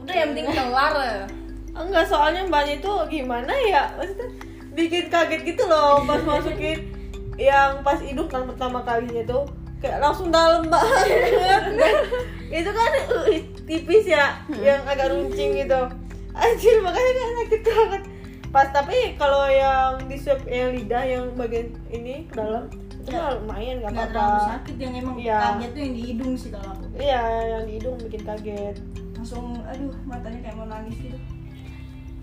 Udah 0.00 0.14
yang 0.16 0.28
penting 0.32 0.48
kelar. 0.48 0.92
Ya 0.96 1.18
enggak 1.76 2.04
soalnya 2.08 2.42
mbaknya 2.48 2.74
itu 2.80 2.92
gimana 3.12 3.52
ya? 3.68 3.82
Maksudnya 4.00 4.28
bikin 4.72 5.04
kaget 5.12 5.40
gitu 5.44 5.62
loh 5.68 6.00
pas 6.08 6.20
masukin 6.24 6.78
yang 7.52 7.84
pas 7.84 8.00
hidung 8.00 8.28
kan 8.32 8.48
pertama 8.48 8.80
kalinya 8.80 9.22
tuh. 9.28 9.44
Kayak 9.80 10.00
langsung 10.04 10.28
dalam 10.28 10.68
banget 10.68 11.08
itu 12.60 12.68
kan 12.68 12.90
uh, 13.16 13.32
tipis 13.64 14.04
ya 14.04 14.36
yang 14.60 14.84
agak 14.84 15.08
runcing 15.08 15.56
gitu 15.56 15.88
anjir 16.32 16.76
makanya 16.78 17.12
kan 17.12 17.30
sakit 17.38 17.60
banget. 17.62 18.02
Pas 18.50 18.68
tapi 18.68 18.96
kalau 19.14 19.46
yang 19.46 20.02
di 20.04 20.16
swab 20.16 20.42
yang 20.44 20.74
lidah 20.74 21.02
yang 21.02 21.24
bagian 21.34 21.70
ini 21.88 22.26
ke 22.26 22.34
dalam 22.34 22.66
itu 22.90 23.08
mah 23.08 23.38
lumayan 23.38 23.80
nggak 23.80 23.90
Gak 23.90 23.96
apa-apa. 23.96 24.12
terlalu 24.12 24.40
sakit 24.50 24.76
yang 24.76 24.92
emang 24.96 25.16
Iya. 25.16 25.38
kaget 25.40 25.70
tuh 25.70 25.80
yang 25.80 25.94
di 25.94 26.02
hidung 26.04 26.32
sih 26.34 26.50
kalau 26.50 26.68
aku. 26.68 26.84
Iya 26.94 27.22
yang 27.48 27.62
di 27.64 27.72
hidung 27.78 27.96
bikin 28.00 28.22
kaget. 28.22 28.76
Langsung 29.14 29.44
aduh 29.62 29.94
matanya 30.02 30.38
kayak 30.42 30.56
mau 30.56 30.66
nangis 30.66 30.96
gitu. 30.98 31.18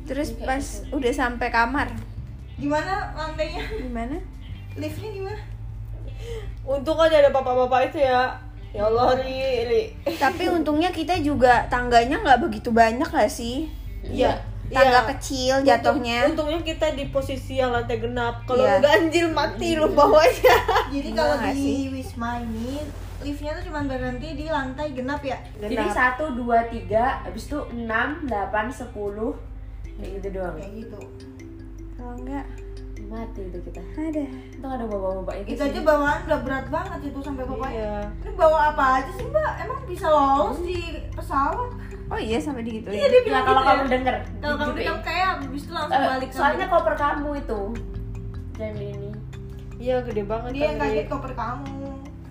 Terus 0.05 0.29
pas 0.37 0.65
udah 0.89 1.13
sampai 1.13 1.47
kamar. 1.47 1.87
Gimana 2.55 3.13
lantainya? 3.13 3.63
gimana? 3.77 4.17
Liftnya 4.75 5.09
gimana? 5.11 5.41
untung 6.65 6.99
aja 6.99 7.21
ada 7.21 7.31
bapak-bapak 7.31 7.93
itu 7.93 8.03
ya. 8.03 8.35
Ya 8.75 8.83
Allah 8.83 9.15
ri, 9.15 9.39
ri. 9.63 9.83
tapi 10.19 10.51
untungnya 10.51 10.91
kita 10.91 11.15
juga 11.17 11.65
tangganya 11.65 12.19
nggak 12.19 12.41
begitu 12.43 12.67
banyak 12.69 13.07
lah 13.07 13.25
sih 13.25 13.71
Iya. 14.09 14.33
tangga 14.67 14.99
Iya. 14.99 15.09
kecil 15.09 15.53
jatuhnya 15.63 16.17
Untungnya 16.27 16.59
kita 16.61 16.91
di 16.91 17.07
posisi 17.07 17.55
yang 17.55 17.71
lantai 17.71 17.97
genap. 17.97 18.43
Kalau 18.43 18.61
Iya. 18.61 18.79
ganjil 18.79 19.31
mati 19.31 19.73
lu 19.73 19.87
bawahnya. 19.89 20.55
Jadi 20.89 21.07
Enggak 21.09 21.23
kalau 21.25 21.37
di 21.41 21.51
sih? 21.53 21.79
Wisma 21.89 22.31
ini 22.39 22.83
liftnya 23.17 23.51
tuh 23.53 23.63
cuma 23.65 23.81
berhenti 23.81 24.29
di 24.31 24.45
lantai 24.45 24.93
genap 24.93 25.19
ya? 25.21 25.35
jadi 25.57 25.89
satu 25.89 26.31
dua 26.33 26.63
tiga 26.65 27.25
habis 27.25 27.45
itu 27.45 27.57
enam 27.73 28.21
delapan 28.23 28.69
sepuluh 28.69 29.33
kayak 29.89 30.21
gitu 30.21 30.37
doang 30.37 30.53
Kayak 30.53 30.71
gitu. 30.77 30.99
kalau 31.97 32.13
enggak 32.15 32.45
mati 33.03 33.41
itu 33.41 33.57
kita 33.63 33.81
ada 33.95 34.21
untung 34.53 34.69
ada 34.69 34.85
bapak-bapak 34.85 35.35
itu 35.39 35.47
Itu 35.49 35.63
sih. 35.63 35.69
aja 35.71 35.79
bawaan 35.81 36.19
udah 36.23 36.39
berat 36.41 36.65
banget 36.67 36.99
itu 37.05 37.19
sampai 37.19 37.43
bapaknya. 37.43 37.73
Iya. 37.73 37.97
Ini 38.21 38.31
bawa 38.35 38.59
apa 38.69 38.83
aja 38.99 39.11
sih 39.11 39.25
mbak? 39.25 39.51
Emang 39.59 39.79
bisa 39.87 40.07
lolos 40.07 40.57
di 40.61 40.77
pesawat? 41.09 41.69
Oh 42.07 42.15
iya 42.17 42.37
sampai 42.37 42.61
digitu 42.61 42.87
Iya 42.87 43.05
dia 43.05 43.19
Nah, 43.19 43.25
bilang 43.25 43.43
kalau 43.43 43.57
gitu 43.57 43.67
kamu 43.67 43.79
ya. 43.79 43.89
denger 43.91 44.15
Kalau 44.37 44.55
kamu 44.55 44.69
gitu 44.69 44.79
bilang 44.79 44.97
ya. 44.97 45.03
kayak 45.03 45.25
habis 45.37 45.61
itu 45.61 45.71
langsung 45.71 45.93
Eh, 45.93 46.07
balik 46.07 46.29
soalnya 46.29 46.45
sambil- 46.57 46.71
koper 46.73 46.95
kamu 46.95 47.29
itu 47.37 47.61
dan 48.53 48.73
ini 48.75 49.09
Iya 49.77 49.95
gede 50.01 50.23
banget. 50.23 50.51
dia 50.51 50.63
yang 50.65 50.77
kaget 50.79 51.07
koper 51.07 51.33
kamu. 51.33 51.75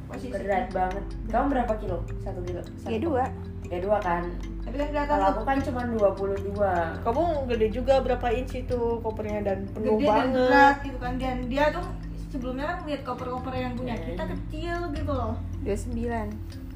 Posisi. 0.06 0.30
berat 0.30 0.66
banget 0.70 1.04
kamu 1.26 1.46
berapa 1.50 1.72
kilo 1.76 1.98
satu 2.16 2.38
kilo 2.40 2.62
Satu 2.62 2.86
tiga 2.86 2.98
dua 3.00 3.24
tiga 3.60 3.78
dua 3.80 3.98
kan 3.98 4.22
Tapi 4.60 4.76
kan 4.76 4.86
kelihatan 4.88 5.10
kalau 5.12 5.26
aku 5.28 5.42
kan 5.42 5.58
cuma 5.60 5.80
22 5.84 7.02
Kamu 7.02 7.22
gede 7.46 7.66
juga 7.70 7.94
berapa 8.00 8.26
inci 8.30 8.62
tuh 8.64 8.98
kopernya 9.00 9.42
dan 9.44 9.58
penuh 9.68 9.94
gede 9.94 10.04
dan 10.04 10.14
banget. 10.24 10.46
berat 10.48 10.76
gitu 10.80 10.98
kan 10.98 11.14
dan 11.16 11.36
dia 11.46 11.64
tuh 11.70 11.86
sebelumnya 12.28 12.66
kan 12.68 12.78
lihat 12.82 13.02
koper-koper 13.02 13.50
yang 13.52 13.74
punya 13.74 13.94
Iya. 13.94 14.06
kita 14.08 14.24
kecil 14.28 14.76
gitu 14.92 15.12
loh. 15.12 15.34
dua 15.60 15.76
sembilan 15.76 16.26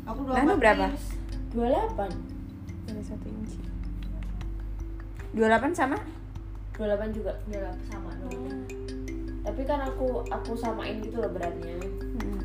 Aku 0.04 0.20
Nano 0.24 0.34
24 0.48 0.58
berapa? 0.58 0.84
inch. 0.86 1.04
28 1.50 2.39
ada 2.90 3.02
satu 3.04 3.26
inci 3.26 3.58
dua 5.30 5.46
delapan 5.48 5.70
sama 5.70 5.98
28 6.74 7.12
juga 7.12 7.32
Ya 7.46 7.60
lah, 7.60 7.76
sama 7.86 8.10
dong. 8.18 8.64
tapi 9.42 9.62
kan 9.62 9.84
aku 9.84 10.24
aku 10.26 10.52
samain 10.54 10.98
gitu 10.98 11.20
loh 11.20 11.30
beratnya 11.30 11.76
hmm. 11.76 12.42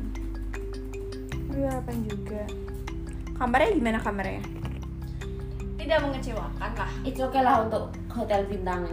dua 1.50 1.68
delapan 1.72 1.96
juga 2.04 2.42
kamarnya 3.34 3.70
gimana 3.74 3.98
kamarnya 3.98 4.42
Tidak 5.76 5.98
mengecewakan 6.02 6.70
lah. 6.74 6.90
itu 7.00 7.20
oke 7.20 7.38
lah 7.38 7.62
untuk 7.62 7.90
hotel 8.08 8.42
bintang 8.46 8.90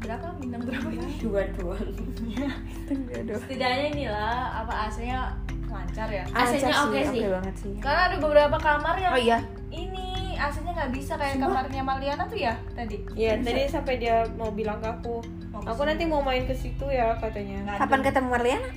Berapa 0.00 0.32
bintang 0.40 0.64
berapa 0.64 0.88
ini? 0.88 1.12
dua 1.24 1.44
Aduh. 2.90 3.36
Setidaknya 3.38 3.86
inilah 3.92 4.64
apa 4.64 4.88
AC-nya 4.88 5.36
lancar 5.68 6.08
ya. 6.08 6.24
AC-nya 6.32 6.72
Lancar 6.72 6.88
oke 6.88 7.00
sih. 7.04 7.20
oke 7.20 7.28
banget 7.30 7.54
sih 7.60 7.72
Karena 7.78 8.02
ada 8.08 8.16
beberapa 8.16 8.56
kamar 8.56 8.94
yang 8.96 9.12
oh 9.12 9.20
iya 9.20 9.38
ini 9.68 10.09
AC-nya 10.40 10.72
nggak 10.72 10.90
bisa 10.90 11.12
kayak 11.14 11.36
kamarnya 11.36 11.82
Maliana 11.82 12.24
tuh 12.24 12.36
ya 12.36 12.56
tadi. 12.72 12.96
Iya, 13.12 13.36
tadi 13.38 13.62
sampai 13.64 13.94
dia 13.96 14.24
mau 14.34 14.48
bilang 14.50 14.80
ke 14.80 14.88
aku, 14.88 15.20
Mau 15.50 15.60
aku 15.60 15.82
nanti 15.84 16.04
mau 16.04 16.20
main 16.20 16.42
ke 16.42 16.52
situ 16.52 16.84
ya 16.86 17.12
katanya. 17.14 17.60
Nggak 17.62 17.76
kapan 17.78 18.00
ada. 18.00 18.06
ketemu 18.06 18.28
Marliana 18.28 18.70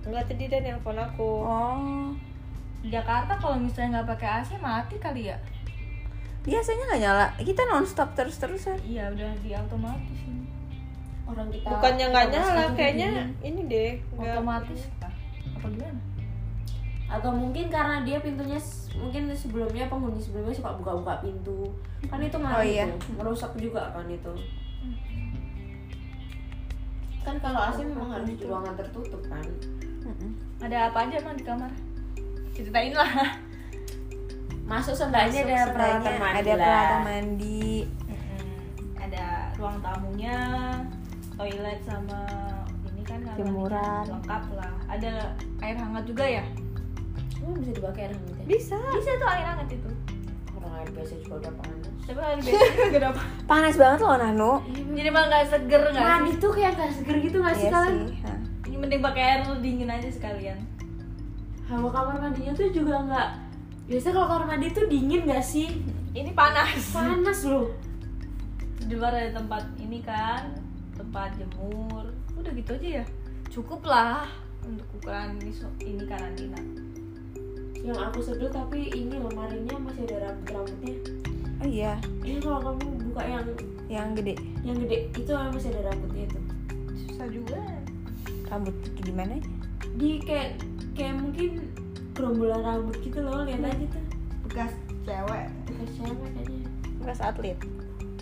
Enggak 0.00 0.24
tadi 0.26 0.44
dia 0.46 0.60
nelpon 0.60 0.96
aku. 0.96 1.30
oh 1.42 2.08
Di 2.80 2.88
Jakarta 2.88 3.36
kalau 3.36 3.56
misalnya 3.56 4.00
nggak 4.00 4.08
pakai 4.14 4.28
AC 4.40 4.50
mati 4.56 4.96
kali 4.96 5.28
ya? 5.28 5.36
biasanya 6.40 6.88
nggak 6.88 7.00
nyala 7.04 7.26
kita 7.36 7.62
nonstop 7.68 8.16
terus 8.16 8.40
terusan 8.40 8.80
Iya 8.80 9.12
udah 9.12 9.28
di 9.44 9.52
otomatis 9.52 10.20
ini. 10.24 10.48
orang 11.28 11.52
kita 11.52 11.68
Bukannya 11.68 12.06
nggak 12.08 12.26
nyala, 12.32 12.48
masih 12.64 12.72
kayaknya 12.74 13.08
ini 13.44 13.60
deh. 13.68 13.90
Otomatis? 14.16 14.80
Apa 15.52 15.66
gimana? 15.68 16.00
Atau 17.10 17.30
mungkin 17.30 17.66
karena 17.66 18.00
dia 18.00 18.18
pintunya 18.18 18.54
mungkin 18.94 19.26
sebelumnya 19.32 19.84
penghuni 19.84 20.16
sebelumnya 20.16 20.54
suka 20.54 20.70
buka-buka 20.72 21.18
pintu 21.20 21.66
kan 22.06 22.18
itu 22.18 22.36
Oh, 22.36 22.40
malah 22.40 22.62
iya. 22.62 22.86
itu 22.86 23.10
merusak 23.12 23.50
juga 23.56 23.90
kan 23.90 24.06
itu 24.06 24.30
kan 27.20 27.36
kalau 27.36 27.60
AC 27.62 27.84
memang 27.84 28.10
harus 28.10 28.30
di 28.30 28.40
ruangan 28.40 28.74
tertutup 28.74 29.20
kan 29.26 29.44
Mm-mm. 30.00 30.30
Ada 30.58 30.88
apa 30.88 30.98
aja 31.04 31.14
emang 31.18 31.34
di 31.34 31.44
kamar? 31.44 31.72
Ceritain 32.50 32.92
lah. 32.92 33.10
masuk 34.64 34.94
seenggaknya 34.94 35.42
ada 35.44 35.74
peralatan 35.74 36.14
mandi 36.16 36.38
ada 36.38 36.52
peralatan 36.54 37.00
mandi 37.02 37.66
Ada 38.94 39.26
ruang 39.58 39.78
tamunya, 39.80 40.38
toilet 41.34 41.80
sama 41.82 42.22
ini 42.86 43.02
kan 43.02 43.18
kamar 43.20 43.36
Jemuran. 43.36 44.04
lengkap 44.08 44.44
lah. 44.54 44.72
Ada 44.86 45.12
air 45.58 45.76
hangat 45.76 46.04
juga 46.06 46.22
ya? 46.22 46.44
Emang 47.40 47.56
bisa 47.58 47.72
dipakai 47.72 48.00
air 48.04 48.12
hangat 48.12 48.36
ya? 48.36 48.44
Bisa. 48.46 48.76
Bisa 48.76 49.10
tuh 49.16 49.28
air 49.28 49.46
hangat 49.46 49.68
itu. 49.70 49.90
orang 50.52 50.74
air 50.76 50.90
biasa 50.92 51.12
juga 51.18 51.34
udah 51.40 51.52
panas 51.56 51.88
Tapi 52.00 52.20
air 52.20 52.38
biasa 52.38 52.64
juga 52.76 52.98
dapat. 53.00 53.24
panas 53.50 53.74
banget 53.74 53.98
loh 54.00 54.14
Nano 54.14 54.52
Jadi 54.68 55.08
malah 55.08 55.26
nggak 55.30 55.44
seger 55.48 55.82
nggak 55.88 56.04
mandi 56.04 56.32
tuh 56.36 56.50
kayak 56.50 56.72
gak 56.74 56.90
seger 56.92 57.16
gitu 57.18 57.36
gak 57.38 57.56
sih 57.56 57.66
iya 57.66 57.72
kalian. 57.72 58.38
Ini 58.62 58.76
mending 58.76 59.00
pakai 59.00 59.22
air 59.24 59.40
dingin 59.56 59.88
aja 59.88 60.08
sekalian. 60.08 60.58
hawa 61.64 61.86
kamar 61.88 62.16
mandinya 62.18 62.50
tuh 62.50 62.66
juga 62.68 62.98
nggak 63.00 63.28
biasa 63.86 64.06
kalau 64.10 64.26
kamar 64.26 64.46
mandi 64.48 64.66
tuh 64.70 64.84
dingin 64.84 65.22
gak 65.22 65.40
sih 65.40 65.80
Ini 66.10 66.34
panas. 66.34 66.90
panas 66.90 67.40
loh 67.44 67.70
Di 68.80 68.94
luar 68.94 69.14
ada 69.14 69.30
tempat 69.32 69.62
ini 69.78 70.02
kan, 70.02 70.50
tempat 70.92 71.30
jemur. 71.38 72.10
Udah 72.34 72.50
gitu 72.50 72.74
aja 72.74 72.88
ya. 72.98 73.04
Cukup 73.46 73.80
lah 73.82 74.26
untuk 74.60 74.82
ukuran 74.92 75.38
ini 75.38 75.52
ini 75.80 76.02
karantina. 76.04 76.58
Yang 77.80 77.96
aku 77.96 78.20
sebel 78.20 78.52
tapi 78.52 78.92
ini 78.92 79.16
lemarinya 79.16 79.76
masih 79.80 80.04
ada 80.08 80.28
rambut 80.28 80.48
rambutnya. 80.52 80.96
Oh 81.60 81.68
iya. 81.68 81.92
Ini 82.24 82.38
kalau 82.44 82.60
kamu 82.72 82.86
buka 83.08 83.22
yang 83.24 83.44
yang 83.90 84.08
gede. 84.12 84.34
yang 84.60 84.76
gede 84.84 85.08
itu 85.16 85.32
masih 85.32 85.68
ada 85.76 85.92
rambutnya 85.92 86.22
itu. 86.28 86.40
Susah 87.08 87.28
juga. 87.28 87.60
rambut 88.50 88.74
gimana 89.06 89.38
di 89.94 90.18
kayak 90.26 90.58
kayak 90.98 91.22
mungkin 91.22 91.70
gerombolan 92.18 92.66
rambut 92.66 92.98
gitu 92.98 93.22
loh 93.22 93.46
lihat 93.46 93.62
aja 93.62 93.86
tuh. 93.86 94.04
Bekas 94.44 94.72
cewek. 95.06 95.46
bekas 95.70 95.90
cewek 95.94 96.28
kayaknya. 96.34 96.62
Bekas 96.98 97.18
atlet. 97.22 97.58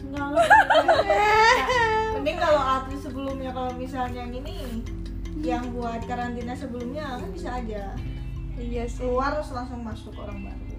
Nggak 0.04 0.26
ngerti 0.36 0.58
mending 2.14 2.38
kalau 2.38 2.62
atlet 2.62 3.00
sebelumnya 3.00 3.50
kalau 3.56 3.72
misalnya 3.74 4.20
yang 4.28 4.32
ini 4.36 4.56
yang 5.40 5.64
buat 5.72 6.02
karantina 6.04 6.52
sebelumnya 6.52 7.18
kan 7.18 7.30
bisa 7.30 7.48
aja 7.62 7.94
iya 8.58 8.84
sih. 8.84 9.06
Keluar 9.06 9.38
terus 9.38 9.50
langsung 9.54 9.80
masuk 9.80 10.14
orang 10.18 10.44
baru. 10.44 10.78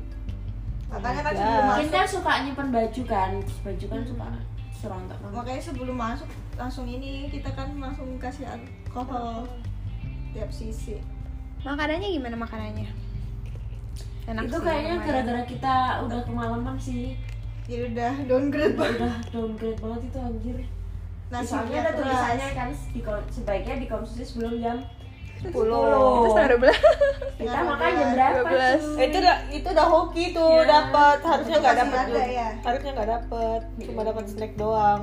Makanya 0.90 1.22
kan 1.22 1.34
sebelum 1.38 1.64
mungkin 1.70 1.88
masuk. 1.88 1.94
kan 1.94 2.08
suka 2.10 2.32
nyimpen 2.42 2.70
baju 2.74 3.02
kan 3.06 3.32
baju 3.62 3.86
kan 3.86 4.02
suka 4.06 4.28
serontak 4.74 5.18
banget. 5.22 5.36
Makanya 5.38 5.62
sebelum 5.62 5.96
masuk 5.98 6.30
langsung 6.58 6.86
ini 6.90 7.30
kita 7.30 7.50
kan 7.54 7.70
langsung 7.78 8.10
kasih 8.18 8.46
alkohol 8.50 9.46
tiap 10.34 10.50
sisi. 10.50 10.98
Makanannya 11.62 12.10
gimana 12.10 12.36
makanannya? 12.40 12.90
Enak 14.30 14.46
itu 14.46 14.58
sih, 14.58 14.66
kayaknya 14.66 14.96
gara-gara 15.02 15.42
kita 15.46 15.76
udah 16.06 16.20
kemalaman 16.26 16.76
sih. 16.80 17.18
Ya 17.70 17.86
udah 17.86 18.14
downgrade 18.26 18.74
udah, 18.74 18.82
banget. 18.82 18.98
udah 18.98 19.16
downgrade 19.30 19.80
banget 19.82 20.02
itu 20.10 20.18
anjir. 20.18 20.58
Nasi 21.30 21.54
soalnya 21.54 21.80
ada 21.86 21.92
tulisannya 21.94 22.48
kan 22.58 22.70
di, 22.74 23.02
sebaiknya 23.30 23.76
dikonsumsi 23.86 24.26
sebelum 24.26 24.58
jam 24.58 24.78
10 25.42 25.56
Terus 25.56 26.34
taruh 26.34 26.58
belah. 26.58 26.80
kita 27.40 27.60
makan 27.62 27.90
jam 27.90 28.10
12, 28.10 28.14
berapa 28.14 28.40
12. 28.42 28.44
cuy? 28.44 29.00
Eh, 29.00 29.06
itu 29.06 29.18
udah 29.18 29.38
itu 29.50 29.68
udah 29.70 29.88
hoki 29.88 30.26
tuh 30.32 30.52
Iya. 30.54 30.68
dapat 30.68 31.18
harusnya 31.22 31.56
nggak 31.58 31.78
dapat 31.78 32.00
ya? 32.28 32.48
harusnya 32.62 32.92
nggak 32.94 33.10
dapat 33.10 33.60
cuma 33.82 34.02
dapat 34.04 34.24
snack 34.26 34.54
doang 34.56 35.02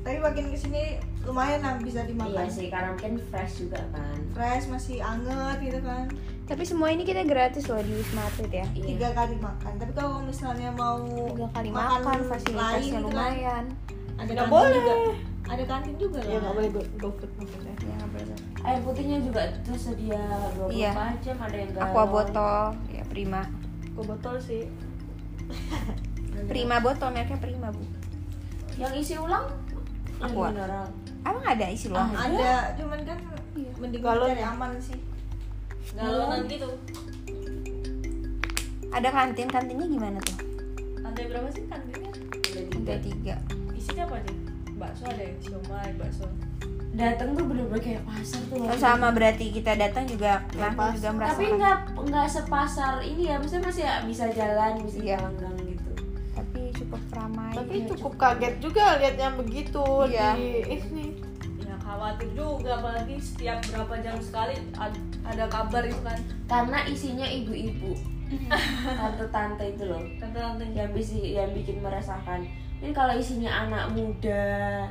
tapi 0.00 0.16
makin 0.18 0.44
ke 0.48 0.56
sini 0.56 0.82
lumayan 1.22 1.60
lah 1.60 1.76
bisa 1.76 2.00
dimakan 2.02 2.32
iya 2.40 2.48
sih 2.48 2.72
karena 2.72 2.88
mungkin 2.90 3.20
fresh 3.28 3.60
juga 3.60 3.82
kan 3.90 4.16
fresh 4.32 4.64
masih 4.66 4.96
anget 5.00 5.58
gitu 5.60 5.80
kan 5.82 6.06
Tapi 6.46 6.64
semua 6.64 6.88
ini 6.88 7.04
kita 7.04 7.28
gratis 7.28 7.68
loh 7.68 7.76
di 7.76 7.92
Wisma 7.92 8.24
Atlet 8.24 8.48
ya. 8.54 8.66
iya 8.72 8.84
tiga 8.88 9.08
kali 9.12 9.36
makan 9.36 9.72
tapi 9.74 9.92
kalau 9.92 10.24
misalnya 10.24 10.72
mau 10.72 10.96
Tiga 11.28 11.44
kali 11.52 11.68
makan, 11.68 12.18
fasilitasnya 12.24 12.80
gitu 12.80 12.96
kan, 12.96 13.04
lumayan. 13.04 13.64
Ada 14.18 14.26
Nggak 14.26 14.36
kantin 14.40 14.52
boleh. 14.52 14.74
juga 14.76 14.94
ada 15.48 15.64
kantin 15.64 15.94
juga 15.96 16.18
ya 16.20 16.28
lah 16.28 16.40
nggak 16.42 16.54
boleh 16.54 16.70
go, 16.70 16.82
go 16.98 17.08
food 17.14 17.30
maksudnya 17.36 17.74
Ya, 17.78 18.04
boleh. 18.04 18.36
air 18.60 18.80
putihnya 18.82 19.18
juga 19.20 19.42
tersedia 19.62 20.20
24 20.58 20.68
Iya. 20.70 20.90
jam 21.18 21.36
ada 21.38 21.56
yang 21.56 21.70
galon 21.70 21.86
Aqua 21.86 22.04
botol, 22.04 22.62
ya 22.88 23.02
prima. 23.06 23.42
go 23.92 24.02
botol 24.04 24.34
sih 24.38 24.66
Prima 26.44 26.78
botol, 26.78 27.08
mereknya 27.10 27.34
prima 27.36 27.68
bu. 27.68 27.82
yang 28.76 28.92
isi 28.92 29.14
ulang 29.14 29.48
Aqua. 30.18 30.50
Abang 31.20 31.42
ada 31.44 31.66
isi 31.66 31.88
loh. 31.88 31.98
ada 31.98 32.74
cuman 32.74 33.00
kan 33.02 33.18
Iya. 33.52 33.70
mending 33.76 34.02
Galon 34.02 34.28
cari 34.28 34.38
ya? 34.38 34.50
aman 34.52 34.70
sih 34.76 34.98
galonan 35.90 36.44
gitu 36.44 36.68
Ada 38.88 39.08
kantin, 39.08 39.46
kantinnya 39.46 39.86
gimana 39.86 40.18
tuh? 40.20 40.36
lantai 40.98 41.24
berapa 41.26 41.48
sih 41.48 41.64
kantinnya 41.64 42.10
Lantai 42.70 42.98
tiga. 43.00 43.36
Isinya 43.88 44.04
apa 44.04 44.14
aja? 44.16 44.32
Bakso 44.76 45.02
ada 45.04 45.22
ya 45.22 45.34
siomay 45.40 45.90
bakso. 45.96 46.26
Datang 46.90 47.28
tuh 47.32 47.44
bener-bener 47.44 47.80
kayak 47.80 48.02
pasar 48.02 48.40
tuh 48.44 48.58
Oh, 48.60 48.74
sama 48.76 49.08
berarti 49.10 49.48
kita 49.50 49.72
datang 49.74 50.04
juga 50.04 50.40
langsung 50.52 50.76
pas. 50.78 50.92
juga 50.92 51.06
tapi 51.06 51.16
merasakan. 51.46 51.54
nggak 51.54 51.78
nggak 52.04 52.28
sepasar 52.28 52.94
ini 53.02 53.22
ya 53.24 53.34
maksudnya 53.36 53.64
masih 53.64 53.84
bisa 54.04 54.24
jalan 54.30 54.72
bisa 54.82 54.98
Iya. 54.98 55.16
jalan 55.20 55.54
gitu. 55.64 55.90
Tapi 56.32 56.60
cukup 56.74 57.02
ramai. 57.12 57.52
tapi 57.54 57.74
Iya, 57.76 57.86
cukup 57.92 58.12
kaget 58.16 58.54
juga 58.58 58.84
lihat 58.96 59.16
yang 59.16 59.34
begitu 59.36 59.84
Iya. 60.06 60.28
di 60.34 60.48
ini. 60.70 61.06
Ya 61.60 61.76
khawatir 61.78 62.28
juga 62.32 62.70
apalagi 62.74 63.16
setiap 63.18 63.58
berapa 63.64 63.94
jam 64.00 64.16
sekali 64.18 64.54
ad- 64.74 65.02
ada 65.22 65.44
kabar 65.46 65.82
itu 65.82 66.00
kan. 66.00 66.18
Karena 66.46 66.78
isinya 66.84 67.26
ibu-ibu. 67.26 67.92
Tante-tante 68.98 69.64
itu 69.66 69.84
loh. 69.84 70.02
Tante-tante. 70.16 70.64
Yang 70.70 70.90
bisi 70.94 71.18
yang 71.32 71.52
bikin 71.52 71.78
meresahkan 71.78 72.44
ini 72.78 72.90
kalau 72.94 73.14
isinya 73.18 73.66
anak 73.66 73.90
muda 73.90 74.86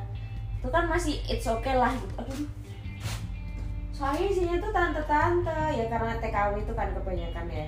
itu 0.59 0.67
kan 0.67 0.85
masih 0.91 1.23
it's 1.31 1.47
okay 1.47 1.75
lah 1.77 1.95
gitu. 1.95 2.13
Aduh. 2.19 2.47
Soalnya 3.95 4.25
isinya 4.27 4.55
tuh 4.59 4.71
tante-tante 4.75 5.61
ya 5.73 5.85
karena 5.87 6.19
TKW 6.19 6.53
itu 6.61 6.73
kan 6.75 6.91
kebanyakan 6.91 7.45
ya. 7.47 7.65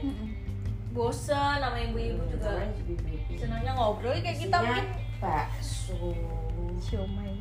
Bosen 0.92 1.58
sama 1.64 1.78
ibu-ibu 1.80 2.22
juga. 2.28 2.68
senangnya 3.40 3.72
ngobrol 3.78 4.12
kayak 4.20 4.36
kita 4.36 4.58
Isinya 4.60 4.76
mungkin. 4.76 4.86
bakso. 5.24 6.02
Siomay. 6.80 7.34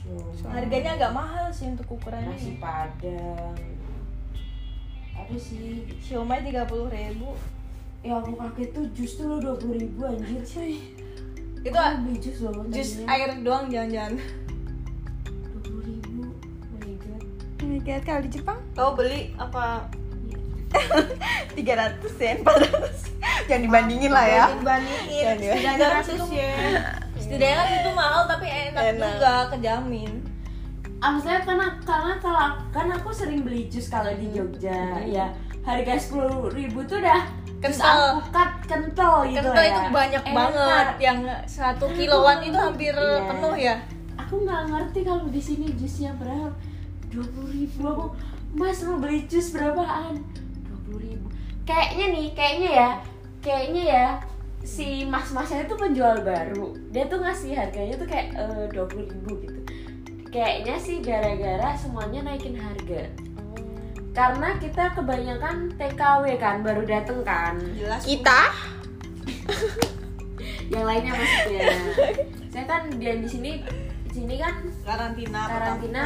siomay, 0.00 0.52
harganya 0.52 0.90
agak 0.96 1.12
mahal 1.12 1.46
sih 1.52 1.72
untuk 1.72 1.96
ukurannya 1.96 2.32
nasi 2.36 2.60
padang. 2.60 3.56
Apa 5.16 5.34
sih? 5.40 5.88
Siomay 6.00 6.44
tiga 6.44 6.68
puluh 6.68 6.92
ribu. 6.92 7.32
Ya 8.04 8.16
aku 8.16 8.32
kaget 8.36 8.68
tuh 8.72 8.84
jus 8.96 9.12
tuh 9.16 9.28
lo 9.28 9.36
dua 9.40 9.54
puluh 9.56 9.80
ribu 9.80 10.04
anjir. 10.04 10.40
Cuy 10.44 10.99
itu 11.60 11.76
beli 11.76 12.16
jus 12.16 12.36
loh 12.40 12.64
jus 12.72 12.90
air 13.04 13.36
doang 13.44 13.68
jangan-jangan. 13.68 14.16
Ribu 15.60 16.32
oh 17.60 17.66
my 17.68 17.78
god 17.84 18.02
kalau 18.08 18.20
di 18.24 18.30
Jepang? 18.32 18.58
Kau 18.72 18.96
beli 18.96 19.36
apa? 19.36 19.88
300 20.70 21.58
ya, 22.22 22.38
400 22.46 23.50
Jangan 23.50 23.62
dibandingin 23.66 24.10
lah 24.14 24.26
ya. 24.26 24.44
Dibandingin. 24.54 25.24
Setidaknya 25.36 25.86
kan 25.90 26.02
itu 26.06 26.26
setidaknya 27.18 27.56
kan 27.58 27.66
itu 27.74 27.90
mahal 27.92 28.22
tapi 28.30 28.46
enak, 28.46 28.82
Enak. 28.94 29.10
juga 29.18 29.32
kejamin. 29.50 30.12
Ah, 31.00 31.16
maksudnya 31.16 31.40
karena 31.42 31.66
karena 31.82 32.14
kalau 32.20 32.44
kan 32.70 32.86
aku 32.92 33.10
sering 33.10 33.42
beli 33.42 33.66
jus 33.72 33.88
kalau 33.88 34.12
di 34.14 34.30
Jogja 34.30 35.00
ya 35.08 35.32
harga 35.70 35.94
sepuluh 35.96 36.50
ribu 36.50 36.82
tuh 36.84 36.98
udah 36.98 37.22
Kental. 37.60 38.24
kental 38.64 39.28
gitu 39.28 39.44
kental 39.44 39.60
ya. 39.60 39.68
itu 39.68 39.80
banyak 39.92 40.22
Enak. 40.24 40.32
banget 40.32 40.86
yang 40.96 41.18
satu 41.44 41.92
kiloan 41.92 42.40
itu 42.40 42.56
hampir 42.56 42.94
Iya. 42.96 43.20
penuh 43.28 43.54
ya. 43.54 43.74
Aku 44.16 44.34
nggak 44.40 44.62
ngerti 44.72 45.00
kalau 45.04 45.28
di 45.28 45.36
sini 45.38 45.68
jusnya 45.76 46.16
berapa. 46.16 46.48
Dua 47.12 47.26
puluh 47.28 47.50
ribu. 47.52 47.84
Aku 47.84 48.04
mas 48.56 48.80
mau 48.80 48.96
beli 48.96 49.28
jus 49.28 49.52
berapaan? 49.52 50.16
Dua 50.64 50.78
puluh 50.88 51.00
ribu. 51.04 51.26
Kayaknya 51.68 52.06
nih 52.16 52.26
kayaknya 52.32 52.70
ya 52.72 52.88
kayaknya 53.44 53.82
ya 53.84 54.06
si 54.64 55.04
mas-masnya 55.04 55.68
itu 55.68 55.76
penjual 55.76 56.16
baru. 56.24 56.72
Dia 56.88 57.12
tuh 57.12 57.20
ngasih 57.20 57.52
harganya 57.52 57.94
tuh 57.96 58.08
kayak 58.08 58.40
dua 58.72 58.88
puluh 58.88 59.04
ribu 59.04 59.36
gitu. 59.44 59.60
Kayaknya 60.32 60.80
sih 60.80 61.04
gara-gara 61.04 61.76
semuanya 61.76 62.24
naikin 62.24 62.56
harga 62.56 63.04
karena 64.10 64.58
kita 64.58 64.90
kebanyakan 64.98 65.70
TKW 65.78 66.24
kan 66.42 66.66
baru 66.66 66.82
dateng 66.82 67.22
kan. 67.22 67.54
Jelas. 67.78 68.02
Kita? 68.02 68.40
Yang 70.72 70.84
lainnya 70.86 71.12
maksudnya. 71.14 71.66
Saya 72.50 72.64
kan 72.66 72.82
dia 72.98 73.14
di 73.18 73.28
sini 73.30 73.52
di 74.06 74.10
sini 74.10 74.34
kan 74.42 74.66
karantina 74.82 75.40
karantina 75.46 76.04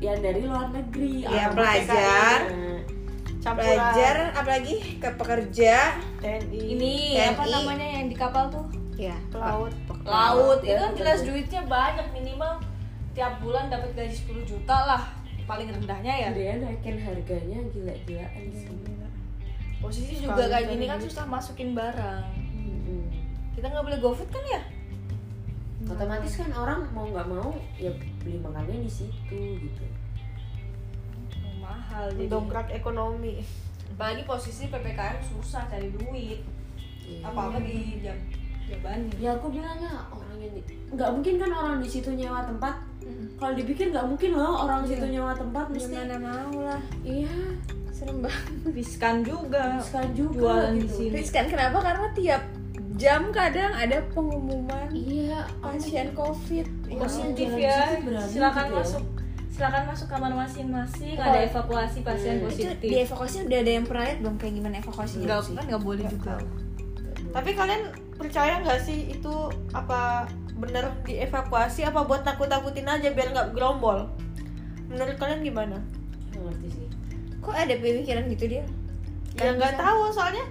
yang 0.00 0.20
dari 0.20 0.40
luar 0.44 0.68
negeri. 0.72 1.24
Iya, 1.24 1.52
orang 1.52 1.56
pelajar. 1.56 2.38
Belajar. 3.44 4.16
Apalagi 4.36 5.00
ke 5.00 5.08
pekerja. 5.16 6.00
TNI 6.20 6.60
ini 6.76 6.94
TNI. 7.16 7.32
apa 7.36 7.44
namanya 7.48 7.86
yang 8.00 8.06
di 8.08 8.16
kapal 8.16 8.48
tuh? 8.48 8.64
Ya 8.96 9.16
pelaut 9.28 9.72
laut. 10.04 10.60
Itu 10.64 10.72
Ya, 10.72 10.88
kan 10.88 10.92
jelas 10.96 11.20
duitnya 11.24 11.64
banyak 11.64 12.08
minimal 12.12 12.60
tiap 13.12 13.40
bulan 13.40 13.68
dapat 13.72 13.92
gaji 13.96 14.16
10 14.16 14.44
juta 14.44 14.76
lah 14.84 15.23
paling 15.44 15.68
rendahnya 15.68 16.12
ya? 16.12 16.28
Dia 16.32 16.60
naikin 16.60 16.96
harganya 17.00 17.58
gila-gilaan 17.72 18.44
sih. 18.52 18.68
posisi 19.84 20.16
Sekali 20.16 20.24
juga 20.24 20.44
kayak 20.48 20.66
gini 20.72 20.84
kan 20.88 20.96
susah 20.96 21.24
masukin 21.28 21.76
barang. 21.76 22.24
Mm-mm. 22.56 23.04
kita 23.52 23.68
nggak 23.68 23.84
boleh 23.84 24.00
gofood 24.00 24.30
kan 24.32 24.44
ya? 24.48 24.62
Otomatis 25.84 26.40
kan 26.40 26.48
orang 26.56 26.88
mau 26.96 27.04
nggak 27.04 27.28
mau 27.28 27.52
ya 27.76 27.92
beli 28.24 28.40
makannya 28.40 28.80
di 28.80 28.88
situ 28.88 29.40
gitu. 29.60 29.84
Mahal 31.60 32.16
jadi. 32.16 32.32
Dongkrak 32.32 32.72
ekonomi. 32.72 33.44
Apalagi 33.92 34.24
posisi 34.24 34.72
ppkm 34.72 35.20
susah 35.20 35.68
cari 35.68 35.92
duit. 35.92 36.40
Apa 37.20 37.52
apa 37.52 37.60
di 37.60 38.00
jam 38.00 38.16
ya 39.20 39.36
aku 39.36 39.52
bilangnya 39.52 39.92
orang 40.08 40.40
yang 40.40 40.56
nggak 40.96 41.10
mungkin 41.12 41.34
kan 41.36 41.50
orang 41.52 41.76
di 41.84 41.88
situ 41.88 42.08
nyewa 42.16 42.48
tempat 42.48 42.80
kalau 43.34 43.52
dipikir 43.52 43.90
nggak 43.90 44.06
mungkin 44.06 44.30
loh 44.32 44.64
orang 44.64 44.86
situ 44.86 45.04
nyewa 45.04 45.32
tempat 45.34 45.66
mesti 45.68 45.92
gimana 45.92 46.16
mau 46.16 46.54
lah. 46.62 46.80
Iya. 47.02 47.34
Serem 47.90 48.18
banget. 48.22 48.74
Riskan 48.74 49.22
juga. 49.22 49.78
Sekarang 49.78 50.12
juga 50.12 50.34
jualan 50.38 50.72
di 50.74 50.82
gitu. 50.82 50.94
sini. 50.96 51.12
Riskan 51.14 51.46
kenapa? 51.46 51.78
Karena 51.78 52.06
tiap 52.12 52.42
jam 52.94 53.22
kadang 53.30 53.74
ada 53.74 53.98
pengumuman 54.14 54.86
iya 54.94 55.46
pasien 55.58 56.14
covid. 56.14 56.66
Positif 56.86 57.48
jalan 57.50 57.58
ya. 57.58 57.78
silakan 58.30 58.64
gitu 58.66 58.74
ya. 58.74 58.78
masuk. 58.82 59.04
Silakan 59.50 59.82
masuk 59.86 60.06
kamar 60.10 60.32
masing-masing. 60.34 61.14
Oh. 61.14 61.26
ada 61.26 61.38
evakuasi 61.42 61.98
pasien 62.02 62.38
Hmm. 62.38 62.42
itu 62.42 62.46
positif. 62.50 62.90
Di 62.90 62.96
evakuasi 63.02 63.36
udah 63.46 63.58
ada 63.60 63.70
yang 63.70 63.84
pernah 63.86 64.04
lihat 64.06 64.18
belum 64.22 64.34
kayak 64.38 64.54
gimana 64.58 64.74
evakuasinya 64.78 65.24
nggak 65.26 65.40
kan 65.54 65.64
nggak 65.70 65.82
boleh 65.82 66.04
juga. 66.08 66.34
tapi 67.34 67.50
kalian 67.50 67.82
percaya 68.14 68.62
nggak 68.62 68.78
sih 68.78 69.10
itu 69.10 69.34
apa 69.74 70.30
bener 70.54 70.94
dievakuasi 71.02 71.82
apa 71.82 72.06
buat 72.06 72.22
takut-takutin 72.22 72.86
aja 72.86 73.10
biar 73.10 73.34
nggak 73.34 73.48
gerombol? 73.54 74.06
Menurut 74.86 75.16
kalian 75.18 75.42
gimana? 75.42 75.82
Nggak 76.30 76.42
ngerti 76.50 76.68
sih. 76.70 76.86
Kok 77.42 77.54
ada 77.54 77.74
pemikiran 77.74 78.24
gitu 78.30 78.44
dia? 78.46 78.64
Ya 79.34 79.50
nggak 79.50 79.74
tahu 79.76 80.14
soalnya 80.14 80.46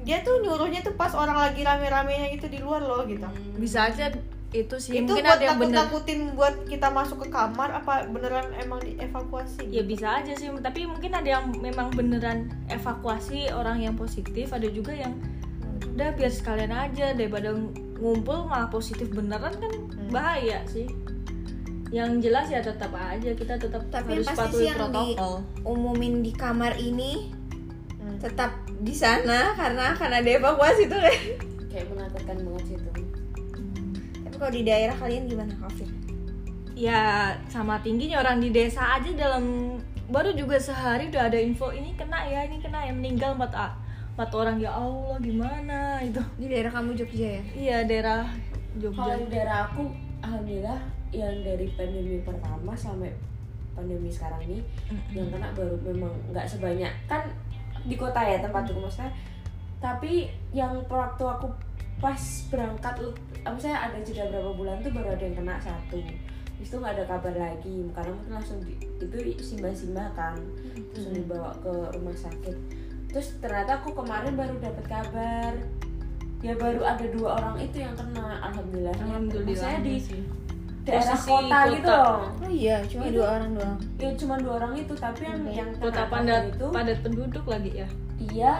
dia 0.00 0.24
tuh 0.24 0.40
nyuruhnya 0.40 0.80
tuh 0.80 0.96
pas 0.96 1.12
orang 1.12 1.36
lagi 1.36 1.60
rame-ramenya 1.60 2.32
gitu 2.32 2.48
di 2.48 2.58
luar 2.58 2.80
loh 2.80 3.04
gitu. 3.04 3.28
Bisa 3.60 3.92
aja 3.92 4.08
itu 4.50 4.76
sih 4.82 4.98
itu 4.98 5.06
mungkin 5.06 5.22
buat 5.22 5.38
ada 5.38 5.44
yang 5.46 5.58
bener. 5.62 5.76
takut-takutin 5.78 6.20
buat 6.34 6.54
kita 6.66 6.90
masuk 6.90 7.22
ke 7.22 7.28
kamar 7.30 7.70
apa 7.70 8.10
beneran 8.10 8.50
emang 8.58 8.82
dievakuasi? 8.82 9.70
Ya 9.70 9.86
bisa 9.86 10.18
aja 10.18 10.34
sih 10.34 10.50
tapi 10.58 10.90
mungkin 10.90 11.14
ada 11.14 11.38
yang 11.38 11.54
memang 11.54 11.94
beneran 11.94 12.50
evakuasi 12.66 13.52
orang 13.54 13.78
yang 13.78 13.94
positif 13.94 14.50
ada 14.50 14.66
juga 14.66 14.90
yang 14.90 15.14
udah 15.94 16.10
biar 16.18 16.32
sekalian 16.34 16.74
aja 16.74 17.14
daripada 17.14 17.54
ngumpul 18.00 18.48
malah 18.48 18.72
positif 18.72 19.12
beneran 19.12 19.52
kan 19.54 19.72
bahaya 20.08 20.64
sih. 20.66 20.88
Yang 21.92 22.30
jelas 22.30 22.46
ya 22.48 22.60
tetap 22.64 22.90
aja 22.96 23.30
kita 23.34 23.60
tetap 23.60 23.82
tapi 23.92 24.18
harus 24.18 24.26
patuhi 24.30 24.56
sih 24.56 24.66
yang 24.72 24.78
protokol. 24.78 25.34
diumumin 25.62 26.14
di 26.24 26.32
kamar 26.32 26.74
ini 26.80 27.30
tetap 28.20 28.52
di 28.80 28.92
sana 28.96 29.54
karena 29.54 29.92
akan 29.94 30.10
ada 30.10 30.28
evakuasi 30.28 30.88
tuh. 30.88 30.98
Kayak 30.98 31.44
kayak 31.70 31.86
menakutkan 31.92 32.36
banget 32.40 32.64
sih 32.66 32.76
itu. 32.80 32.90
Tapi 34.26 34.36
kalau 34.40 34.52
di 34.52 34.62
daerah 34.64 34.96
kalian 34.98 35.24
gimana 35.28 35.54
Kafir? 35.60 35.88
ya 36.80 37.36
sama 37.52 37.76
tingginya 37.84 38.24
orang 38.24 38.40
di 38.40 38.48
desa 38.48 38.96
aja 38.96 39.12
dalam 39.12 39.76
baru 40.08 40.32
juga 40.32 40.56
sehari 40.56 41.12
udah 41.12 41.28
ada 41.28 41.36
info 41.36 41.68
ini 41.76 41.92
kena 41.92 42.24
ya 42.24 42.48
ini 42.48 42.56
kena 42.56 42.88
ya 42.88 42.92
meninggal 42.96 43.36
empat 43.36 43.52
a- 43.52 43.76
empat 44.20 44.36
orang 44.36 44.60
ya 44.60 44.68
Allah 44.76 45.16
gimana? 45.16 45.96
Itu. 46.04 46.20
Di 46.36 46.52
daerah 46.52 46.68
kamu 46.68 46.92
Jogja 46.92 47.40
ya? 47.40 47.42
Iya 47.56 47.76
daerah 47.88 48.28
kalau 48.76 49.16
Jogja. 49.16 49.16
Di 49.16 49.26
daerah 49.32 49.58
aku 49.64 49.88
alhamdulillah 50.20 50.80
yang 51.08 51.40
dari 51.40 51.72
pandemi 51.72 52.20
pertama 52.20 52.76
sampai 52.76 53.16
pandemi 53.72 54.12
sekarang 54.12 54.44
ini 54.44 54.60
yang 55.16 55.32
kena 55.32 55.56
baru 55.56 55.72
memang 55.80 56.12
nggak 56.36 56.44
sebanyak. 56.44 56.92
Kan 57.08 57.32
di 57.88 57.96
kota 57.96 58.20
ya 58.20 58.44
tempatku 58.44 58.76
maksudnya 58.76 59.08
tapi 59.80 60.28
yang 60.52 60.76
waktu 60.84 61.24
aku 61.24 61.48
pas 61.96 62.20
berangkat 62.52 63.00
apa 63.40 63.56
saya 63.56 63.88
ada 63.88 64.04
jeda 64.04 64.28
berapa 64.28 64.52
bulan 64.52 64.84
tuh 64.84 64.92
baru 64.92 65.16
ada 65.16 65.24
yang 65.24 65.40
kena 65.40 65.56
satu. 65.56 65.96
Habis 65.96 66.68
itu 66.68 66.76
nggak 66.76 66.92
ada 66.92 67.04
kabar 67.08 67.32
lagi 67.40 67.88
karena 67.96 68.12
mungkin 68.12 68.36
langsung 68.36 68.60
di, 68.68 68.76
itu 69.00 69.40
simbah-simbah 69.40 70.12
kan. 70.12 70.36
Terus 70.92 71.08
dibawa 71.08 71.56
ke 71.64 71.72
rumah 71.96 72.12
sakit 72.12 72.79
terus 73.10 73.34
ternyata 73.38 73.78
aku 73.78 73.90
kemarin 73.92 74.32
baru 74.32 74.54
dapat 74.58 74.84
kabar. 74.86 75.52
Ya 76.40 76.56
baru 76.56 76.80
ada 76.80 77.04
dua 77.04 77.36
orang 77.36 77.60
itu 77.60 77.76
yang 77.78 77.92
kena 77.92 78.40
alhamdulillah 78.40 78.96
alhamdulillah 78.96 79.60
saya 79.60 79.78
di 79.80 80.00
sih. 80.00 80.24
daerah 80.80 81.12
Posisi 81.12 81.28
kota, 81.28 81.44
kota. 81.44 81.60
gitu 81.68 81.90
loh. 81.92 82.20
Oh 82.40 82.48
iya 82.48 82.76
cuma 82.82 83.02
Itu- 83.04 83.14
dua 83.14 83.26
orang 83.36 83.50
doang. 83.52 83.76
ya 83.94 84.08
cuma 84.16 84.34
dua 84.40 84.52
orang 84.56 84.72
itu 84.74 84.92
tapi 84.96 85.20
yang 85.22 85.40
yang 85.44 85.68
kota 85.76 86.02
padat 86.08 86.42
itu 86.48 86.66
padat 86.72 86.98
penduduk 87.04 87.44
lagi 87.44 87.70
ya? 87.76 87.88
Dia 88.16 88.52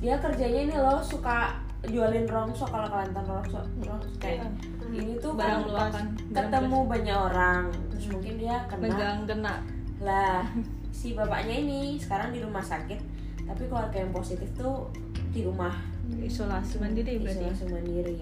dia 0.00 0.14
kerjanya 0.16 0.60
ini 0.64 0.74
loh 0.74 0.98
suka 0.98 1.60
jualin 1.86 2.26
rongso 2.26 2.64
kalau 2.66 2.88
kalian 2.88 3.12
tahu 3.12 3.24
rongso 3.30 3.60
rongso 3.80 4.08
kayak 4.18 4.48
ini 4.90 5.14
tuh 5.16 5.32
barang 5.32 5.62
kan 5.62 5.70
luakan 5.70 6.04
ketemu 6.28 6.78
banyak 6.84 7.16
orang 7.16 7.64
terus 7.88 8.06
mungkin 8.10 8.34
dia 8.34 8.56
kena. 8.66 8.82
Megang 8.82 9.18
kena. 9.24 9.54
Lah 10.02 10.42
si 11.00 11.16
bapaknya 11.16 11.56
ini 11.64 11.96
sekarang 11.96 12.36
di 12.36 12.44
rumah 12.44 12.60
sakit 12.60 13.00
tapi 13.48 13.64
keluarga 13.72 14.04
yang 14.04 14.12
positif 14.12 14.52
tuh 14.52 14.92
di 15.32 15.40
rumah. 15.48 15.72
Isolasi 16.20 16.76
mandiri 16.76 17.16
berarti 17.24 17.48
isolasi 17.48 17.64
mandiri. 17.72 18.18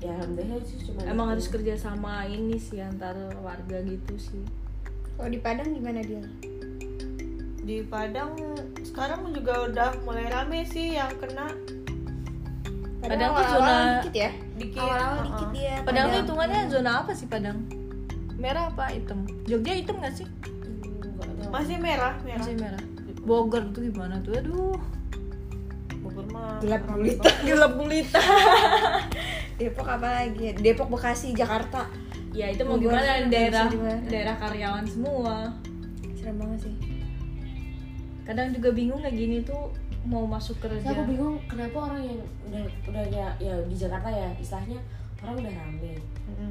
Ya 0.00 0.16
alhamdulillah 0.16 0.64
sih 0.64 0.78
cuma 0.80 1.04
emang 1.04 1.28
itu. 1.28 1.32
harus 1.36 1.46
kerja 1.52 1.74
sama 1.76 2.24
ini 2.24 2.56
sih 2.56 2.80
antar 2.80 3.12
warga 3.44 3.84
gitu 3.84 4.16
sih. 4.16 4.42
Kalau 5.12 5.28
di 5.28 5.40
Padang 5.44 5.76
gimana 5.76 6.00
dia 6.00 6.24
di 7.66 7.82
Padang 7.84 8.32
sekarang 8.80 9.34
juga 9.34 9.66
udah 9.68 9.90
mulai 10.06 10.30
rame 10.32 10.64
sih 10.64 10.96
yang 10.96 11.12
kena. 11.20 11.52
Padang 13.02 13.36
tuh 13.36 13.44
awal-awal 13.44 13.60
zona- 13.60 14.00
dikit 14.00 14.14
ya? 14.16 14.30
Dikit 14.56 14.80
awal-awal 14.80 15.12
uh-uh. 15.12 15.26
dikit 15.26 15.48
dia 15.52 15.74
Padang 15.84 16.04
tuh 16.08 16.18
hitungannya 16.24 16.60
zona 16.72 16.90
apa 17.04 17.12
sih 17.12 17.26
Padang? 17.28 17.58
Merah 18.40 18.72
apa 18.72 18.88
hitam? 18.94 19.28
Jogja 19.44 19.72
hitam 19.76 20.00
gak 20.00 20.14
sih. 20.16 20.28
Masih 21.50 21.76
merah 21.78 22.14
merah. 22.22 22.44
Masih 22.44 22.56
merah. 22.58 22.82
Bogor 23.26 23.62
tuh 23.74 23.82
gimana 23.90 24.22
tuh? 24.22 24.38
Aduh. 24.38 24.78
Bogor 25.98 26.26
mah 26.30 26.62
gelap 26.62 26.82
gulita. 26.86 27.30
gelap 27.48 27.72
gulita. 27.74 28.22
Depok 29.58 29.88
apa 29.88 30.08
lagi? 30.22 30.54
Depok 30.58 30.88
Bekasi 30.92 31.34
Jakarta. 31.34 31.90
Ya 32.30 32.52
itu 32.52 32.62
mau 32.62 32.78
Bogor 32.78 32.94
gimana? 32.94 33.26
Daerah 33.26 33.66
juga. 33.66 33.94
daerah 34.06 34.36
karyawan 34.38 34.86
semua. 34.86 35.50
Serem 36.14 36.36
banget 36.38 36.70
sih. 36.70 36.74
Kadang 38.26 38.54
juga 38.54 38.68
bingung 38.74 39.00
kayak 39.02 39.16
gini 39.18 39.36
tuh 39.42 39.70
mau 40.06 40.22
masuk 40.22 40.58
kerja. 40.62 40.82
Saya 40.82 41.02
aku 41.02 41.10
bingung 41.10 41.42
kenapa 41.50 41.90
orang 41.90 42.02
yang 42.06 42.20
udah 42.46 42.64
udah 42.90 43.04
ya, 43.10 43.26
ya 43.42 43.54
di 43.66 43.74
Jakarta 43.74 44.06
ya 44.10 44.30
istilahnya 44.38 44.78
orang 45.22 45.34
udah 45.42 45.52
rame. 45.54 45.94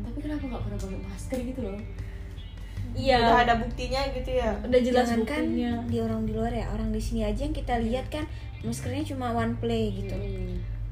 Tapi 0.03 0.17
kenapa 0.19 0.43
nggak 0.43 0.63
pernah 0.67 0.79
pakai 0.79 0.99
masker 1.07 1.39
gitu 1.51 1.61
loh 1.63 1.79
iya. 2.95 3.19
Udah 3.21 3.37
ada 3.41 3.55
buktinya 3.57 4.01
gitu 4.09 4.31
ya. 4.31 4.55
Udah 4.59 4.79
jelas 4.79 5.05
Jangankan 5.05 5.43
buktinya. 5.45 5.71
di 5.85 5.97
orang 5.99 6.21
di 6.23 6.31
luar 6.31 6.49
ya 6.49 6.65
orang 6.69 6.89
di 6.89 6.99
sini 6.99 7.21
aja 7.21 7.41
yang 7.41 7.51
kita 7.51 7.75
lihat 7.77 8.07
kan 8.07 8.23
maskernya 8.61 9.05
cuma 9.05 9.29
one 9.29 9.53
play 9.55 9.91
gitu. 9.93 10.15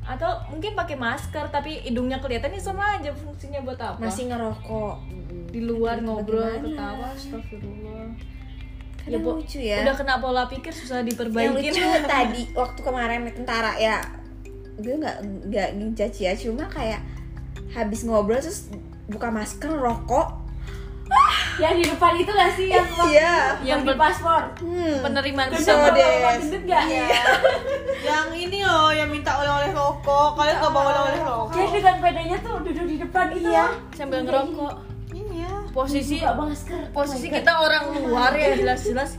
Atau 0.04 0.28
mungkin 0.47 0.72
pakai 0.74 0.93
masker 0.93 1.47
tapi 1.47 1.80
hidungnya 1.82 2.20
kelihatan 2.20 2.51
ini 2.51 2.60
sama 2.60 2.99
aja 2.99 3.10
fungsinya 3.10 3.64
buat 3.64 3.80
apa? 3.80 3.97
Masih 3.97 4.28
ngerokok. 4.28 4.95
Di 5.49 5.60
luar 5.60 5.99
ngobrol 5.99 6.43
Bagaimana? 6.60 6.68
ketawa 6.68 7.06
astagfirullah. 7.10 8.06
Kadang 8.99 9.20
Po- 9.22 9.36
lucu 9.36 9.60
ya. 9.60 9.84
udah 9.84 9.95
kena 9.95 10.16
pola 10.18 10.43
pikir 10.45 10.72
susah 10.72 10.99
yang 10.99 11.08
diperbaikin 11.08 11.72
lucu 11.72 11.84
tadi 12.10 12.47
waktu 12.54 12.80
kemarin 12.80 13.24
naik 13.24 13.36
tentara 13.36 13.76
ya 13.76 13.99
gue 14.74 14.95
nggak 14.95 15.18
nggak 15.47 15.70
ngejudge 15.76 16.20
ya 16.20 16.32
cuma 16.34 16.66
kayak 16.66 17.04
habis 17.70 18.01
ngobrol 18.04 18.39
terus 18.39 18.72
buka 19.06 19.28
masker 19.28 19.70
rokok 19.70 20.43
yang 21.62 21.74
di 21.78 21.86
depan 21.86 22.14
itu 22.18 22.32
gak 22.34 22.51
sih 22.58 22.66
yang 22.66 22.88
iya. 23.06 23.54
yang 23.62 23.78
Yang 23.78 23.80
di 23.80 23.88
ber- 23.93 23.99
paspor? 23.99 24.41
Hmm. 24.58 24.95
penerimaan 25.06 25.47
des. 25.54 25.62
gendut 25.62 26.64
gak? 26.66 26.84
yang 28.10 28.28
ini 28.34 28.60
loh 28.66 28.89
yang 28.89 29.10
minta 29.10 29.38
oleh-oleh 29.38 29.70
rokok. 29.70 30.34
Kalian 30.34 30.56
nggak 30.58 30.72
bawa 30.74 30.88
oleh-oleh 30.89 31.22
rokok? 31.22 31.54
Dia 31.54 31.66
dengan 31.70 31.95
pedanya 32.01 32.38
tuh 32.41 32.56
duduk 32.62 32.86
di 32.86 32.97
depan 32.97 33.26
itu 33.32 33.49
Iya. 33.49 33.66
sambil 33.93 34.20
ngerokok. 34.26 34.74
Iya. 35.14 35.51
Posisi 35.70 36.18
posisi 36.89 37.28
Oh 37.28 37.32
my 37.32 37.38
kita 37.38 37.51
orang 37.54 37.84
luar 38.01 38.32
ya 38.34 38.49
jelas-jelas. 38.58 39.12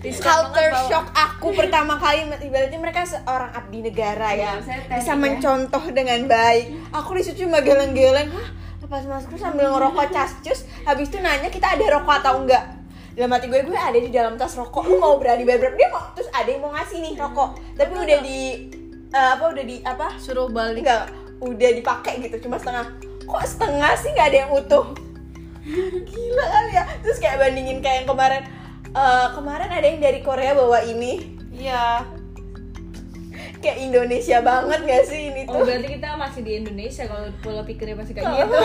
Culture 0.00 0.72
shock 0.92 1.08
aku 1.16 1.56
pertama 1.56 1.96
kali 1.96 2.28
ibaratnya 2.36 2.76
mereka 2.76 3.00
seorang 3.00 3.48
abdi 3.50 3.80
negara 3.80 4.28
ya. 4.36 4.60
Iya, 4.60 4.76
bisa 4.92 5.08
ya. 5.08 5.16
mencontoh 5.16 5.84
dengan 5.88 6.28
baik. 6.28 6.92
Aku 6.92 7.16
di 7.16 7.24
situ 7.24 7.48
cuma 7.48 7.64
geleng-geleng. 7.64 8.28
Hah 8.28 8.48
lepas 8.90 9.06
masker 9.06 9.38
sambil 9.38 9.70
ngerokok 9.70 10.10
cascus 10.10 10.66
habis 10.82 11.06
itu 11.14 11.22
nanya 11.22 11.46
kita 11.46 11.78
ada 11.78 11.94
rokok 11.94 12.26
atau 12.26 12.42
enggak. 12.42 12.74
Dalam 13.14 13.30
hati 13.38 13.46
gue 13.46 13.62
gue 13.62 13.78
ada 13.78 13.94
di 13.94 14.10
dalam 14.10 14.34
tas 14.34 14.58
rokok 14.58 14.82
lu 14.90 14.98
mau 14.98 15.14
berani 15.14 15.46
berapa? 15.46 15.78
Dia 15.78 15.94
mau 15.94 16.10
terus 16.10 16.26
ada 16.34 16.50
yang 16.50 16.58
mau 16.58 16.74
ngasih 16.74 16.98
nih 16.98 17.14
rokok. 17.14 17.54
Tapi 17.78 17.92
udah 17.94 18.18
di 18.18 18.40
eh, 19.14 19.30
apa 19.38 19.44
udah 19.46 19.62
di 19.62 19.78
apa? 19.86 20.18
Suruh 20.18 20.50
balik. 20.50 20.82
Enggak 20.82 21.06
udah 21.38 21.70
dipakai 21.70 22.18
gitu 22.18 22.50
cuma 22.50 22.58
setengah. 22.58 22.90
Kok 23.30 23.44
setengah 23.46 23.94
sih 23.94 24.10
nggak 24.10 24.26
ada 24.26 24.38
yang 24.42 24.50
utuh? 24.58 24.84
Gila 26.10 26.44
kali 26.50 26.72
ya. 26.74 26.84
Terus 27.06 27.18
kayak 27.22 27.38
bandingin 27.38 27.78
kayak 27.78 28.02
yang 28.02 28.08
kemarin. 28.10 28.42
Eh, 28.90 29.26
kemarin 29.38 29.70
ada 29.70 29.86
yang 29.86 30.02
dari 30.02 30.18
Korea 30.18 30.50
bawa 30.58 30.82
ini. 30.82 31.38
Iya 31.54 32.10
kayak 33.60 33.78
Indonesia 33.78 34.38
banget 34.40 34.80
gak 34.82 35.04
sih 35.04 35.20
ini 35.28 35.44
oh 35.44 35.52
tuh 35.54 35.64
berarti 35.64 35.88
kita 35.94 36.08
masih 36.14 36.40
di 36.40 36.52
Indonesia 36.56 37.02
kalau 37.04 37.28
pola 37.38 37.62
pikirnya 37.62 37.92
masih 37.94 38.12
kayak 38.12 38.26
gitu 38.26 38.56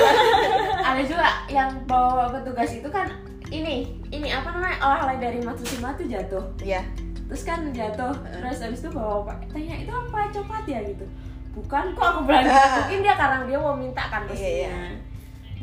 Ada 0.88 1.02
juga 1.04 1.28
yang 1.48 1.72
bawa 1.84 2.32
petugas 2.32 2.72
itu 2.72 2.88
kan 2.88 3.12
ini 3.48 3.76
ini 4.10 4.28
apa 4.30 4.50
namanya 4.50 4.78
oleh-oleh 4.80 5.18
dari 5.20 5.40
Matsushima 5.40 5.94
tuh 5.94 6.06
jatuh. 6.06 6.46
ya 6.60 6.82
Terus 7.26 7.42
kan 7.42 7.70
jatuh. 7.70 8.14
Terus 8.14 8.58
habis 8.60 8.80
itu 8.80 8.90
bawa? 8.90 9.34
Tanya 9.50 9.76
itu 9.76 9.90
apa 9.90 10.30
coklat 10.30 10.66
ya 10.66 10.80
gitu. 10.82 11.06
Bukan 11.54 11.94
kok 11.94 12.06
aku 12.06 12.22
gitu. 12.24 12.54
Mungkin 12.86 13.00
dia 13.02 13.16
karena 13.16 13.38
dia 13.44 13.58
mau 13.58 13.74
minta 13.74 14.04
kan 14.06 14.22
Iya, 14.24 14.30
pastinya. 14.30 14.54
iya. 14.62 14.74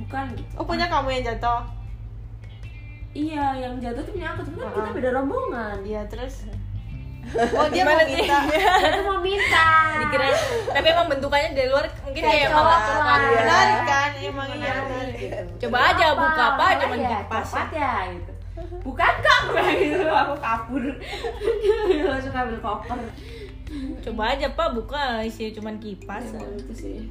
Bukan 0.03 0.25
gitu. 0.35 0.53
oh 0.59 0.65
punya 0.65 0.87
kamu 0.87 1.09
yang 1.13 1.25
jatuh 1.25 1.61
Iya, 3.13 3.45
yang 3.59 3.75
jatuh 3.77 4.01
tuh 4.01 4.13
punya 4.13 4.33
aku, 4.33 4.41
tapi 4.43 4.57
kan 4.57 4.71
kita 4.73 4.91
beda 4.91 5.11
rombongan. 5.13 5.77
iya 5.85 6.03
terus 6.09 6.49
oh 7.33 7.67
dia 7.69 7.83
mau 7.83 7.97
minta 7.99 8.39
Dia 8.51 8.91
tuh 8.91 9.05
mau 9.05 9.19
minta. 9.19 9.67
dikira 9.97 10.27
tapi 10.69 10.87
emang 10.87 11.07
bentukannya 11.09 11.49
dari 11.53 11.69
luar 11.69 11.87
mungkin 12.03 12.21
Kayak 12.21 12.49
malah 12.51 12.81
coklat. 12.83 13.21
menarik 13.33 13.81
kan 13.85 14.11
emang 14.17 14.49
iya 14.53 14.73
Menarik 14.79 15.17
gitu. 15.17 15.43
coba 15.63 15.79
aja 15.89 16.07
buka 16.13 16.43
apa 16.51 16.65
cuman 16.79 16.99
ya? 16.99 17.09
kipas 17.21 17.47
Coklat 17.47 17.71
ya 17.73 17.93
gitu. 18.11 18.33
Bukan 18.83 19.13
kok 19.19 19.43
gitu, 19.73 20.07
aku 20.07 20.35
kabur. 20.37 20.83
Langsung 22.05 22.35
ambil 22.37 22.59
koper. 22.61 22.99
coba 24.03 24.23
aja 24.29 24.47
pak 24.51 24.69
buka 24.73 25.03
isinya 25.23 25.51
cuman 25.57 25.75
kipas 25.79 26.25
Itu 26.29 26.75
sih. 26.77 27.09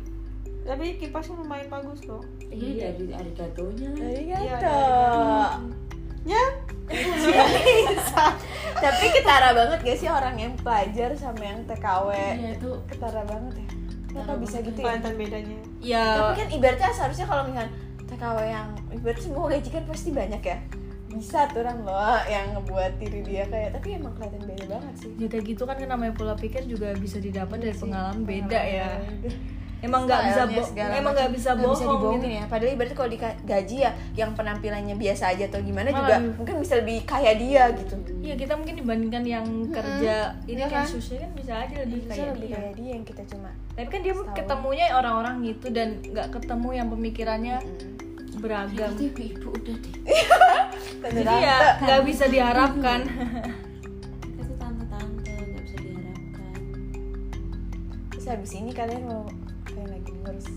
tapi 0.62 0.94
kipasnya 0.96 1.34
lumayan 1.36 1.66
bagus 1.68 2.06
loh 2.06 2.22
Iya, 2.46 2.94
dari 2.94 3.10
arigatonya. 3.10 3.90
Iya, 3.98 4.38
Arigato. 4.38 4.78
ya 6.24 6.44
Tapi 8.82 9.06
ketara 9.14 9.50
banget 9.54 9.80
gak 9.86 9.98
sih 10.00 10.10
orang 10.10 10.36
yang 10.40 10.54
pelajar 10.58 11.14
sama 11.14 11.42
yang 11.46 11.62
TKW? 11.70 12.10
Iya 12.12 12.50
itu 12.58 12.70
Ketara 12.90 13.22
banget 13.28 13.54
ya. 13.62 13.68
Kenapa 14.12 14.34
bisa 14.44 14.58
gitu 14.60 14.76
ya? 14.76 14.86
kelihatan 14.92 15.14
bedanya 15.16 15.58
ya 15.80 16.06
Tapi 16.20 16.34
kan 16.44 16.50
ibaratnya 16.52 16.92
seharusnya 16.92 17.26
kalau 17.32 17.44
misalnya 17.48 17.72
TKW 18.12 18.38
yang 18.44 18.68
ibaratnya 18.92 19.24
semua 19.24 19.48
gaji 19.48 19.70
kan 19.72 19.84
pasti 19.88 20.10
banyak 20.12 20.42
ya. 20.44 20.58
Bisa 21.12 21.48
tuh 21.52 21.64
orang 21.64 21.84
loh 21.84 22.20
yang 22.28 22.56
ngebuat 22.56 23.00
diri 23.00 23.20
dia 23.24 23.44
kayak 23.48 23.76
tapi 23.76 24.00
emang 24.00 24.16
kelihatan 24.16 24.48
beda 24.48 24.66
banget 24.68 24.96
sih. 25.00 25.12
ya 25.20 25.28
kayak 25.28 25.44
gitu 25.48 25.64
kan 25.68 25.76
kan 25.80 25.90
namanya 25.92 26.16
pola 26.16 26.36
pikir 26.36 26.64
juga 26.68 26.92
bisa 26.96 27.20
didapat 27.20 27.60
dari 27.60 27.76
Sih, 27.76 27.84
pengalaman 27.88 28.24
beda 28.24 28.60
ya. 28.64 28.90
Emang 29.82 30.02
nggak 30.04 30.22
bisa 30.22 30.34
Stylenya 30.40 30.56
bo- 30.56 30.68
segala 30.68 30.92
emang 30.94 31.14
nggak 31.14 31.32
bisa 31.32 31.50
bohong 31.54 31.82
dibohongin 31.84 32.22
gitu. 32.22 32.30
ya 32.32 32.44
padahal 32.46 32.72
ibaratnya 32.72 32.96
kalau 32.96 33.10
digaji 33.10 33.78
ya 33.80 33.92
yang 34.14 34.32
penampilannya 34.32 34.96
biasa 34.96 35.24
aja 35.28 35.44
atau 35.48 35.60
gimana 35.60 35.88
Malah 35.88 35.98
juga 36.00 36.14
lebih- 36.16 36.36
mungkin 36.38 36.56
bisa 36.60 36.74
lebih 36.78 36.98
kaya 37.04 37.32
dia 37.34 37.64
gitu 37.74 37.96
Iya 38.22 38.36
kita 38.36 38.54
mungkin 38.54 38.76
dibandingkan 38.78 39.24
yang 39.26 39.46
kerja 39.68 40.16
ini 40.46 40.56
Iya 40.56 40.68
kan 40.68 40.86
susah 40.86 41.18
kan 41.18 41.32
bisa 41.34 41.54
aja 41.58 41.76
lebih 41.80 41.98
bisa 42.00 42.12
kayak 42.14 42.30
lebih 42.32 42.48
dia. 42.48 42.56
kaya 42.56 42.72
dia 42.72 42.90
yang 42.92 43.04
kita 43.04 43.24
cuma 43.26 43.50
Tapi 43.72 43.88
kan 43.88 44.00
dia 44.00 44.14
Setahun. 44.14 44.36
ketemunya 44.36 44.86
orang-orang 44.92 45.36
gitu 45.44 45.68
dan 45.70 45.88
nggak 46.04 46.28
ketemu 46.32 46.70
yang 46.72 46.88
pemikirannya 46.88 47.56
beragam. 48.38 48.90
itu 48.92 49.04
ibu-ibu 49.08 49.50
udah 49.52 49.76
deh 49.76 49.94
Jadi 51.16 51.36
ya 51.42 51.58
nggak 51.80 52.02
bisa 52.04 52.26
diharapkan. 52.28 53.00
Tante-tante 54.62 55.32
nggak 55.32 55.62
bisa 55.64 55.78
diharapkan 55.80 56.54
terus 58.08 58.26
habis 58.28 58.52
ini 58.54 58.72
kalian 58.72 59.04
mau 59.04 59.26
harus 60.32 60.48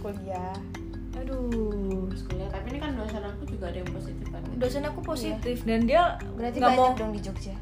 kuliah. 0.00 0.56
Aduh. 1.14 2.08
terus 2.10 2.22
kuliah. 2.26 2.48
Tapi 2.50 2.66
ini 2.72 2.78
kan 2.80 2.90
dosen 2.96 3.22
aku 3.22 3.42
juga 3.46 3.64
ada 3.70 3.78
yang 3.78 3.90
positif 3.92 4.26
kan? 4.28 4.42
Dosen 4.56 4.82
aku 4.82 5.00
positif 5.00 5.56
dan 5.62 5.80
dia 5.84 6.16
berarti 6.34 6.56
nggak 6.58 6.72
banyak 6.72 6.90
mau. 6.90 6.98
dong 6.98 7.12
di 7.12 7.20
Jogja? 7.20 7.54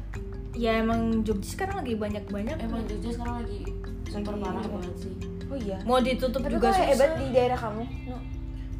Ya 0.53 0.71
emang 0.79 1.21
Jogja 1.21 1.47
sekarang 1.53 1.75
lagi 1.83 1.93
banyak-banyak. 1.93 2.57
emang 2.59 2.81
Jogja 2.87 3.09
sekarang 3.11 3.35
lagi 3.45 3.59
super 4.07 4.33
Lagi- 4.33 4.43
parah 4.45 4.65
banget 4.65 4.95
sih. 4.97 5.13
Oh 5.51 5.57
iya. 5.59 5.77
Mau 5.85 5.99
ditutup 6.01 6.41
tapi 6.41 6.53
juga 6.55 6.69
susah. 6.71 6.85
hebat 6.87 7.11
di 7.19 7.27
daerah 7.29 7.59
kamu? 7.59 7.83
No. 8.09 8.17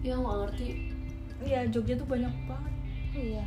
ya 0.04 0.14
nggak 0.20 0.36
ngerti. 0.44 0.68
Iya 1.44 1.60
Jogja 1.70 1.94
tuh 1.96 2.08
banyak 2.08 2.34
banget. 2.46 2.74
oh 3.14 3.22
iya. 3.22 3.46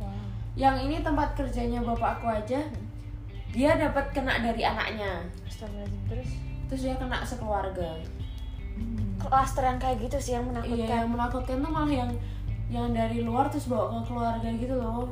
Wah. 0.00 0.26
Yang 0.56 0.76
ini 0.88 0.96
tempat 1.00 1.28
kerjanya 1.36 1.80
bapak 1.84 2.20
aku 2.20 2.26
aja 2.32 2.60
dia 3.52 3.70
dapat 3.72 4.04
kena 4.12 4.36
dari 4.40 4.62
anaknya. 4.64 5.24
Astagfirullahaladzim. 5.48 6.02
Terus 6.12 6.30
terus 6.66 6.80
dia 6.86 6.94
kena 6.98 7.22
sekeluarga. 7.22 7.98
Klasteran 9.22 9.80
kayak 9.80 10.02
gitu 10.06 10.18
sih 10.20 10.32
yang 10.36 10.46
iya 10.46 10.54
menakutkan 10.54 10.88
yang 11.00 11.10
menakutkan 11.10 11.56
tuh 11.64 11.70
malah 11.72 11.90
yang 11.90 12.10
yang 12.66 12.90
dari 12.90 13.22
luar 13.22 13.46
terus 13.48 13.70
bawa 13.70 13.90
ke 13.90 14.10
keluarga 14.10 14.48
gitu 14.54 14.74
loh. 14.76 15.08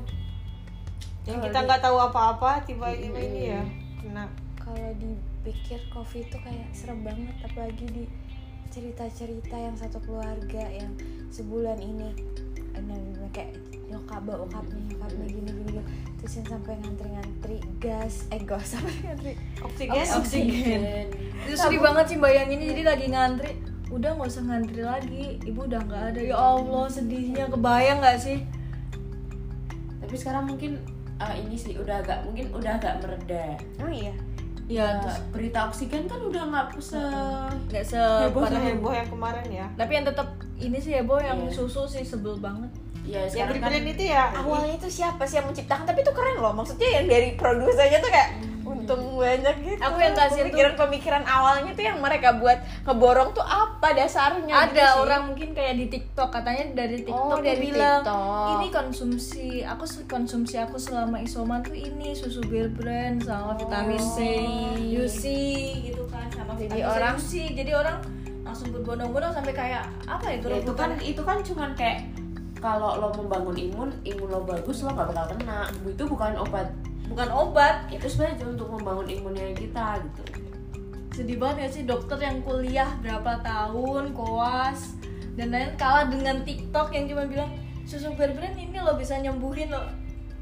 Yang 1.25 1.51
kita 1.51 1.59
nggak 1.65 1.81
tahu 1.81 1.97
apa-apa 1.99 2.63
tiba-tiba 2.69 3.19
ini 3.19 3.41
ya 3.55 3.63
kena. 3.99 4.29
Kalau 4.61 4.91
dipikir 4.97 5.81
covid 5.93 6.25
tuh 6.33 6.41
kayak 6.41 6.69
serem 6.73 7.05
banget 7.05 7.37
apalagi 7.45 7.85
di 7.89 8.05
cerita-cerita 8.73 9.55
yang 9.55 9.77
satu 9.79 10.03
keluarga 10.03 10.67
yang 10.67 10.91
sebulan 11.31 11.79
ini 11.79 12.11
kayak 13.35 13.51
nyokap 13.85 14.23
bokapnya 14.25 14.81
nyokapnya 14.89 15.27
gini 15.29 15.51
gini 15.51 15.61
gini 15.69 15.83
terus 16.19 16.33
yang 16.41 16.49
sampai 16.57 16.73
ngantri-ngantri 16.81 17.59
gas 17.77 18.15
eh 18.33 18.41
gas 18.41 18.67
sampai 18.73 18.95
ngantri? 19.05 19.33
Oksigen 19.61 20.07
Oksigen. 20.17 20.81
Itu 21.45 21.55
sedih 21.55 21.81
banget 21.85 22.05
sih 22.09 22.19
bayanginnya 22.19 22.67
jadi 22.73 22.83
lagi 22.87 23.07
ngantri 23.13 23.53
udah 23.93 24.11
nggak 24.17 24.31
usah 24.33 24.43
ngantri 24.49 24.83
lagi 24.83 25.25
ibu 25.45 25.69
udah 25.69 25.81
nggak 25.85 26.03
ada. 26.17 26.21
Ya 26.25 26.37
allah 26.39 26.87
sedihnya 26.89 27.45
kebayang 27.53 28.01
nggak 28.01 28.19
sih? 28.19 28.39
Tapi 30.01 30.15
sekarang 30.17 30.49
mungkin 30.49 30.81
eh, 31.21 31.35
ini 31.45 31.57
sih 31.59 31.77
udah 31.77 32.01
agak 32.01 32.25
mungkin 32.25 32.51
udah 32.57 32.73
agak 32.81 33.05
mereda. 33.05 33.61
Oh 33.85 33.93
iya. 33.93 34.15
Ya 34.65 34.97
terus 35.05 35.21
berita 35.29 35.69
oksigen 35.69 36.09
kan 36.09 36.25
udah 36.25 36.43
nggak 36.49 36.67
se 36.81 36.97
nggak 37.69 37.85
heboh 37.93 38.49
separah 38.49 38.65
heboh 38.65 38.93
yang 38.97 39.09
kemarin 39.13 39.49
ya. 39.53 39.67
Tapi 39.77 39.93
yang 39.93 40.09
tetap 40.09 40.29
ini 40.57 40.81
sih 40.81 40.97
heboh 40.97 41.21
yang 41.21 41.37
Iya. 41.45 41.53
susu 41.53 41.85
sih 41.85 42.01
sebel 42.01 42.41
banget 42.41 42.73
ya 43.05 43.21
yang 43.29 43.53
kan 43.53 43.61
brand 43.63 43.85
itu 43.87 44.05
ya 44.07 44.33
awalnya 44.35 44.75
itu 44.75 44.89
siapa 44.91 45.23
sih 45.23 45.37
yang 45.37 45.47
menciptakan 45.47 45.85
tapi 45.85 46.01
itu 46.01 46.11
keren 46.11 46.37
loh 46.37 46.51
maksudnya 46.51 46.89
yang 46.95 47.07
dari 47.07 47.29
produsernya 47.35 47.99
tuh 47.99 48.09
kayak 48.09 48.31
untung 48.65 49.03
banyak 49.15 49.55
gitu 49.61 49.77
Aku 49.79 49.99
yang 49.99 50.13
kasihan 50.15 50.33
tuh- 50.41 50.45
pemikiran-pemikiran 50.49 51.23
awalnya 51.23 51.71
tuh 51.71 51.85
yang 51.85 51.99
mereka 51.99 52.33
buat 52.35 52.59
ngeborong 52.83 53.31
tuh 53.31 53.45
apa 53.45 53.93
dasarnya 53.93 54.49
gitu 54.49 54.73
ada 54.73 54.87
sih. 54.87 54.99
orang 54.99 55.23
mungkin 55.27 55.49
kayak 55.53 55.75
di 55.77 55.87
TikTok 55.91 56.29
katanya 56.31 56.65
dari 56.75 56.97
TikTok 56.99 57.29
Oh, 57.29 57.37
tuh 57.37 57.45
dari 57.45 57.61
bilang 57.63 58.01
TikTok. 58.01 58.49
ini 58.51 58.67
konsumsi 58.71 59.47
aku 59.63 59.85
konsumsi 60.07 60.55
aku 60.57 60.77
selama 60.77 61.21
isoman 61.21 61.61
tuh 61.61 61.77
ini 61.77 62.13
susu 62.13 62.41
Bear 62.43 62.69
Brand 62.71 63.21
sama 63.21 63.53
vitamin 63.55 64.01
C, 64.01 64.17
UC 64.97 65.23
gitu 65.85 66.09
kan 66.09 66.25
sama 66.31 66.53
Jadi 66.55 66.73
vitamin 66.73 66.81
C, 66.83 66.89
orang- 66.91 67.17
UC. 67.17 67.33
jadi 67.53 67.73
orang 67.75 67.97
langsung 68.43 68.69
berbondong-bondong 68.71 69.33
sampai 69.35 69.53
kayak 69.53 69.85
apa 70.05 70.25
ya 70.27 70.37
Ya, 70.41 70.57
itu 70.59 70.73
kan 70.75 70.91
itu 70.99 71.23
kan 71.23 71.37
cuman 71.43 71.71
kayak 71.75 71.99
kalau 72.65 72.97
lo 72.97 73.13
membangun 73.13 73.53
imun 73.53 73.91
imun 74.03 74.29
lo 74.31 74.41
bagus 74.43 74.81
lo 74.81 74.91
nggak 74.91 75.13
bakal 75.13 75.27
kena. 75.31 75.69
Itu 75.85 76.09
bukan 76.09 76.33
obat. 76.39 76.73
Bukan 77.05 77.29
obat. 77.29 77.85
Itu 77.89 78.09
sebenarnya 78.09 78.49
untuk 78.49 78.69
membangun 78.71 79.05
imunnya 79.07 79.53
kita 79.53 80.01
gitu. 80.01 80.23
Sedih 81.13 81.37
banget 81.37 81.57
ya 81.61 81.69
sih 81.71 81.85
dokter 81.85 82.17
yang 82.19 82.41
kuliah 82.41 82.89
berapa 82.99 83.39
tahun 83.39 84.11
koas 84.11 84.97
dan 85.35 85.53
lain 85.53 85.77
kalah 85.77 86.09
dengan 86.09 86.41
TikTok 86.41 86.89
yang 86.91 87.05
cuma 87.05 87.23
bilang 87.25 87.53
susu 87.85 88.11
Bear 88.15 88.33
Brand 88.33 88.57
ini 88.57 88.75
lo 88.77 88.97
bisa 88.97 89.15
nyembuhin 89.17 89.69
lo. 89.69 89.85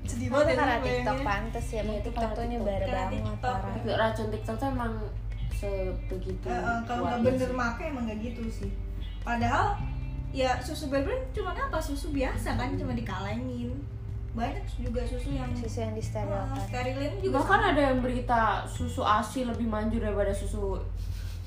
Sedih 0.02 0.30
Oh, 0.30 0.38
banget 0.38 0.46
itu 0.48 0.58
karena 0.58 0.72
ya, 0.72 0.80
TikTok 0.80 1.02
bayangin. 1.12 1.26
pantes 1.26 1.66
ya, 1.66 1.78
emang 1.78 1.88
Iya, 1.88 1.98
itu 1.98 2.08
TikTok 2.08 2.22
tuh 2.22 2.30
TikTok. 2.32 2.46
nyebar 2.48 2.78
Karena 2.80 2.94
banget 2.94 3.12
TikTok. 3.12 3.96
racun 3.98 4.26
TikTok 4.30 4.56
tuh 4.56 4.68
emang 4.68 4.92
sebegitu 5.52 6.46
Eh, 6.46 6.54
eh, 6.54 6.78
kalau 6.84 7.02
nggak 7.04 7.20
bener 7.22 7.50
make 7.52 7.82
emang 7.84 8.04
nggak 8.06 8.18
gitu 8.20 8.42
sih. 8.48 8.70
Padahal 9.20 9.66
ya 10.32 10.56
susu 10.58 10.88
Brand 10.88 11.08
cuma 11.30 11.52
apa 11.52 11.76
susu 11.76 12.08
biasa 12.10 12.56
kan 12.56 12.72
cuma 12.74 12.92
dikalengin 12.92 13.76
banyak 14.32 14.64
juga 14.80 15.04
susu 15.04 15.28
yang 15.36 15.52
Susu 15.52 15.84
yang 15.84 15.92
disterilkan. 15.92 16.56
sterilin 16.56 17.12
juga 17.20 17.44
bahkan 17.44 17.60
ada 17.76 17.92
yang 17.92 18.00
berita 18.00 18.64
susu 18.64 19.04
asi 19.04 19.44
lebih 19.44 19.68
manjur 19.68 20.00
daripada 20.00 20.32
susu 20.32 20.80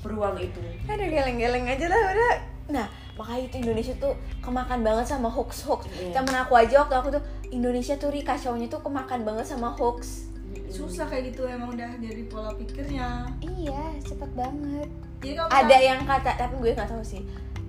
beruang 0.06 0.38
itu 0.38 0.62
Ada 0.86 1.02
geleng-geleng 1.02 1.66
aja 1.66 1.90
lah 1.90 1.98
udah. 2.14 2.34
Nah, 2.66 2.86
makanya 3.18 3.42
itu 3.50 3.56
Indonesia 3.58 3.94
tuh 3.98 4.14
kemakan 4.38 4.86
banget 4.86 5.02
sama 5.02 5.26
hoax 5.26 5.66
hoax. 5.66 5.90
Iya. 5.90 6.14
Temen 6.14 6.34
aku 6.38 6.54
aja 6.54 6.86
waktu 6.86 6.94
aku 6.94 7.08
tuh 7.10 7.22
Indonesia 7.50 7.98
tuh 7.98 8.14
ri 8.14 8.22
kacaunya 8.22 8.70
tuh 8.70 8.78
kemakan 8.78 9.26
banget 9.26 9.50
sama 9.50 9.74
hoax. 9.74 10.30
susah 10.66 11.06
kayak 11.06 11.30
gitu 11.32 11.46
emang 11.46 11.72
udah 11.72 11.88
dari 11.96 12.26
pola 12.26 12.50
pikirnya 12.52 13.24
Iya, 13.40 13.96
cepet 14.02 14.30
banget. 14.34 14.90
jadi 15.22 15.32
kalau 15.38 15.48
Ada 15.48 15.76
yang 15.78 16.00
kata, 16.04 16.30
tapi 16.36 16.54
gue 16.58 16.70
nggak 16.74 16.90
tahu 16.90 17.00
sih. 17.00 17.22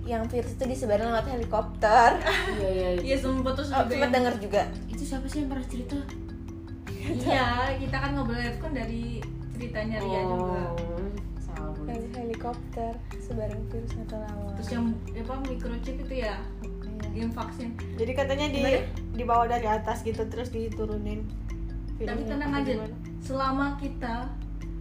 Yang 0.07 0.23
virus 0.31 0.51
itu 0.53 0.63
disebarin 0.65 1.05
lewat 1.05 1.27
helikopter. 1.29 2.09
iya 2.55 2.69
iya 2.71 2.89
Iya 3.03 3.17
sempat 3.19 3.53
terus 3.53 3.69
Oh, 3.69 3.77
juga 3.77 3.83
sempet 3.85 3.99
yang- 3.99 4.13
denger 4.15 4.33
juga. 4.39 4.61
itu 4.87 5.03
siapa 5.03 5.27
sih 5.27 5.37
yang 5.39 5.49
pernah 5.49 5.67
cerita 5.67 5.97
Iya, 7.07 7.47
kita 7.77 7.97
kan 7.97 8.09
ngobrol 8.13 8.35
itu 8.37 8.57
kan 8.57 8.73
dari 8.73 9.03
ceritanya 9.53 9.95
Ria 9.97 10.21
juga. 10.23 10.63
Oh, 11.55 11.71
gue. 11.73 11.87
Dari 11.87 12.07
helikopter 12.13 12.91
sebarin 13.17 13.63
virus 13.65 13.91
lama. 14.05 14.51
Terus 14.55 14.69
yang 14.69 14.85
apa 15.13 15.33
microchip 15.41 15.95
itu 15.97 16.15
ya, 16.17 16.35
Iya. 16.59 17.07
yang 17.15 17.31
vaksin. 17.31 17.69
jadi 17.95 18.11
katanya 18.13 18.47
di 18.49 18.61
dibawa 19.13 19.45
dari 19.45 19.65
atas 19.65 20.01
gitu 20.01 20.21
terus 20.25 20.49
diturunin 20.49 21.23
Tapi 21.97 22.21
tenang 22.23 22.51
aja, 22.53 22.73
gimana? 22.75 22.93
selama 23.19 23.67
kita 23.75 24.29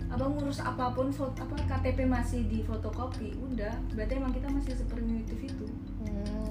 abang 0.07 0.33
ngurus 0.33 0.61
apa 0.61 0.93
pun 0.93 1.09
foto 1.09 1.33
apa 1.39 1.57
KTP 1.59 2.05
masih 2.05 2.45
di 2.45 2.61
fotokopi, 2.61 3.33
udah 3.37 3.73
berarti 3.91 4.13
emang 4.15 4.31
kita 4.31 4.49
masih. 4.49 4.73
Hmm, 4.77 5.16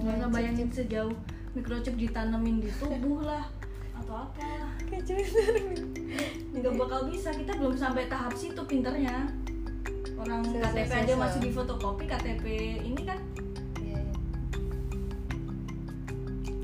Nggak 0.06 0.22
usah 0.22 0.30
bayangin 0.30 0.70
sejauh 0.70 1.10
microchip 1.58 1.98
ditanemin 1.98 2.62
di 2.62 2.70
tubuh 2.78 3.26
lah 3.26 3.42
atau 3.98 4.22
apa 4.22 4.46
lah. 4.62 4.72
Nggak 6.54 6.74
bakal 6.78 7.10
bisa, 7.10 7.34
kita 7.34 7.58
belum 7.58 7.74
sampai 7.74 8.06
tahap 8.06 8.30
situ 8.38 8.62
pinternya. 8.70 9.26
Orang 10.14 10.46
Susah, 10.46 10.70
KTP 10.70 10.92
aja 10.94 11.10
susah. 11.10 11.18
masih 11.26 11.38
di 11.42 11.50
fotokopi, 11.50 12.04
KTP 12.06 12.44
ini 12.86 13.02
kan 13.02 13.18
Iya, 13.82 13.98
iya. 14.00 14.14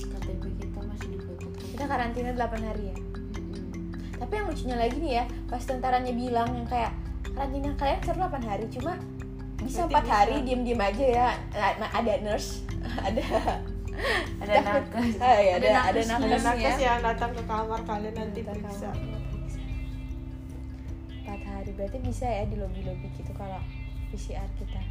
KTP 0.08 0.42
kita 0.56 0.80
masih 0.86 1.06
ditutup 1.12 1.50
Kita 1.60 1.84
karantina 1.84 2.30
8 2.32 2.62
hari 2.62 2.94
ya. 2.94 2.96
Tapi 4.22 4.32
yang 4.38 4.46
lucunya 4.48 4.76
lagi 4.78 4.96
nih 5.02 5.12
ya, 5.20 5.24
pas 5.50 5.60
tentaranya 5.66 6.14
bilang 6.14 6.48
yang 6.54 6.64
kayak 6.70 6.94
karantina 7.34 7.74
kalian 7.74 8.00
seru 8.06 8.22
8 8.22 8.38
hari, 8.46 8.64
cuma 8.70 8.94
bisa 9.62 9.80
empat 9.84 10.04
bisa. 10.04 10.14
hari 10.14 10.34
diem-diem 10.42 10.80
aja 10.80 11.06
ya. 11.06 11.28
Nah, 11.52 11.90
ada 11.90 12.12
nurse, 12.20 12.62
ada 13.06 13.22
ada 14.42 14.54
nakes 14.60 15.14
Ah, 15.24 15.36
iya, 15.38 15.52
ada 15.60 15.66
Ada 15.66 15.80
ada 15.92 16.00
nakes. 16.00 16.08
ada 16.08 16.36
nakesnya. 16.36 16.42
nakes 16.42 16.76
yang 16.80 17.00
datang 17.00 17.30
ke 17.32 17.42
kamar 17.44 17.80
kalian 17.84 18.14
nanti 18.14 18.40
periksa. 18.42 18.90
Empat 21.22 21.40
hari 21.46 21.70
berarti 21.72 21.98
bisa 22.02 22.26
ya 22.26 22.44
di 22.44 22.56
lobby 22.58 22.82
lobby 22.82 23.08
gitu 23.14 23.32
kalau 23.32 23.60
PCR 24.10 24.48
kita. 24.58 24.82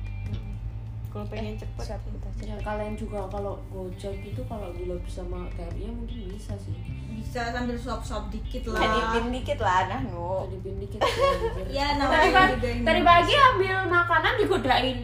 Kalau 1.11 1.27
pengen 1.27 1.59
cepet 1.59 1.99
ya 2.39 2.55
kalian 2.63 2.95
juga 2.95 3.27
kalau 3.27 3.59
gojek 3.67 4.15
itu 4.23 4.41
kalau 4.47 4.71
dulu 4.71 4.95
bisa 5.03 5.19
sama 5.27 5.43
TRI 5.59 5.91
mungkin 5.91 6.31
bisa 6.31 6.55
sih. 6.55 6.71
Bisa 7.11 7.51
sambil 7.51 7.75
suap-suap 7.75 8.31
dikit 8.31 8.71
lah. 8.71 8.79
Nyadipin 8.79 9.35
dikit 9.35 9.59
lah 9.59 9.91
nah 9.91 9.99
nu. 9.99 10.47
Jadi 10.47 10.87
dikit. 10.87 10.99
Ya 11.75 11.99
tadi 11.99 12.31
juga 12.31 12.67
ini. 12.71 12.83
tadi 12.87 13.01
pagi 13.03 13.33
ambil 13.35 13.77
makanan 13.91 14.33
digodain. 14.39 14.99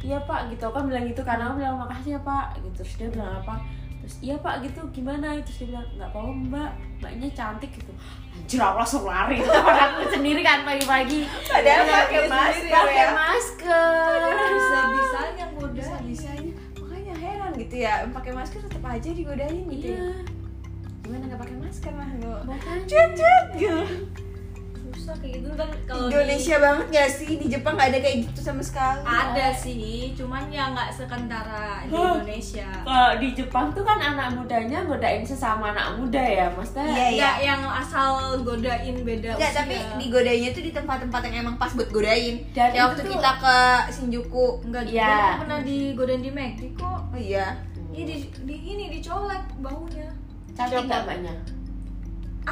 Iya 0.00 0.18
pak 0.24 0.48
gitu. 0.48 0.64
Kan 0.72 0.88
bilang 0.88 1.04
gitu 1.04 1.20
karena 1.20 1.52
aku 1.52 1.60
bilang 1.60 1.76
makasih 1.76 2.16
ya 2.16 2.20
pak. 2.24 2.56
Gitu. 2.56 2.68
Terus 2.80 2.92
dia 2.96 3.08
bilang 3.12 3.32
apa 3.44 3.60
terus 4.08 4.24
iya 4.24 4.40
pak 4.40 4.64
gitu. 4.64 4.80
Gimana? 4.96 5.36
Terus 5.44 5.56
dia 5.60 5.66
bilang 5.68 5.86
nggak 6.00 6.08
apa 6.08 6.18
mbak. 6.48 6.72
Mbaknya 7.04 7.28
cantik 7.36 7.70
gitu. 7.76 7.92
Anjir 8.40 8.60
aku 8.64 8.76
langsung 8.80 9.04
lari. 9.04 9.36
Pada 9.44 9.82
aku 9.92 10.08
sendiri 10.08 10.40
kan 10.40 10.64
pagi-pagi. 10.64 11.28
Padahal 11.44 11.84
Dia 11.84 11.92
pakai 12.08 12.20
masker 12.24 12.72
pakai 12.72 12.96
ya. 12.96 13.08
masker. 13.12 14.18
Bisa 14.48 14.80
bisanya 14.88 15.44
goda 15.52 15.74
bisa 15.76 15.96
bisanya 16.00 16.52
makanya 16.80 17.14
heran 17.20 17.52
gitu 17.60 17.74
ya 17.84 18.06
pakai 18.08 18.32
masker 18.32 18.58
tetap 18.64 18.84
aja 18.88 19.10
digodain 19.12 19.66
gitu 19.68 19.90
iya. 19.92 20.00
Ya. 20.00 20.14
gimana 21.04 21.22
nggak 21.28 21.40
pakai 21.44 21.56
masker 21.60 21.92
lah 21.92 22.08
makanya. 22.48 22.84
Cut 22.88 23.10
cut 23.18 23.46
gitu 23.60 23.80
susah 25.08 25.16
kayak 25.18 25.40
gitu 25.40 25.50
kan 25.54 25.68
kalau 25.82 26.04
di- 26.04 26.12
Indonesia 26.12 26.56
banget 26.60 26.86
gak 26.90 27.08
sih 27.10 27.30
di 27.34 27.46
Jepang 27.48 27.72
nggak 27.74 27.88
ada 27.88 27.98
kayak 27.98 28.16
gitu 28.22 28.40
sama 28.42 28.60
sekali 28.60 29.00
ada 29.02 29.46
sih 29.50 30.12
cuman 30.12 30.42
ya 30.48 30.68
nggak 30.68 30.90
sekentara 30.92 31.80
di 31.82 31.96
Indonesia 31.96 32.68
kalau 32.84 33.12
di 33.16 33.28
Jepang 33.32 33.66
tuh 33.72 33.82
kan 33.82 33.96
anak 33.98 34.28
mudanya 34.30 34.84
godain 34.84 35.24
sesama 35.24 35.72
anak 35.72 35.96
muda 35.96 36.20
ya 36.20 36.46
maksudnya 36.50 36.84
Iya, 36.84 37.08
iya. 37.08 37.30
yang 37.42 37.64
asal 37.64 38.12
godain 38.38 39.00
beda 39.00 39.32
Enggak, 39.32 39.48
usia. 39.48 39.58
tapi 39.58 39.74
digodainya 39.96 40.48
tuh 40.50 40.60
di 40.60 40.72
tempat-tempat 40.72 41.20
yang 41.24 41.36
emang 41.40 41.56
pas 41.56 41.72
buat 41.72 41.88
godain. 41.88 42.44
Dan 42.50 42.68
Kayak 42.68 42.74
itu 42.74 42.84
waktu 42.84 43.00
tuh- 43.00 43.12
kita 43.14 43.30
ke 43.38 43.56
Shinjuku. 43.90 44.46
enggak 44.62 44.82
juga 44.84 45.08
aku 45.08 45.40
pernah 45.40 45.60
digodain 45.62 46.20
di 46.20 46.30
McD 46.30 46.60
kok 46.74 47.00
Oh 47.08 47.16
iya. 47.18 47.56
Iya 47.88 48.04
di, 48.04 48.16
di 48.44 48.56
ini 48.68 48.84
dicolek 48.92 49.40
baunya 49.58 50.12
cantik 50.52 50.84
nggak 50.84 51.00
mbaknya 51.02 51.34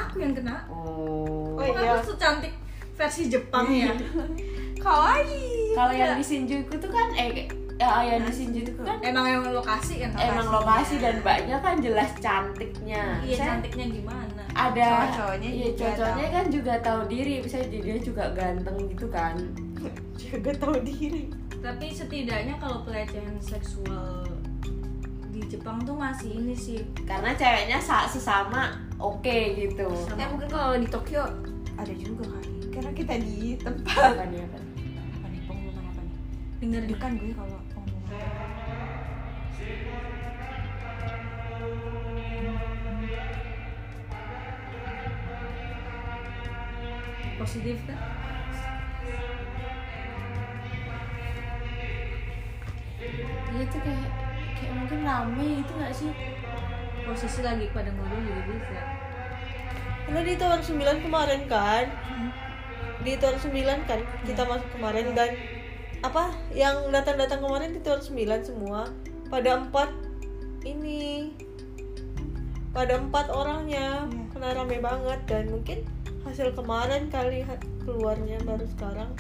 aku 0.04 0.20
yang 0.20 0.34
kena. 0.36 0.56
Oh. 0.68 1.56
Oh, 1.56 1.64
iya. 1.64 1.96
aku 1.96 2.12
tuh 2.12 2.16
cantik 2.20 2.52
versi 2.92 3.32
Jepang 3.32 3.66
ya? 3.68 3.92
Kawaii. 4.84 5.72
Kalau 5.76 5.92
yang 5.92 6.16
di 6.16 6.24
Shinjuku 6.24 6.74
tuh 6.76 6.90
kan 6.92 7.08
eh 7.16 7.48
ya, 7.76 8.00
yang 8.00 8.24
di 8.24 8.32
Shinjuku 8.32 8.80
kan 8.80 8.96
emang 9.04 9.28
emang 9.28 9.52
lokasi 9.52 10.00
kan 10.00 10.16
emang 10.16 10.48
lokasi 10.48 10.96
dan 10.96 11.20
mbaknya 11.20 11.56
kan 11.60 11.76
jelas 11.80 12.10
cantiknya. 12.16 13.20
Iya 13.20 13.36
Saya 13.36 13.48
cantiknya 13.56 13.86
gimana? 13.92 14.42
ada 14.56 14.88
Cowok-cowoknya 15.12 15.50
iya, 15.52 15.68
tahu. 15.92 16.32
kan 16.32 16.46
juga 16.48 16.74
tahu 16.80 17.00
diri 17.12 17.44
bisa 17.44 17.60
dia 17.68 17.96
juga 18.00 18.32
ganteng 18.32 18.76
gitu 18.88 19.06
kan. 19.12 19.36
Juga 20.16 20.50
tahu 20.56 20.80
diri. 20.80 21.28
Tapi 21.60 21.92
setidaknya 21.92 22.56
kalau 22.56 22.80
pelecehan 22.82 23.36
seksual 23.36 24.24
di 25.28 25.44
Jepang 25.44 25.84
tuh 25.84 25.92
masih 25.92 26.40
ini 26.40 26.56
sih. 26.56 26.80
Karena 27.04 27.36
ceweknya 27.36 27.76
sa- 27.76 28.08
sesama 28.08 28.72
oke 28.96 29.38
gitu 29.56 29.88
Eh 30.16 30.26
mungkin 30.28 30.48
kalau 30.48 30.76
di 30.80 30.88
Tokyo 30.88 31.22
ada 31.76 31.92
juga 31.92 32.24
kali. 32.32 32.50
Karena 32.72 32.90
kita 32.92 33.14
di 33.20 33.56
tempat 33.60 34.16
apa 34.16 34.24
nih 34.28 34.40
apa 34.44 34.56
nih? 34.60 34.72
apa 35.16 35.26
nih 35.28 35.40
pengumuman 35.44 35.84
apa 35.84 36.00
nih? 36.00 36.16
denger 36.60 36.82
Dekan 36.88 37.12
gue 37.20 37.32
kalau 37.36 37.58
pengumuman. 37.72 37.96
positif 47.36 47.78
kan 47.86 48.00
Iya 53.56 53.64
tuh 53.72 53.80
kayak 53.80 54.10
kayak 54.56 54.72
mungkin 54.76 54.98
rame 55.04 55.46
gitu 55.62 55.72
gak 55.80 55.94
sih 55.94 56.10
posisi 57.06 57.40
lagi 57.40 57.70
pada 57.70 57.94
ngobrol 57.94 58.20
juga 58.26 58.42
bisa 58.50 59.06
karena 60.06 60.22
di 60.22 60.38
tahun 60.38 60.60
9 60.62 61.02
kemarin 61.02 61.40
kan? 61.50 61.90
Di 63.02 63.18
tahun 63.18 63.36
9 63.42 63.90
kan 63.90 64.00
kita 64.22 64.42
masuk 64.46 64.70
kemarin 64.78 65.10
dan 65.18 65.34
apa 66.06 66.30
yang 66.54 66.94
datang-datang 66.94 67.42
kemarin 67.42 67.74
di 67.74 67.82
tahun 67.82 68.00
9 68.14 68.46
semua. 68.46 68.86
Pada 69.26 69.58
empat 69.58 69.90
ini 70.62 71.34
pada 72.70 73.02
empat 73.02 73.34
orangnya. 73.34 74.06
Kena 74.30 74.54
rame 74.54 74.78
banget 74.78 75.18
dan 75.26 75.50
mungkin 75.50 75.82
hasil 76.22 76.54
kemarin 76.54 77.10
kali 77.10 77.42
keluarnya 77.82 78.38
baru 78.46 78.62
sekarang 78.78 79.10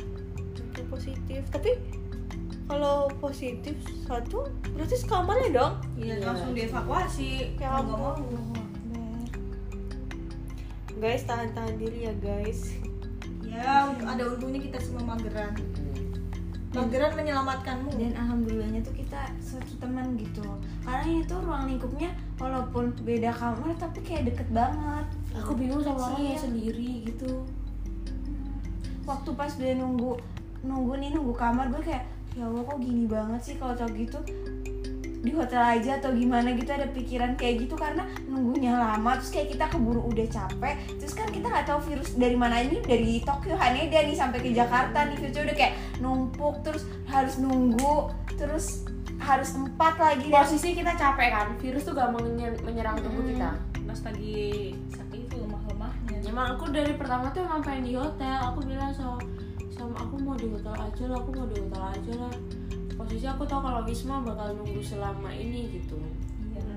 positif. 0.86 1.42
Tapi 1.50 1.74
kalau 2.66 3.06
positif 3.22 3.78
satu 4.04 4.50
berarti 4.74 4.96
sekamarnya 4.98 5.50
dong? 5.54 5.72
Iya 5.94 6.18
Iya, 6.18 6.26
langsung 6.26 6.50
dievakuasi. 6.52 7.54
Ya 7.62 7.78
Mau 7.78 7.82
nggak 7.86 7.98
mau. 7.98 8.14
Guys 10.96 11.22
tahan-tahan 11.28 11.76
diri 11.78 12.08
ya 12.10 12.14
guys. 12.18 12.74
Ya 13.46 13.86
ada 13.86 14.22
untungnya 14.26 14.60
kita 14.60 14.78
semua 14.82 15.14
mageran. 15.14 15.54
Mageran 16.74 17.12
menyelamatkanmu. 17.16 17.88
Dan 17.96 18.12
alhamdulillahnya 18.16 18.80
tuh 18.84 18.92
kita 18.96 19.28
satu 19.40 19.76
teman 19.80 20.16
gitu. 20.16 20.44
Karena 20.84 21.04
ini 21.04 21.22
tuh 21.24 21.40
ruang 21.44 21.68
lingkupnya 21.68 22.10
walaupun 22.36 22.92
beda 23.04 23.32
kamar 23.32 23.72
tapi 23.78 24.00
kayak 24.04 24.32
deket 24.32 24.48
banget. 24.52 25.06
aku 25.36 25.52
bingung 25.52 25.84
sama 25.84 26.00
orang 26.16 26.32
yang 26.32 26.40
Kecil. 26.40 26.44
sendiri 26.48 26.90
gitu. 27.12 27.32
Waktu 29.04 29.30
pas 29.36 29.52
dia 29.52 29.76
nunggu 29.76 30.16
nunggu 30.64 30.92
nih 30.96 31.12
nunggu 31.12 31.36
kamar 31.36 31.68
gue 31.68 31.82
kayak 31.84 32.15
ya 32.36 32.44
Allah 32.44 32.62
kok 32.68 32.78
gini 32.84 33.08
banget 33.08 33.40
sih 33.40 33.54
kalau 33.56 33.72
cowok 33.72 33.92
gitu? 33.96 34.18
Di 35.26 35.34
hotel 35.34 35.58
aja 35.58 35.98
atau 35.98 36.14
gimana 36.14 36.54
gitu 36.54 36.70
ada 36.70 36.86
pikiran 36.92 37.34
kayak 37.34 37.66
gitu 37.66 37.74
karena 37.74 38.06
nunggunya 38.30 38.76
lama 38.78 39.18
terus 39.18 39.32
kayak 39.32 39.48
kita 39.56 39.64
keburu 39.72 40.04
udah 40.06 40.26
capek. 40.28 40.76
Terus 41.00 41.14
kan 41.16 41.28
kita 41.32 41.50
nggak 41.50 41.66
tahu 41.66 41.80
virus 41.88 42.14
dari 42.14 42.36
mana 42.38 42.62
ini 42.62 42.78
dari 42.84 43.24
Tokyo 43.24 43.56
Haneda 43.58 44.04
nih 44.06 44.14
sampai 44.14 44.38
ke 44.44 44.54
Jakarta 44.54 45.08
nih 45.08 45.16
virusnya 45.18 45.42
udah 45.50 45.56
kayak 45.56 45.74
numpuk 45.98 46.54
terus 46.62 46.84
harus 47.08 47.34
nunggu 47.40 48.12
terus 48.36 48.86
harus 49.16 49.48
tempat 49.50 49.96
lagi. 49.96 50.28
Posisi 50.28 50.76
kita 50.76 50.92
capek 50.94 51.28
kan 51.32 51.48
virus 51.58 51.82
tuh 51.88 51.96
gampang 51.96 52.22
menyer- 52.22 52.60
menyerang 52.62 53.00
tubuh 53.00 53.24
kita. 53.26 53.56
Pas 53.82 54.00
lagi 54.12 54.76
sakit 54.92 55.20
itu 55.26 55.36
lemah-lemahnya. 55.40 56.22
Emang 56.28 56.54
aku 56.54 56.70
dari 56.70 56.92
pertama 56.94 57.32
tuh 57.32 57.42
emang 57.48 57.64
pengen 57.64 57.82
di 57.88 57.94
hotel 57.96 58.36
aku 58.52 58.62
bilang 58.62 58.92
sama 58.92 59.18
sama 59.86 60.02
aku 60.02 60.14
mau 60.18 60.34
di 60.34 60.50
hotel 60.50 60.74
aja 60.74 61.04
lah 61.06 61.16
aku 61.22 61.30
mau 61.30 61.46
di 61.46 61.56
hotel 61.62 61.82
aja 61.94 62.12
lah. 62.18 62.34
Posisi 62.98 63.26
aku 63.30 63.46
tahu 63.46 63.60
kalau 63.62 63.86
Wisma 63.86 64.18
bakal 64.18 64.58
nunggu 64.58 64.82
selama 64.82 65.30
ini 65.30 65.78
gitu. 65.78 65.94
Iya. 66.50 66.74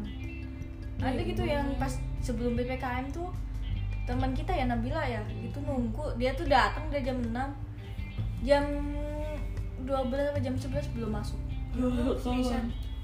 Ada 1.01 1.21
gitu 1.25 1.41
yang 1.41 1.73
pas 1.81 1.97
sebelum 2.21 2.53
PPKM 2.53 3.09
tuh 3.09 3.33
teman 4.05 4.37
kita 4.37 4.53
ya 4.53 4.69
Nabila 4.69 5.01
ya 5.01 5.25
itu 5.41 5.57
nunggu. 5.57 6.13
Dia 6.21 6.37
tuh 6.37 6.45
datang 6.45 6.85
dari 6.93 7.01
jam 7.01 7.17
6 7.17 8.45
jam 8.45 8.63
12 9.89 9.89
atau 10.05 10.41
jam 10.45 10.53
11 10.53 10.93
belum 10.93 11.09
masuk. 11.09 11.39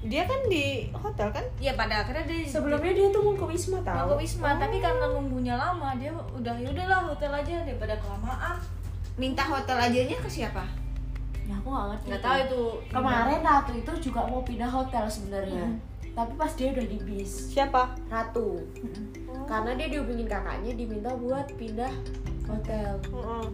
Dia 0.06 0.22
kan 0.28 0.38
di 0.46 0.86
hotel 0.94 1.34
kan? 1.34 1.42
Iya 1.58 1.74
pada 1.74 2.06
akhirnya 2.06 2.30
dia 2.30 2.46
sebelumnya 2.46 2.94
dia 2.94 3.10
tuh 3.10 3.26
mau 3.26 3.34
ke 3.34 3.42
Wisma 3.48 3.82
mau 3.82 3.82
tahu 3.82 4.06
ke 4.14 4.16
Wisma 4.22 4.54
tapi 4.54 4.78
karena 4.78 5.10
nunggunya 5.10 5.58
lama 5.58 5.98
dia 5.98 6.14
udah 6.14 6.54
yaudahlah 6.62 7.10
hotel 7.10 7.32
aja 7.32 7.64
daripada 7.66 7.98
kelamaan 7.98 8.60
minta 9.16 9.42
hotel 9.44 9.76
ajanya 9.80 10.16
ke 10.20 10.30
siapa? 10.30 10.64
ya 11.46 11.54
aku 11.62 11.70
nggak 11.70 11.86
ngerti 11.94 12.06
nggak 12.10 12.18
tuh. 12.20 12.26
tahu 12.26 12.38
itu. 12.42 12.62
Kemarin 12.90 13.40
Ratu 13.46 13.72
itu 13.78 13.92
juga 14.10 14.20
mau 14.26 14.42
pindah 14.42 14.66
hotel 14.66 15.04
sebenarnya. 15.06 15.66
Tapi 16.16 16.32
pas 16.34 16.52
dia 16.58 16.74
udah 16.74 16.86
di 16.90 16.98
bis. 17.06 17.54
Siapa? 17.54 17.82
Ratu. 18.10 18.66
Karena 19.46 19.70
dia 19.78 19.86
dihubungin 19.86 20.26
kakaknya 20.26 20.74
diminta 20.74 21.14
buat 21.14 21.46
pindah 21.54 21.92
hotel. 22.50 22.98
Heeh. 22.98 23.46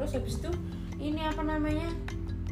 terus? 0.00 0.16
Habis 0.16 0.34
itu? 0.40 0.50
Ini 0.96 1.20
apa 1.28 1.42
namanya? 1.44 1.88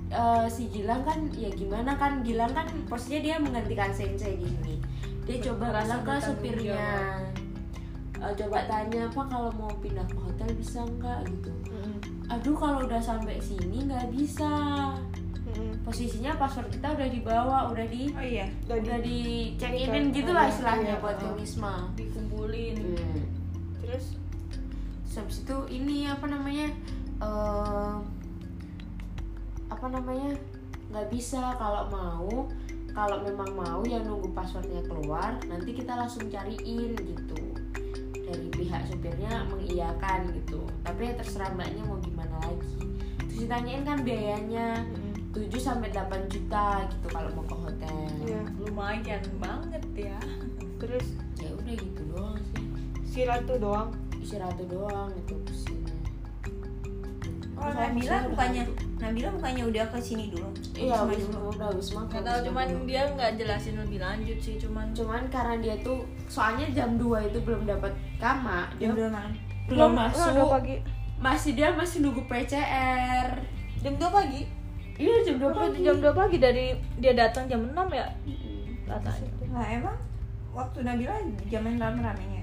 Eh, 0.08 0.46
si 0.52 0.68
Gilang 0.68 1.04
kan 1.04 1.32
ya 1.32 1.48
gimana 1.48 1.96
kan? 1.96 2.20
Gilang 2.20 2.52
kan 2.52 2.68
posisinya 2.88 3.20
dia 3.24 3.36
menggantikan 3.40 3.92
sensei 3.92 4.36
di 4.36 4.44
sini. 4.44 4.76
Dia 5.24 5.52
coba 5.52 5.84
bilang 5.84 6.04
ke 6.04 6.14
supirnya 6.20 6.84
Eh, 8.18 8.32
coba 8.34 8.58
tanya 8.66 9.06
apa 9.06 9.22
kalau 9.26 9.50
mau 9.54 9.70
pindah 9.78 10.02
ke 10.04 10.18
hotel 10.18 10.50
bisa 10.58 10.82
nggak? 10.82 11.22
Gitu. 11.30 11.50
Aduh 12.28 12.54
kalau 12.54 12.82
udah 12.84 12.98
sampai 12.98 13.38
sini 13.38 13.86
nggak 13.86 14.10
bisa. 14.10 14.50
Posisinya 15.82 16.36
password 16.36 16.68
kita 16.70 16.92
udah 16.92 17.08
dibawa 17.08 17.56
udah 17.72 17.86
di 17.88 18.12
Oh 18.12 18.20
iya. 18.20 18.46
Udah 18.68 18.78
di- 18.78 18.84
udah 18.84 18.98
di 19.00 19.18
check 19.56 19.72
Bukan. 19.72 19.88
inin 19.90 20.04
gitu 20.12 20.30
lah 20.30 20.44
Iya, 20.44 20.52
istilahnya 20.52 20.94
iya, 20.94 21.02
buat 21.02 21.16
ke 21.16 21.24
oh. 21.24 21.34
Wisma. 21.34 21.74
Dikumpulin. 21.96 22.76
Hmm. 22.76 23.22
terus? 23.80 24.06
Habis 25.18 25.42
itu 25.42 25.56
ini 25.72 26.06
apa 26.06 26.30
namanya 26.30 26.68
eh, 27.18 27.94
apa 29.66 29.86
namanya 29.88 30.30
nggak 30.92 31.08
bisa. 31.10 31.56
Kalau 31.56 31.88
mau 31.90 32.28
kalau 32.92 33.18
memang 33.24 33.50
mau 33.56 33.80
ya 33.82 33.98
nunggu 34.02 34.30
passwordnya 34.30 34.82
keluar 34.84 35.38
nanti 35.46 35.70
kita 35.70 35.94
langsung 35.94 36.26
cariin 36.28 36.92
gitu 36.98 37.38
dari 38.28 38.48
pihak 38.52 38.82
supirnya 38.92 39.48
mengiyakan 39.48 40.28
gitu. 40.36 40.68
Tapi 40.84 41.00
ya 41.08 41.12
terserah 41.16 41.50
mbaknya 41.56 41.82
mau 41.88 41.96
gimana 42.04 42.36
lagi. 42.44 42.76
Terus 43.24 43.36
ditanyain 43.48 43.82
kan 43.88 43.98
biayanya 44.04 44.84
7 45.32 45.48
sampai 45.56 45.88
8 45.88 46.28
juta 46.28 46.84
gitu 46.92 47.06
kalau 47.08 47.30
mau 47.32 47.44
ke 47.48 47.56
hotel. 47.56 48.04
Iya. 48.28 48.42
lumayan 48.60 49.22
banget 49.40 49.84
ya. 49.96 50.20
Terus? 50.76 51.06
Ya 51.40 51.50
udah 51.56 51.74
gitu 51.74 52.02
doang 52.12 52.38
sih. 52.52 52.64
Si 53.08 53.20
Ratu 53.24 53.56
doang. 53.56 53.90
istirahat 54.18 54.60
doang 54.68 55.14
itu 55.14 55.34
Oh, 57.58 57.68
Nabila 57.68 58.16
bukannya 58.30 58.62
Nabila 58.98 59.28
bukannya 59.34 59.64
udah 59.66 59.84
ke 59.90 59.98
sini 59.98 60.30
dulu? 60.30 60.46
iya 60.72 60.94
habis 60.94 61.26
dulu. 61.26 61.50
udah 61.50 61.66
habis 61.68 61.88
makan 61.90 62.20
tahu 62.20 62.30
habis 62.32 62.46
cuman 62.46 62.66
makan. 62.70 62.86
dia 62.86 63.02
nggak 63.10 63.30
jelasin 63.34 63.74
lebih 63.76 63.98
lanjut 63.98 64.38
sih 64.38 64.54
cuman 64.56 64.86
cuman 64.94 65.22
karena 65.26 65.54
dia 65.58 65.74
tuh 65.80 65.98
soalnya 66.26 66.66
jam 66.70 66.94
2 66.94 67.28
itu 67.28 67.38
belum 67.40 67.62
dapat 67.64 67.90
kamar 68.16 68.70
dia 68.76 68.88
belum 68.88 69.10
Udah 69.68 69.88
masuk 69.90 70.48
pagi. 70.48 70.76
masih 71.18 71.50
dia 71.52 71.68
masih 71.70 71.98
nunggu 72.00 72.22
PCR 72.24 73.28
Jam 73.78 73.94
2 73.94 74.06
pagi. 74.08 74.42
iya 74.96 75.16
jam 75.20 75.36
2 75.36 75.44
Itu 75.44 75.50
pagi 75.52 75.78
jam 75.82 75.96
2 75.98 76.08
pagi 76.10 76.36
dari 76.38 76.66
dia 76.96 77.12
datang 77.12 77.44
jam 77.44 77.60
6 77.60 77.74
ya 77.90 78.06
katanya 78.84 79.30
Lah 79.50 79.66
emang 79.68 79.96
waktu 80.50 80.78
Nabila 80.80 81.14
zaman 81.46 81.74
rame-ramenya. 81.76 82.42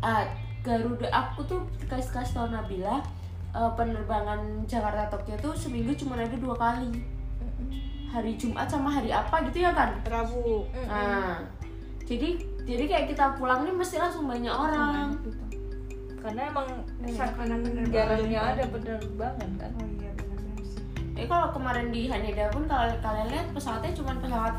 ah 0.00 0.24
Garuda 0.60 1.06
aku 1.08 1.44
tuh 1.44 1.60
kasih 1.86 2.10
kasih 2.10 2.34
tau 2.34 2.48
Nabila 2.48 2.98
eh, 3.56 3.70
penerbangan 3.72 4.40
Jakarta 4.64 5.08
Tokyo 5.08 5.34
tuh 5.40 5.52
seminggu 5.52 5.96
cuma 5.96 6.14
ada 6.14 6.36
dua 6.36 6.52
kali 6.54 6.92
hari 8.06 8.36
Jumat 8.36 8.64
sama 8.66 8.88
hari 8.90 9.10
apa 9.10 9.40
gitu 9.44 9.60
ya 9.60 9.72
kan 9.72 9.96
Rabu. 10.02 10.64
nah 10.86 11.42
jadi 12.02 12.28
jadi 12.62 12.84
kayak 12.86 13.06
kita 13.10 13.34
pulang 13.34 13.62
nih 13.62 13.72
mesti 13.72 13.96
langsung 13.96 14.24
banyak 14.24 14.52
orang 14.52 15.16
karena 16.18 16.42
emang 16.44 16.68
Iya, 16.98 17.22
jarangnya 17.86 18.40
ada 18.44 18.64
penerbangan 18.66 19.50
kan 19.56 19.70
Oh 19.72 19.86
iya 19.92 20.10
benar-benar 20.12 20.58
sih. 20.60 20.82
Eh 21.14 21.26
kalau 21.26 21.48
kemarin 21.50 21.86
di 21.88 22.06
Haneda 22.06 22.50
pun 22.50 22.64
kalau 22.64 22.90
kalian 22.96 23.26
lihat 23.28 23.46
pesawatnya 23.52 23.92
cuma 23.94 24.12
pesawat 24.16 24.54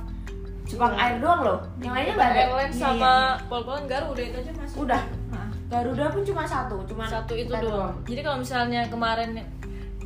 Jepang 0.63 0.95
Air 0.95 1.15
doang 1.17 1.41
loh. 1.43 1.59
Yang 1.79 1.93
lainnya 1.93 2.13
nggak 2.13 2.29
ada. 2.29 2.39
Airlines 2.41 2.71
Iya, 2.71 2.83
sama 2.83 3.11
iya, 3.11 3.47
Pol-Polan 3.47 3.85
Garuda 3.85 4.21
itu 4.21 4.37
aja 4.37 4.51
masih 4.53 4.75
Udah. 4.79 5.01
Garuda 5.67 6.07
pun 6.07 6.23
cuma 6.23 6.47
satu, 6.47 6.79
cuma 6.87 7.03
satu 7.03 7.35
itu 7.35 7.51
doang. 7.51 7.91
jadi 8.07 8.23
kalau 8.23 8.39
misalnya 8.39 8.87
kemarin 8.87 9.35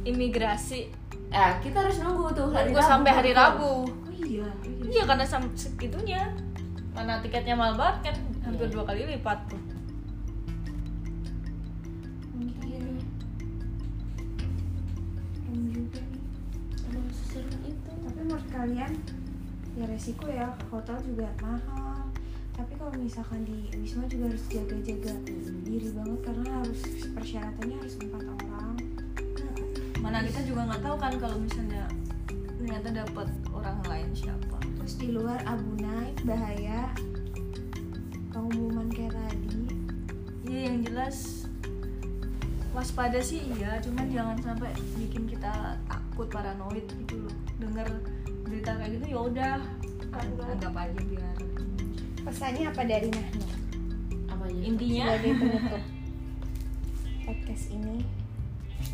imigrasi 0.01 0.89
Ya 1.32 1.55
kita 1.64 1.80
harus 1.80 2.03
nunggu 2.03 2.28
tuh. 2.36 2.51
Hari 2.51 2.76
nunggu 2.76 2.84
sampai 2.84 3.12
hari 3.16 3.32
Rabu. 3.32 3.88
Oh 3.88 4.12
iya. 4.20 4.43
iya. 4.84 5.03
Karena 5.07 5.24
sam- 5.24 5.55
segitunya. 5.55 6.28
Mana 6.91 7.24
tiketnya 7.24 7.55
mahal 7.55 7.80
banget 7.80 8.12
kan 8.12 8.16
hampir 8.43 8.68
dua 8.68 8.84
kali 8.84 9.07
lipat 9.07 9.39
tuh. 9.47 9.62
Tapi 17.32 18.20
menurut 18.20 18.47
kalian 18.51 18.91
ya 19.80 19.86
resiko 19.88 20.28
ya 20.28 20.51
hotel 20.68 20.99
juga 20.99 21.32
mahal. 21.39 22.11
Tapi 22.56 22.74
kalau 22.76 22.93
misalkan 22.99 23.41
di 23.47 23.72
wisma 23.76 24.06
juga 24.08 24.32
harus 24.32 24.43
jaga-jaga 24.52 25.14
diri 25.64 25.89
banget 25.95 26.20
karena 26.24 26.49
harus 26.64 26.82
persyaratannya 27.16 27.76
harus 27.80 27.95
empat 27.99 28.24
orang. 28.28 28.76
mana 30.02 30.26
kita 30.26 30.41
juga 30.49 30.66
nggak 30.66 30.82
tahu 30.82 30.95
kan 30.97 31.14
kalau 31.22 31.38
misalnya 31.38 31.86
ternyata 32.58 33.06
dapat 33.06 33.28
orang 33.54 33.78
lain 33.86 34.10
siapa 34.18 34.58
Terus 34.82 34.93
di 34.97 35.08
luar 35.14 35.38
abu 35.45 35.78
naik 35.78 36.18
bahaya. 36.26 36.89
Pengumuman 38.34 38.89
kayak 38.89 39.14
tadi. 39.14 39.62
iya 40.47 40.74
yang 40.74 40.82
jelas 40.84 41.47
waspada 42.72 43.20
sih 43.20 43.43
iya 43.60 43.84
cuman 43.84 44.08
jangan 44.08 44.38
sampai 44.39 44.72
bikin 44.95 45.28
kita 45.28 45.76
takut 45.91 46.28
paranoid 46.32 46.88
gitu 47.04 47.28
loh 47.28 47.36
dengar 47.60 47.88
berita 48.47 48.72
kayak 48.80 48.91
gitu 48.95 49.06
ya 49.12 49.20
udah 49.20 49.56
anggap 50.16 50.74
aja 50.76 50.99
biar 51.04 51.36
Pesannya 52.32 52.64
apa 52.72 52.88
dari 52.88 53.12
Nahnu 53.12 53.44
Apanya? 54.32 54.62
intinya 54.64 55.04
sebagai 55.12 55.32
penutup 55.36 55.84
podcast 57.28 57.66
ini 57.76 57.98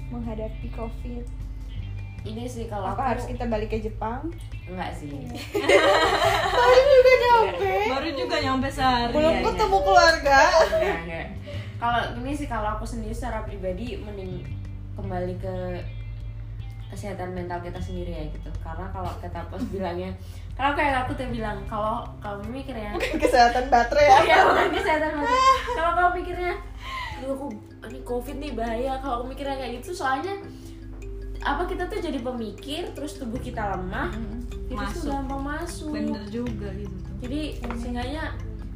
menghadapi 0.09 0.67
COVID? 0.73 1.25
Ini 2.25 2.43
sih 2.49 2.65
kalau 2.65 2.91
Apa 2.91 2.97
aku 2.97 3.01
harus 3.13 3.25
kita 3.29 3.45
balik 3.45 3.69
ke 3.69 3.77
Jepang? 3.77 4.33
enggak 4.65 4.89
sih. 4.97 5.13
baru 7.93 8.09
juga 8.11 8.35
nyampe 8.41 8.67
sehari 8.73 9.13
Belum 9.13 9.35
iya. 9.37 9.45
ketemu 9.45 9.77
keluarga. 9.85 10.39
Enggak, 10.73 10.97
enggak. 11.05 11.27
Kalau 11.77 12.01
ini 12.17 12.31
sih 12.33 12.47
kalau 12.49 12.73
aku 12.73 12.89
sendiri 12.89 13.13
secara 13.13 13.45
pribadi 13.45 14.01
mending 14.01 14.41
kembali 14.97 15.37
ke 15.37 15.55
kesehatan 16.89 17.37
mental 17.37 17.61
kita 17.61 17.77
sendiri 17.77 18.17
ya 18.17 18.23
gitu. 18.33 18.49
Karena 18.65 18.89
kalau 18.89 19.13
kata 19.21 19.45
pos 19.47 19.61
bilangnya 19.69 20.11
kalau 20.57 20.73
kayak 20.73 21.05
aku 21.05 21.13
tuh 21.13 21.29
bilang 21.29 21.61
kalau 21.63 22.01
kamu 22.17 22.41
mikirnya 22.51 22.97
Kesehatan 23.21 23.69
baterai 23.69 24.03
ya. 24.03 24.17
ya 24.25 24.37
bukan 24.43 24.67
kesehatan 24.73 25.11
mata. 25.15 25.37
kalau 25.77 25.91
kamu 25.93 26.11
mikirnya 26.17 26.53
"Aduh, 27.17 27.29
aku 27.31 27.45
ini 27.87 27.99
covid 28.01 28.35
nih 28.37 28.51
bahaya. 28.51 28.97
Kalau 28.97 29.21
aku 29.21 29.25
mikirnya 29.29 29.55
kayak 29.55 29.79
gitu 29.79 29.93
soalnya 29.93 30.33
apa 31.39 31.63
kita 31.63 31.85
tuh 31.85 32.01
jadi 32.01 32.19
pemikir 32.19 32.89
terus 32.91 33.15
tubuh 33.15 33.37
kita 33.37 33.61
lemah 33.71 34.09
virus 34.67 34.97
tuh 34.97 35.05
Masuk. 35.05 35.13
gampang 35.13 35.41
masuk. 35.47 35.89
Bener 35.91 36.23
juga 36.27 36.67
gitu 36.73 36.95
tuh. 36.97 37.13
Jadi 37.21 37.39
seenggaknya 37.77 38.23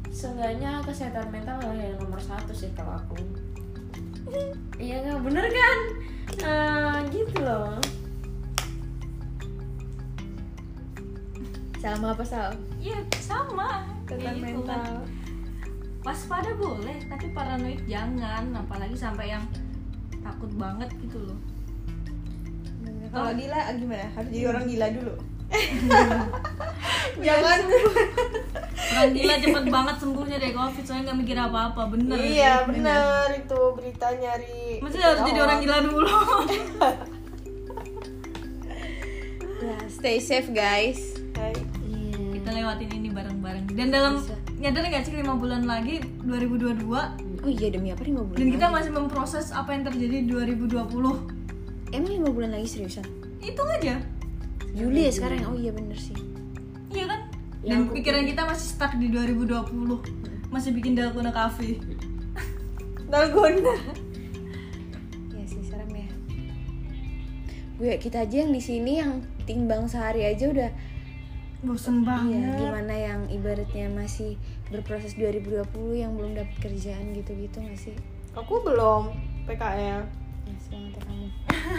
seenggaknya 0.08 0.70
kesehatan 0.80 1.26
mental 1.28 1.58
adalah 1.58 1.76
yang 1.76 1.98
nomor 1.98 2.18
satu 2.18 2.52
sih 2.52 2.70
kalau 2.72 2.94
aku. 2.96 3.18
Iya 4.78 5.04
nggak 5.04 5.20
bener 5.22 5.44
kan? 5.44 5.78
Nah 6.40 6.96
gitu 7.10 7.36
loh 7.38 7.76
Sama 11.82 12.14
apa 12.14 12.22
Sal? 12.22 12.54
Iya 12.78 13.02
sama 13.18 13.82
Tentang 14.06 14.38
gitu 14.38 14.62
mental. 14.62 14.70
kan. 14.70 15.02
Waspada 16.06 16.54
boleh, 16.54 16.98
tapi 17.10 17.30
paranoid 17.34 17.82
jangan, 17.90 18.54
apalagi 18.54 18.94
sampai 18.94 19.34
yang 19.34 19.42
takut 20.22 20.50
banget 20.54 20.90
gitu 21.02 21.18
loh. 21.26 21.38
Kalau 23.10 23.34
gila 23.34 23.60
gimana? 23.76 24.06
Harus 24.14 24.30
jadi 24.30 24.46
orang 24.46 24.64
gila 24.70 24.86
dulu. 24.94 25.14
Jangan. 27.26 27.60
Orang 28.72 29.10
gila 29.12 29.34
cepet 29.36 29.64
banget 29.68 29.96
sembuhnya 30.00 30.36
dari 30.40 30.54
covid, 30.56 30.84
soalnya 30.88 31.12
nggak 31.12 31.18
mikir 31.20 31.36
apa-apa, 31.36 31.82
bener. 31.92 32.16
iya 32.16 32.64
benar 32.64 33.28
itu 33.36 33.60
berita 33.76 34.16
nyari. 34.16 34.80
Maksudnya 34.80 35.06
harus 35.12 35.22
jadi 35.28 35.40
orang 35.44 35.58
gila 35.60 35.78
dulu. 35.82 36.08
Ya, 39.62 39.78
stay 39.86 40.18
safe 40.18 40.50
guys. 40.50 41.14
Hai. 41.38 41.71
Lewatin 42.52 42.90
ini 42.92 43.08
bareng-bareng. 43.08 43.64
Dan 43.72 43.88
dalam 43.90 44.20
nyadar 44.60 44.84
nggak 44.84 45.02
sih 45.02 45.14
5 45.16 45.40
bulan 45.40 45.62
lagi 45.64 46.00
2022 46.22 47.42
Oh 47.42 47.50
iya 47.50 47.74
demi 47.74 47.90
apa 47.90 48.06
lima 48.06 48.22
bulan? 48.22 48.38
dan 48.38 48.48
kita 48.54 48.66
lagi? 48.70 48.74
masih 48.78 48.90
memproses 48.94 49.50
apa 49.50 49.74
yang 49.74 49.82
terjadi 49.82 50.16
di 50.22 50.30
2020. 50.30 51.90
Emang 51.90 52.10
lima 52.14 52.28
bulan 52.30 52.54
lagi 52.54 52.68
seriusan? 52.70 53.02
Hitung 53.42 53.66
aja. 53.66 53.98
Juli 54.72 55.10
ya 55.10 55.12
sekarang? 55.12 55.42
Oh 55.50 55.58
iya 55.58 55.74
bener 55.74 55.98
sih. 55.98 56.14
Iya 56.94 57.10
kan? 57.10 57.20
Dan 57.62 57.90
pikiran 57.90 58.22
kita 58.24 58.46
masih 58.46 58.66
stuck 58.70 58.94
di 58.94 59.10
2020. 59.10 59.58
Masih 60.48 60.70
bikin 60.70 60.94
dalgona 60.94 61.34
cafe. 61.34 61.82
Dalgona. 63.10 63.74
Ya 65.34 65.44
sih 65.44 65.60
serem 65.66 65.90
ya. 65.90 66.08
Gue 67.76 67.98
kita 67.98 68.22
aja 68.22 68.36
yang 68.46 68.54
di 68.54 68.62
sini 68.62 69.02
yang 69.02 69.20
timbang 69.42 69.90
sehari 69.90 70.22
aja 70.22 70.46
udah 70.46 70.70
Bosen 71.62 72.02
Iya, 72.02 72.06
banget. 72.10 72.58
gimana 72.58 72.94
yang 72.94 73.20
ibaratnya 73.30 73.86
masih 73.86 74.34
berproses 74.66 75.14
2020 75.14 75.62
yang 75.94 76.18
belum 76.18 76.34
dapat 76.34 76.58
kerjaan 76.58 77.14
gitu-gitu 77.14 77.62
gak 77.62 77.78
sih? 77.78 77.94
Aku 78.34 78.66
belum 78.66 79.14
PKL. 79.46 80.02
Ya, 80.42 80.54
semangat 80.58 80.98
ya 80.98 81.00
kamu. 81.06 81.26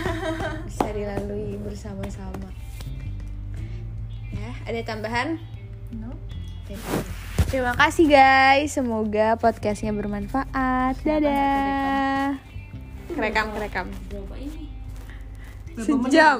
Bisa 0.71 0.87
dilalui 0.87 1.59
bersama-sama. 1.59 2.47
Ya, 4.31 4.51
ada 4.63 4.79
tambahan? 4.87 5.35
No. 5.91 6.15
Oke. 6.63 6.79
Terima 7.51 7.75
kasih 7.75 8.07
guys, 8.07 8.73
semoga 8.73 9.35
podcastnya 9.35 9.91
bermanfaat. 9.91 10.95
Dadah. 11.03 12.39
Kerekam, 13.11 13.51
kerekam. 13.51 13.87
berapa 14.09 14.35
ini 14.39 14.71
Berapa 15.75 15.91
menit? 16.01 16.07
Sejam. 16.07 16.37